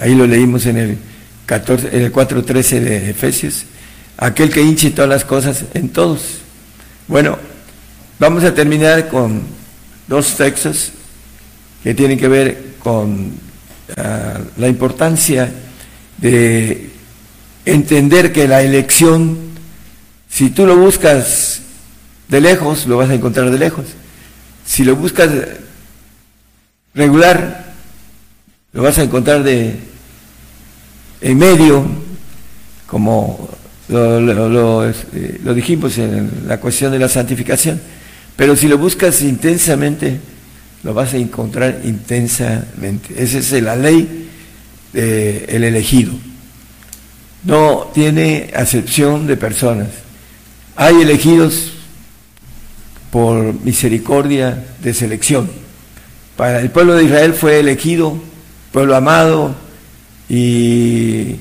Ahí 0.00 0.14
lo 0.14 0.26
leímos 0.26 0.64
en 0.66 0.76
el, 0.78 0.98
14, 1.46 1.88
en 1.92 2.02
el 2.04 2.12
4.13 2.12 2.80
de 2.80 3.10
Efesios. 3.10 3.64
Aquel 4.18 4.50
que 4.50 4.60
hinche 4.60 4.90
todas 4.90 5.08
las 5.08 5.24
cosas 5.24 5.64
en 5.74 5.90
todos. 5.90 6.38
Bueno, 7.06 7.38
vamos 8.18 8.42
a 8.42 8.52
terminar 8.52 9.08
con 9.08 9.42
dos 10.08 10.36
textos 10.36 10.90
que 11.82 11.94
tienen 11.94 12.18
que 12.18 12.26
ver 12.26 12.74
con 12.80 13.32
la 14.56 14.68
importancia 14.68 15.50
de 16.18 16.90
entender 17.64 18.32
que 18.32 18.48
la 18.48 18.62
elección, 18.62 19.38
si 20.28 20.50
tú 20.50 20.66
lo 20.66 20.76
buscas 20.76 21.60
de 22.28 22.40
lejos, 22.40 22.86
lo 22.86 22.96
vas 22.96 23.10
a 23.10 23.14
encontrar 23.14 23.50
de 23.50 23.58
lejos. 23.58 23.86
Si 24.66 24.84
lo 24.84 24.96
buscas 24.96 25.30
regular, 26.92 27.72
lo 28.72 28.82
vas 28.82 28.98
a 28.98 29.04
encontrar 29.04 29.44
de 29.44 29.76
en 31.20 31.38
medio, 31.38 31.84
como 32.86 33.48
este, 33.88 35.40
lo 35.42 35.54
dijimos 35.54 35.96
en 35.98 36.30
la 36.46 36.60
cuestión 36.60 36.92
de 36.92 36.98
la 36.98 37.08
santificación. 37.08 37.80
Pero 38.36 38.54
si 38.54 38.68
lo 38.68 38.78
buscas 38.78 39.22
intensamente, 39.22 40.20
lo 40.84 40.94
vas 40.94 41.14
a 41.14 41.16
encontrar 41.16 41.80
intensamente. 41.84 43.14
Esa 43.16 43.38
es 43.38 43.62
la 43.62 43.74
ley 43.76 44.28
del 44.92 45.64
elegido. 45.64 46.12
No 47.44 47.90
tiene 47.94 48.50
acepción 48.54 49.26
de 49.26 49.36
personas. 49.36 49.88
Hay 50.76 51.00
elegidos 51.00 51.72
por 53.10 53.54
misericordia 53.64 54.64
de 54.82 54.94
selección. 54.94 55.50
Para 56.36 56.60
el 56.60 56.70
pueblo 56.70 56.94
de 56.94 57.04
Israel 57.04 57.34
fue 57.34 57.58
elegido, 57.58 58.16
pueblo 58.70 58.94
amado, 58.94 59.56
y 60.28 61.36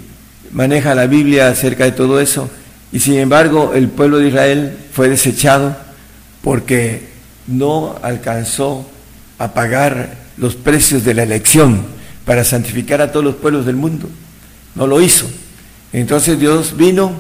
maneja 0.52 0.96
la 0.96 1.08
Biblia 1.08 1.50
acerca 1.50 1.86
de 1.86 1.92
todo 1.92 2.20
eso. 2.20 2.50
Y 2.92 3.00
sin 3.00 3.16
embargo, 3.16 3.74
el 3.74 3.90
pueblo 3.90 4.20
de 4.20 4.30
Israel 4.30 4.78
fue 4.92 5.10
desechado 5.10 5.76
porque 6.42 7.08
no 7.48 7.98
alcanzó 8.02 8.90
a 9.40 9.54
pagar 9.54 10.18
los 10.38 10.56
precios 10.56 11.04
de 11.04 11.14
la 11.14 11.24
elección 11.24 11.86
para 12.26 12.44
santificar 12.44 13.02
a 13.02 13.12
todos 13.12 13.26
los 13.26 13.36
pueblos 13.36 13.66
del 13.66 13.76
mundo. 13.76 14.10
No 14.76 14.88
lo 14.88 15.02
hizo. 15.02 15.28
Entonces 15.94 16.40
Dios 16.40 16.76
vino 16.76 17.12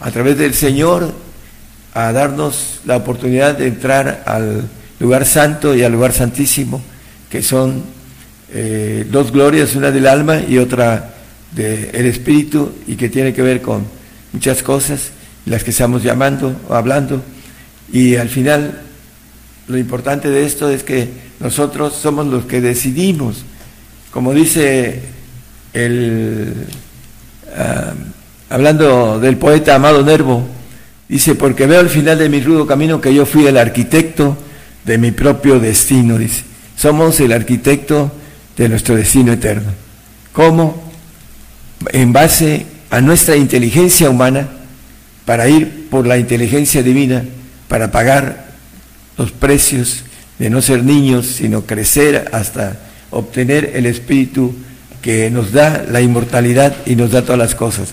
a 0.00 0.10
través 0.10 0.38
del 0.38 0.54
Señor 0.54 1.12
a 1.94 2.12
darnos 2.12 2.80
la 2.84 2.96
oportunidad 2.96 3.56
de 3.56 3.68
entrar 3.68 4.24
al 4.26 4.68
lugar 4.98 5.24
santo 5.24 5.74
y 5.74 5.84
al 5.84 5.92
lugar 5.92 6.12
santísimo 6.12 6.82
que 7.30 7.42
son 7.42 7.82
eh, 8.52 9.06
dos 9.10 9.32
glorias, 9.32 9.74
una 9.74 9.90
del 9.90 10.06
alma 10.06 10.40
y 10.40 10.58
otra 10.58 11.13
del 11.54 12.06
espíritu, 12.06 12.72
y 12.86 12.96
que 12.96 13.08
tiene 13.08 13.32
que 13.32 13.42
ver 13.42 13.62
con 13.62 13.84
muchas 14.32 14.62
cosas, 14.62 15.10
las 15.46 15.62
que 15.62 15.70
estamos 15.70 16.02
llamando 16.02 16.56
o 16.68 16.74
hablando, 16.74 17.22
y 17.92 18.16
al 18.16 18.28
final 18.28 18.80
lo 19.68 19.78
importante 19.78 20.28
de 20.30 20.44
esto 20.44 20.68
es 20.68 20.82
que 20.82 21.08
nosotros 21.40 21.94
somos 21.94 22.26
los 22.26 22.44
que 22.44 22.60
decidimos, 22.60 23.44
como 24.10 24.32
dice 24.32 25.02
el, 25.72 26.52
ah, 27.56 27.92
hablando 28.50 29.18
del 29.20 29.36
poeta 29.36 29.74
Amado 29.74 30.02
Nervo, 30.02 30.46
dice, 31.08 31.34
porque 31.34 31.66
veo 31.66 31.80
al 31.80 31.88
final 31.88 32.18
de 32.18 32.28
mi 32.28 32.40
rudo 32.40 32.66
camino 32.66 33.00
que 33.00 33.14
yo 33.14 33.26
fui 33.26 33.46
el 33.46 33.56
arquitecto 33.56 34.36
de 34.84 34.98
mi 34.98 35.10
propio 35.12 35.58
destino, 35.58 36.18
dice, 36.18 36.42
somos 36.76 37.20
el 37.20 37.32
arquitecto 37.32 38.12
de 38.56 38.68
nuestro 38.68 38.94
destino 38.94 39.32
eterno. 39.32 39.72
¿Cómo? 40.32 40.83
En 41.92 42.12
base 42.12 42.66
a 42.90 43.00
nuestra 43.00 43.36
inteligencia 43.36 44.10
humana, 44.10 44.48
para 45.24 45.48
ir 45.48 45.88
por 45.90 46.06
la 46.06 46.18
inteligencia 46.18 46.82
divina, 46.82 47.24
para 47.68 47.90
pagar 47.90 48.46
los 49.16 49.30
precios 49.30 50.04
de 50.38 50.50
no 50.50 50.60
ser 50.60 50.84
niños, 50.84 51.26
sino 51.26 51.62
crecer 51.62 52.28
hasta 52.32 52.78
obtener 53.10 53.72
el 53.74 53.86
espíritu 53.86 54.54
que 55.00 55.30
nos 55.30 55.52
da 55.52 55.84
la 55.88 56.00
inmortalidad 56.00 56.74
y 56.86 56.96
nos 56.96 57.10
da 57.10 57.22
todas 57.22 57.38
las 57.38 57.54
cosas. 57.54 57.90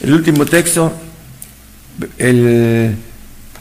El 0.00 0.12
último 0.12 0.46
texto, 0.46 0.92
el 2.18 2.96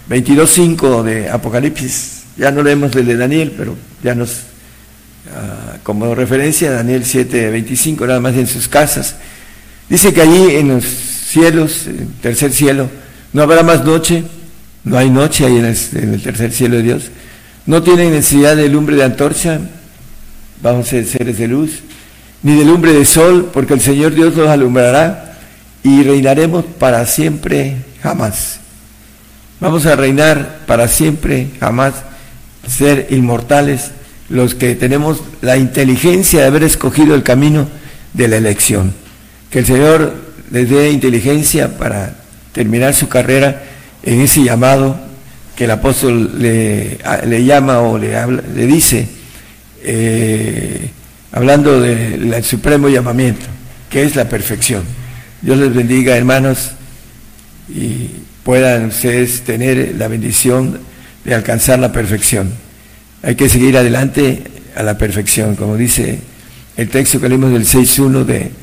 22.5 0.09 1.03
de 1.03 1.29
Apocalipsis, 1.29 2.23
ya 2.37 2.51
no 2.51 2.63
leemos 2.63 2.95
el 2.95 3.05
de 3.05 3.17
Daniel, 3.17 3.53
pero 3.55 3.75
ya 4.03 4.15
nos, 4.15 4.41
ah, 5.35 5.77
como 5.83 6.15
referencia, 6.15 6.71
Daniel 6.71 7.03
7.25, 7.03 8.07
nada 8.07 8.19
más 8.19 8.35
en 8.35 8.47
sus 8.47 8.67
casas, 8.67 9.15
dice 9.89 10.13
que 10.13 10.21
allí 10.21 10.55
en 10.55 10.69
los 10.69 10.83
cielos, 10.83 11.87
en 11.87 11.99
el 11.99 12.07
tercer 12.21 12.51
cielo, 12.51 12.89
no 13.33 13.41
habrá 13.41 13.63
más 13.63 13.83
noche, 13.83 14.23
no 14.83 14.97
hay 14.97 15.09
noche 15.09 15.45
ahí 15.45 15.57
en 15.57 15.65
el, 15.65 16.21
tercer 16.21 16.51
cielo 16.51 16.77
de 16.77 16.83
Dios. 16.83 17.03
No 17.65 17.81
tienen 17.81 18.11
necesidad 18.11 18.55
de 18.55 18.69
lumbre 18.69 18.95
de 18.95 19.03
antorcha, 19.03 19.59
vamos 20.61 20.87
a 20.87 20.89
ser 20.91 21.05
seres 21.05 21.37
de 21.37 21.47
luz, 21.47 21.79
ni 22.43 22.55
de 22.55 22.65
lumbre 22.65 22.93
de 22.93 23.05
sol, 23.05 23.49
porque 23.53 23.73
el 23.73 23.81
Señor 23.81 24.13
Dios 24.13 24.35
los 24.35 24.49
alumbrará 24.49 25.37
y 25.83 26.03
reinaremos 26.03 26.65
para 26.65 27.05
siempre 27.05 27.77
jamás. 28.01 28.59
Vamos 29.59 29.85
a 29.85 29.95
reinar 29.95 30.59
para 30.67 30.87
siempre 30.87 31.47
jamás, 31.59 31.93
ser 32.67 33.07
inmortales 33.11 33.91
los 34.29 34.55
que 34.55 34.75
tenemos 34.75 35.21
la 35.41 35.57
inteligencia 35.57 36.41
de 36.41 36.47
haber 36.47 36.63
escogido 36.63 37.15
el 37.15 37.23
camino 37.23 37.67
de 38.13 38.27
la 38.27 38.37
elección. 38.37 38.93
Que 39.53 39.59
el 39.59 39.67
Señor 39.67 40.15
les 40.49 40.67
dé 40.67 40.89
inteligencia 40.89 41.77
para 41.77 42.15
terminar 42.53 42.95
su 42.95 43.07
carrera 43.07 43.61
en 44.01 44.21
ese 44.21 44.43
llamado 44.43 44.99
que 45.55 45.65
el 45.65 45.71
apóstol 45.71 46.41
le, 46.41 46.97
llama 47.45 47.81
o 47.81 47.99
le, 47.99 48.17
habla, 48.17 48.41
le 48.55 48.65
dice, 48.65 49.07
eh, 49.83 50.89
hablando 51.31 51.79
del 51.79 52.43
supremo 52.43 52.89
llamamiento, 52.89 53.45
que 53.91 54.01
es 54.01 54.15
la 54.15 54.27
perfección. 54.27 54.81
Dios 55.43 55.59
les 55.59 55.71
bendiga, 55.71 56.17
hermanos, 56.17 56.71
y 57.69 58.09
puedan 58.41 58.85
ustedes 58.85 59.41
tener 59.41 59.93
la 59.99 60.07
bendición 60.07 60.79
de 61.23 61.35
alcanzar 61.35 61.77
la 61.77 61.91
perfección. 61.91 62.51
Hay 63.21 63.35
que 63.35 63.47
seguir 63.47 63.77
adelante 63.77 64.45
a 64.75 64.81
la 64.81 64.97
perfección, 64.97 65.55
como 65.55 65.77
dice 65.77 66.21
el 66.75 66.89
texto 66.89 67.21
que 67.21 67.29
leímos 67.29 67.51
del 67.51 67.67
6.1 67.67 68.23
de 68.23 68.62